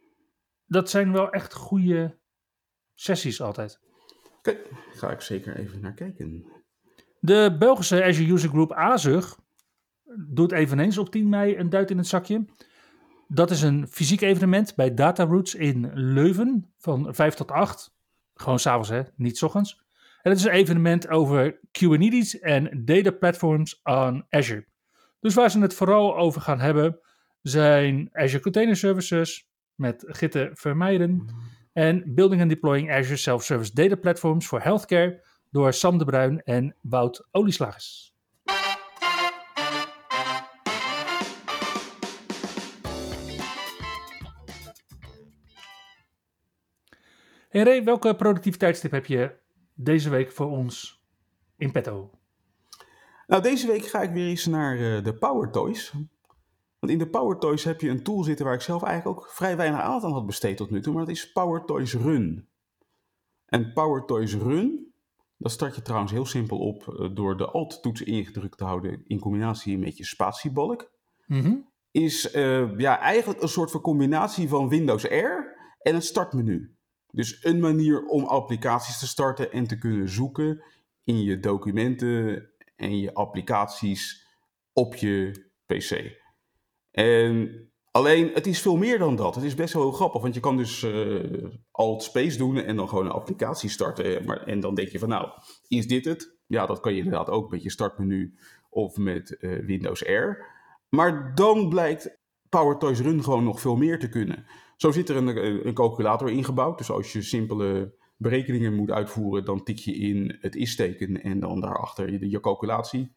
dat 0.66 0.90
zijn 0.90 1.12
wel 1.12 1.30
echt 1.30 1.54
goede 1.54 2.18
sessies 3.00 3.42
altijd. 3.42 3.80
Oké, 4.38 4.58
ga 4.94 5.12
ik 5.12 5.22
zeker 5.22 5.58
even 5.58 5.80
naar 5.80 5.94
kijken. 5.94 6.46
De 7.20 7.56
Belgische 7.60 8.04
Azure 8.04 8.34
User 8.34 8.50
Group 8.50 8.74
AZUG 8.74 9.40
doet 10.28 10.52
eveneens 10.52 10.98
op 10.98 11.10
10 11.10 11.30
mei 11.30 11.58
een 11.58 11.70
duit 11.70 11.92
in 11.92 11.98
het 11.98 12.08
zakje. 12.08 12.46
Dat 13.28 13.52
is 13.52 13.62
een 13.62 13.88
fysiek 13.88 14.22
evenement 14.22 14.76
bij 14.76 14.94
Dataroots 14.94 15.56
in 15.56 15.92
Leuven 15.94 16.74
van 16.78 17.16
5 17.16 17.34
tot 17.34 17.52
8. 17.52 17.96
Gewoon 18.34 18.60
s'avonds, 18.60 18.90
hè? 18.90 19.02
Niet 19.16 19.38
s 19.38 19.42
ochtends. 19.42 19.86
En 20.22 20.32
het 20.32 20.40
is 20.40 20.46
een 20.46 20.52
evenement 20.52 21.08
over 21.08 21.60
Kubernetes 21.72 22.40
en 22.40 22.86
data 22.86 23.12
platforms 23.12 23.80
on 23.84 24.26
Azure. 24.30 24.66
Dus 25.20 25.34
waar 25.34 25.52
ze 25.52 25.60
het 25.60 25.74
vooral 25.74 26.18
over 26.18 26.42
gaan 26.42 26.60
hebben 26.60 27.00
zijn 27.42 28.10
Azure 28.12 28.44
Container 28.44 28.76
Services 28.76 29.50
met 29.76 30.04
gitten 30.08 30.50
vermijden 30.54 31.26
en 31.78 32.04
Building 32.16 32.42
and 32.42 32.50
Deploying 32.50 32.92
Azure 32.92 33.18
Self-Service 33.18 33.74
Data 33.74 33.96
Platforms 33.96 34.48
for 34.48 34.62
Healthcare 34.62 35.22
door 35.52 35.74
Sam 35.74 35.98
de 35.98 36.06
Bruin 36.06 36.44
en 36.44 36.76
Wout 36.82 37.28
Olieslagers. 37.32 38.16
Hey 47.50 47.64
Ray, 47.64 47.84
welke 47.84 48.16
productiviteitstip 48.16 48.92
heb 48.92 49.06
je 49.06 49.32
deze 49.74 50.10
week 50.10 50.32
voor 50.32 50.50
ons 50.50 51.04
in 51.58 51.72
petto? 51.72 52.12
Nou, 53.28 53.42
deze 53.42 53.68
week 53.68 53.86
ga 53.86 54.02
ik 54.02 54.12
weer 54.12 54.28
eens 54.28 54.46
naar 54.46 54.78
uh, 54.78 55.04
de 55.04 55.14
Power 55.14 55.52
Toys. 55.52 55.94
Want 56.80 56.92
in 56.92 56.98
de 56.98 57.08
Power 57.08 57.38
Toys 57.38 57.64
heb 57.64 57.82
je 57.82 57.90
een 57.90 58.04
tool 58.04 58.24
zitten 58.24 58.46
waar 58.46 58.54
ik 58.54 58.62
zelf 58.62 58.84
eigenlijk 58.84 59.20
ook 59.20 59.32
vrij 59.32 59.58
weinig 59.58 59.80
aandacht 59.80 60.04
aan 60.04 60.12
had 60.12 60.26
besteed 60.26 60.58
tot 60.58 60.70
nu 60.70 60.82
toe. 60.82 60.94
Maar 60.94 61.06
dat 61.06 61.16
is 61.16 61.32
Power 61.32 61.66
Toys 61.66 61.94
Run. 61.94 62.48
En 63.46 63.74
Power 63.74 64.06
Toys 64.06 64.34
Run, 64.36 64.94
dat 65.38 65.52
start 65.52 65.76
je 65.76 65.82
trouwens 65.82 66.12
heel 66.12 66.26
simpel 66.26 66.58
op 66.58 66.86
uh, 66.88 67.16
door 67.16 67.38
de 67.38 67.52
Alt-toets 67.52 68.02
ingedrukt 68.02 68.58
te 68.58 68.64
houden 68.64 69.04
in 69.08 69.20
combinatie 69.20 69.78
met 69.78 69.98
je 69.98 70.06
spatiebalk. 70.06 70.92
Mm 71.26 71.70
Is 71.92 72.36
uh, 72.36 72.78
ja, 72.78 73.00
eigenlijk 73.00 73.42
een 73.42 73.50
soort 73.50 73.72
van 73.72 73.82
combinatie 73.82 74.50
van 74.50 74.70
Windows 74.70 75.04
R 75.04 75.56
en 75.82 75.96
een 75.96 76.02
startmenu. 76.02 76.76
Dus 77.12 77.44
een 77.44 77.60
manier 77.60 78.06
om 78.06 78.24
applicaties 78.24 79.00
te 79.00 79.08
starten 79.08 79.52
en 79.52 79.68
te 79.68 79.78
kunnen 79.78 80.10
zoeken 80.10 80.64
in 81.04 81.24
je 81.24 81.40
documenten 81.40 82.50
en 82.76 83.00
je 83.00 83.14
applicaties 83.14 84.28
op 84.74 84.96
je 84.96 85.46
PC. 85.66 86.16
En 86.98 87.70
alleen, 87.92 88.32
het 88.34 88.48
is 88.48 88.62
veel 88.62 88.78
meer 88.78 88.98
dan 88.98 89.16
dat. 89.16 89.36
Het 89.36 89.44
is 89.44 89.56
best 89.56 89.74
wel 89.74 89.92
grappig, 89.92 90.22
want 90.22 90.34
je 90.34 90.40
kan 90.40 90.58
dus 90.58 90.84
uh, 90.84 91.44
alt 91.72 92.04
space 92.04 92.38
doen 92.38 92.58
en 92.58 92.76
dan 92.76 92.90
gewoon 92.90 93.06
een 93.06 93.12
applicatie 93.12 93.70
starten. 93.70 94.26
Maar, 94.26 94.44
en 94.44 94.60
dan 94.60 94.76
denk 94.76 94.88
je 94.88 95.00
van, 95.00 95.10
nou, 95.10 95.30
is 95.68 95.88
dit 95.88 96.06
het? 96.06 96.38
Ja, 96.48 96.66
dat 96.66 96.80
kan 96.80 96.92
je 96.92 96.98
inderdaad 96.98 97.30
ook 97.30 97.52
met 97.52 97.64
je 97.64 97.72
startmenu 97.72 98.34
of 98.70 98.98
met 98.98 99.38
uh, 99.40 99.66
Windows 99.66 100.02
R. 100.02 100.46
Maar 100.90 101.36
dan 101.36 101.70
blijkt 101.70 102.18
PowerToys 102.50 103.00
Run 103.00 103.24
gewoon 103.24 103.44
nog 103.44 103.62
veel 103.62 103.76
meer 103.76 104.00
te 104.00 104.10
kunnen. 104.10 104.46
Zo 104.78 104.92
zit 104.92 105.10
er 105.10 105.16
een, 105.16 105.68
een 105.68 105.74
calculator 105.74 106.32
ingebouwd. 106.32 106.78
Dus 106.78 106.92
als 106.92 107.14
je 107.14 107.22
simpele 107.22 107.94
berekeningen 108.16 108.76
moet 108.76 108.92
uitvoeren, 108.92 109.46
dan 109.46 109.64
tik 109.64 109.78
je 109.78 109.96
in 109.96 110.38
het 110.42 110.56
is-teken 110.56 111.24
en 111.24 111.40
dan 111.40 111.62
daarachter 111.62 112.12
je, 112.12 112.30
je 112.30 112.40
calculatie. 112.40 113.16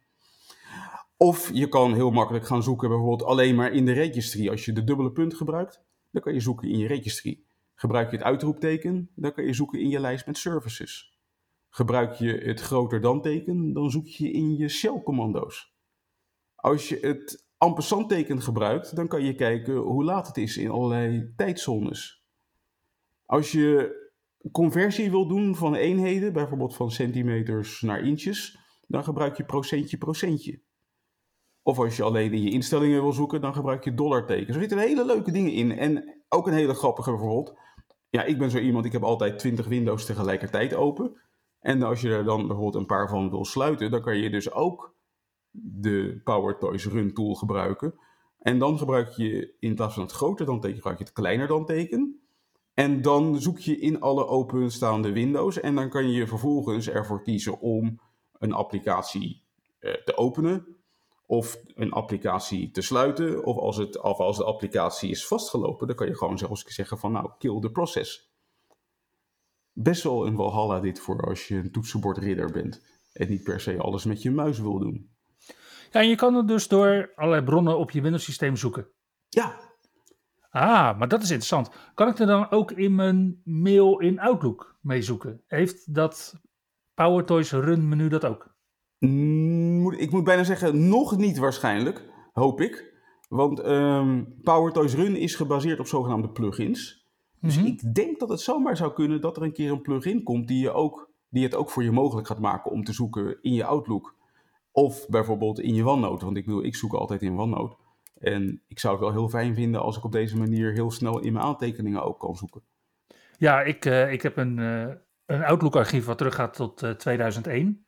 Of 1.23 1.51
je 1.53 1.69
kan 1.69 1.95
heel 1.95 2.11
makkelijk 2.11 2.47
gaan 2.47 2.63
zoeken 2.63 2.89
bijvoorbeeld 2.89 3.25
alleen 3.25 3.55
maar 3.55 3.73
in 3.73 3.85
de 3.85 3.93
registry. 3.93 4.49
Als 4.49 4.65
je 4.65 4.73
de 4.73 4.85
dubbele 4.85 5.13
punt 5.13 5.35
gebruikt, 5.35 5.83
dan 6.11 6.23
kan 6.23 6.35
je 6.35 6.41
zoeken 6.41 6.69
in 6.69 6.79
je 6.79 6.87
registry. 6.87 7.43
Gebruik 7.75 8.11
je 8.11 8.17
het 8.17 8.25
uitroepteken, 8.25 9.11
dan 9.15 9.33
kan 9.33 9.45
je 9.45 9.53
zoeken 9.53 9.81
in 9.81 9.89
je 9.89 10.01
lijst 10.01 10.27
met 10.27 10.39
services. 10.39 11.19
Gebruik 11.69 12.15
je 12.15 12.33
het 12.33 12.61
groter 12.61 13.01
dan 13.01 13.23
teken, 13.23 13.73
dan 13.73 13.91
zoek 13.91 14.07
je 14.07 14.31
in 14.31 14.57
je 14.57 14.69
shell 14.69 15.03
commando's. 15.03 15.75
Als 16.55 16.89
je 16.89 16.99
het 17.01 17.47
ampersand 17.57 18.09
teken 18.09 18.43
gebruikt, 18.43 18.97
dan 18.97 19.09
kan 19.09 19.25
je 19.25 19.35
kijken 19.35 19.77
hoe 19.77 20.05
laat 20.05 20.27
het 20.27 20.37
is 20.37 20.57
in 20.57 20.71
allerlei 20.71 21.33
tijdzones. 21.37 22.25
Als 23.27 23.53
je 23.53 23.99
conversie 24.53 25.11
wil 25.11 25.29
doen 25.29 25.57
van 25.57 25.75
eenheden, 25.75 26.33
bijvoorbeeld 26.33 26.77
van 26.77 26.91
centimeters 26.91 27.81
naar 27.81 28.05
inches, 28.05 28.59
dan 28.87 29.05
gebruik 29.05 29.37
je 29.37 29.45
procentje 29.45 29.99
procentje. 29.99 30.69
Of 31.63 31.79
als 31.79 31.97
je 31.97 32.03
alleen 32.03 32.33
in 32.33 32.43
je 32.43 32.51
instellingen 32.51 33.03
wil 33.03 33.13
zoeken, 33.13 33.41
dan 33.41 33.55
gebruik 33.55 33.85
je 33.85 33.95
dollartekens. 33.95 34.57
Er 34.57 34.61
zitten 34.61 34.79
hele 34.79 35.05
leuke 35.05 35.31
dingen 35.31 35.53
in. 35.53 35.79
En 35.79 36.23
ook 36.29 36.47
een 36.47 36.53
hele 36.53 36.75
grappige 36.75 37.11
bijvoorbeeld. 37.11 37.55
Ja, 38.11 38.23
ik 38.23 38.39
ben 38.39 38.51
zo 38.51 38.59
iemand, 38.59 38.85
ik 38.85 38.93
heb 38.93 39.03
altijd 39.03 39.39
20 39.39 39.67
Windows 39.67 40.07
tegelijkertijd 40.07 40.75
open. 40.75 41.21
En 41.61 41.83
als 41.83 42.01
je 42.01 42.09
er 42.09 42.25
dan 42.25 42.47
bijvoorbeeld 42.47 42.75
een 42.75 42.87
paar 42.87 43.09
van 43.09 43.31
wil 43.31 43.45
sluiten, 43.45 43.91
dan 43.91 44.01
kan 44.01 44.17
je 44.17 44.31
dus 44.31 44.53
ook 44.53 44.95
de 45.51 46.21
PowerToys 46.25 46.87
Run 46.87 47.15
tool 47.15 47.35
gebruiken. 47.35 47.95
En 48.39 48.59
dan 48.59 48.79
gebruik 48.79 49.09
je 49.09 49.55
in 49.59 49.75
plaats 49.75 49.95
van 49.95 50.03
het 50.03 50.13
groter 50.13 50.47
dan 50.47 50.61
teken, 50.61 50.77
gebruik 50.77 50.99
je 50.99 51.05
het 51.05 51.13
kleiner 51.13 51.47
dan 51.47 51.67
teken. 51.67 52.21
En 52.75 53.03
dan 53.03 53.41
zoek 53.41 53.59
je 53.59 53.79
in 53.79 54.01
alle 54.01 54.27
openstaande 54.27 55.13
Windows. 55.13 55.61
En 55.61 55.75
dan 55.75 55.89
kan 55.89 56.11
je 56.11 56.27
vervolgens 56.27 56.89
ervoor 56.89 57.23
kiezen 57.23 57.61
om 57.61 58.01
een 58.39 58.53
applicatie 58.53 59.43
eh, 59.79 59.93
te 59.93 60.17
openen. 60.17 60.80
Of 61.31 61.61
een 61.75 61.93
applicatie 61.93 62.71
te 62.71 62.81
sluiten. 62.81 63.45
Of 63.45 63.57
als, 63.57 63.77
het, 63.77 64.01
of 64.01 64.19
als 64.19 64.37
de 64.37 64.45
applicatie 64.45 65.11
is 65.11 65.27
vastgelopen, 65.27 65.87
dan 65.87 65.97
kan 65.97 66.07
je 66.07 66.17
gewoon 66.17 66.39
zelfs 66.39 66.65
zeggen 66.65 66.99
van 66.99 67.13
nou, 67.13 67.31
kill 67.39 67.61
the 67.61 67.71
process. 67.71 68.33
Best 69.73 70.03
wel 70.03 70.27
een 70.27 70.37
walhalla 70.37 70.81
dit 70.81 71.01
voor 71.01 71.29
als 71.29 71.49
je 71.49 71.55
een 71.55 71.73
toetsenbordridder 71.73 72.51
bent. 72.51 72.85
En 73.13 73.29
niet 73.29 73.43
per 73.43 73.61
se 73.61 73.79
alles 73.79 74.05
met 74.05 74.23
je 74.23 74.31
muis 74.31 74.59
wil 74.59 74.79
doen. 74.79 75.11
Ja, 75.91 76.01
en 76.01 76.09
je 76.09 76.17
kan 76.17 76.35
het 76.35 76.49
dus 76.49 76.69
door 76.69 77.13
allerlei 77.15 77.45
bronnen 77.45 77.79
op 77.79 77.91
je 77.91 78.01
Windows 78.01 78.25
systeem 78.25 78.57
zoeken. 78.57 78.89
Ja. 79.29 79.61
Ah, 80.51 80.99
maar 80.99 81.09
dat 81.09 81.23
is 81.23 81.31
interessant. 81.31 81.71
Kan 81.95 82.09
ik 82.09 82.19
er 82.19 82.27
dan 82.27 82.51
ook 82.51 82.73
in 82.73 82.95
mijn 82.95 83.41
mail 83.45 83.99
in 84.01 84.21
Outlook 84.21 84.79
mee 84.81 85.03
zoeken? 85.03 85.43
Heeft 85.47 85.95
dat 85.95 86.41
PowerToys 86.95 87.53
Run 87.53 87.89
menu 87.89 88.09
dat 88.09 88.25
ook? 88.25 88.50
Ik 89.99 90.11
moet 90.11 90.25
bijna 90.25 90.45
zeggen, 90.45 90.89
nog 90.89 91.17
niet 91.17 91.39
waarschijnlijk, 91.39 92.09
hoop 92.33 92.61
ik. 92.61 92.93
Want 93.29 93.67
um, 93.67 94.35
PowerToys 94.43 94.95
Run 94.95 95.17
is 95.17 95.35
gebaseerd 95.35 95.81
op 95.81 95.87
zogenaamde 95.87 96.29
plugins. 96.29 97.07
Dus 97.41 97.57
mm 97.57 97.63
-hmm. 97.65 97.73
ik 97.73 97.95
denk 97.95 98.19
dat 98.19 98.29
het 98.29 98.41
zomaar 98.41 98.77
zou 98.77 98.93
kunnen 98.93 99.21
dat 99.21 99.37
er 99.37 99.43
een 99.43 99.53
keer 99.53 99.71
een 99.71 99.83
plugin 99.83 100.23
komt 100.23 100.49
die, 100.49 100.61
je 100.61 100.73
ook, 100.73 101.11
die 101.29 101.45
het 101.45 101.55
ook 101.55 101.71
voor 101.71 101.83
je 101.83 101.91
mogelijk 101.91 102.27
gaat 102.27 102.39
maken 102.39 102.71
om 102.71 102.85
te 102.85 102.93
zoeken 102.93 103.39
in 103.43 103.53
je 103.53 103.65
Outlook. 103.65 104.15
Of 104.73 105.09
bijvoorbeeld 105.09 105.61
in 105.61 105.75
je 105.75 105.89
OneNote, 105.89 106.25
want 106.25 106.37
ik 106.37 106.45
bedoel, 106.45 106.65
ik 106.65 106.77
zoek 106.77 106.93
altijd 106.93 107.23
in 107.23 107.39
OneNote. 107.39 107.77
En 108.19 108.63
ik 108.69 108.79
zou 108.79 108.95
het 108.95 109.03
wel 109.03 109.13
heel 109.13 109.29
fijn 109.29 109.55
vinden 109.55 109.81
als 109.81 109.97
ik 109.97 110.05
op 110.05 110.13
deze 110.13 110.37
manier 110.37 110.73
heel 110.73 110.91
snel 110.91 111.21
in 111.21 111.33
mijn 111.33 111.45
aantekeningen 111.45 112.03
ook 112.03 112.19
kan 112.19 112.37
zoeken. 112.37 112.63
Ja, 113.39 113.63
ik, 113.63 113.85
uh, 113.85 114.13
ik 114.13 114.23
heb 114.23 114.37
een, 114.37 114.59
uh, 114.59 114.95
een 115.27 115.43
Outlook-archief 115.43 116.05
wat 116.05 116.19
teruggaat 116.19 116.55
tot 116.55 116.83
uh, 116.83 116.91
2001. 116.91 117.85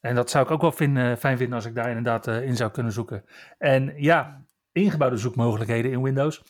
En 0.00 0.14
dat 0.14 0.30
zou 0.30 0.44
ik 0.44 0.50
ook 0.50 0.60
wel 0.60 0.72
vinden, 0.72 1.18
fijn 1.18 1.36
vinden 1.36 1.56
als 1.56 1.66
ik 1.66 1.74
daar 1.74 1.88
inderdaad 1.88 2.28
uh, 2.28 2.42
in 2.42 2.56
zou 2.56 2.70
kunnen 2.70 2.92
zoeken. 2.92 3.24
En 3.58 3.92
ja, 3.96 4.44
ingebouwde 4.72 5.16
zoekmogelijkheden 5.16 5.90
in 5.90 6.02
Windows 6.02 6.42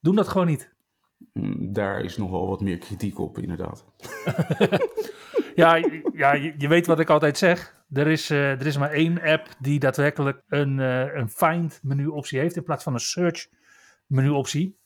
doen 0.00 0.14
dat 0.14 0.28
gewoon 0.28 0.46
niet. 0.46 0.74
Mm, 1.32 1.72
Daar 1.72 2.00
is 2.00 2.16
nog 2.16 2.30
wel 2.30 2.48
wat 2.48 2.60
meer 2.60 2.78
kritiek 2.78 3.18
op, 3.18 3.38
inderdaad. 3.38 3.84
ja, 5.54 5.74
ja 6.12 6.32
je, 6.32 6.54
je, 6.58 6.68
weet 6.68 6.86
wat 6.86 7.00
ik 7.00 7.10
altijd 7.10 7.38
zeg. 7.38 7.76
Er 7.92 8.06
is, 8.06 8.30
uh, 8.30 8.50
er 8.50 8.66
is 8.66 8.78
maar 8.78 8.90
één 8.90 9.22
app 9.22 9.48
die 9.58 9.78
daadwerkelijk 9.78 10.42
een, 10.48 10.78
uh, 10.78 11.14
een 11.14 11.28
find 11.28 11.80
menu 11.82 12.06
optie 12.06 12.38
heeft 12.38 12.56
in 12.56 12.62
plaats 12.62 12.84
van 12.84 12.92
een 12.92 13.00
search 13.00 13.48
menu 14.06 14.28
optie. 14.28 14.78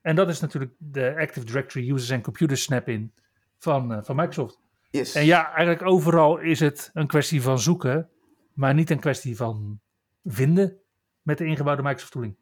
En 0.00 0.16
dat 0.16 0.28
is 0.28 0.40
natuurlijk 0.40 0.72
de 0.78 1.16
Active 1.16 1.46
Directory 1.46 1.90
Users 1.90 2.12
and 2.12 2.22
Computers 2.22 2.62
snap-in 2.62 3.12
van, 3.58 3.92
uh, 3.92 3.98
van 4.02 4.16
Microsoft. 4.16 4.63
Yes. 4.94 5.14
En 5.14 5.24
ja, 5.24 5.52
eigenlijk 5.52 5.86
overal 5.86 6.38
is 6.38 6.60
het 6.60 6.90
een 6.92 7.06
kwestie 7.06 7.42
van 7.42 7.58
zoeken, 7.58 8.10
maar 8.52 8.74
niet 8.74 8.90
een 8.90 9.00
kwestie 9.00 9.36
van 9.36 9.80
vinden 10.24 10.80
met 11.22 11.38
de 11.38 11.44
ingebouwde 11.44 11.82
Microsoft 11.82 12.12
tooling. 12.12 12.36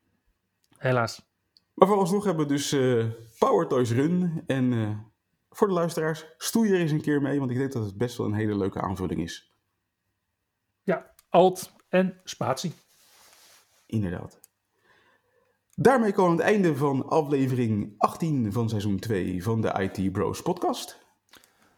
Helaas. 0.79 1.31
Maar 1.75 1.89
vooralsnog 1.89 2.25
hebben 2.25 2.47
we 2.47 2.53
dus 2.53 2.73
uh, 2.73 3.05
PowerToys 3.39 3.91
Run. 3.91 4.43
En 4.47 4.73
uh, 4.73 4.99
voor 5.51 5.69
de 5.69 5.75
luisteraars, 5.75 6.27
stoei 6.37 6.73
er 6.73 6.79
eens 6.79 6.91
een 6.91 7.01
keer 7.01 7.23
mee, 7.23 7.39
want 7.39 7.51
ik 7.51 7.57
denk 7.57 7.73
dat 7.73 7.85
het 7.85 7.97
best 7.97 8.17
wel 8.17 8.27
een 8.27 8.35
hele 8.35 8.57
leuke 8.57 8.81
aanvulling 8.81 9.21
is. 9.21 9.53
Ja, 10.83 11.15
Alt 11.29 11.73
en 11.89 12.21
spatie. 12.25 12.73
Inderdaad. 13.87 14.41
Daarmee 15.75 16.13
komen 16.13 16.37
we 16.37 16.43
aan 16.43 16.49
het 16.49 16.57
einde 16.57 16.77
van 16.77 17.09
aflevering 17.09 17.95
18 17.99 18.53
van 18.53 18.69
seizoen 18.69 18.99
2 18.99 19.43
van 19.43 19.61
de 19.61 19.91
IT 19.95 20.13
Bros 20.13 20.43
podcast. 20.43 21.02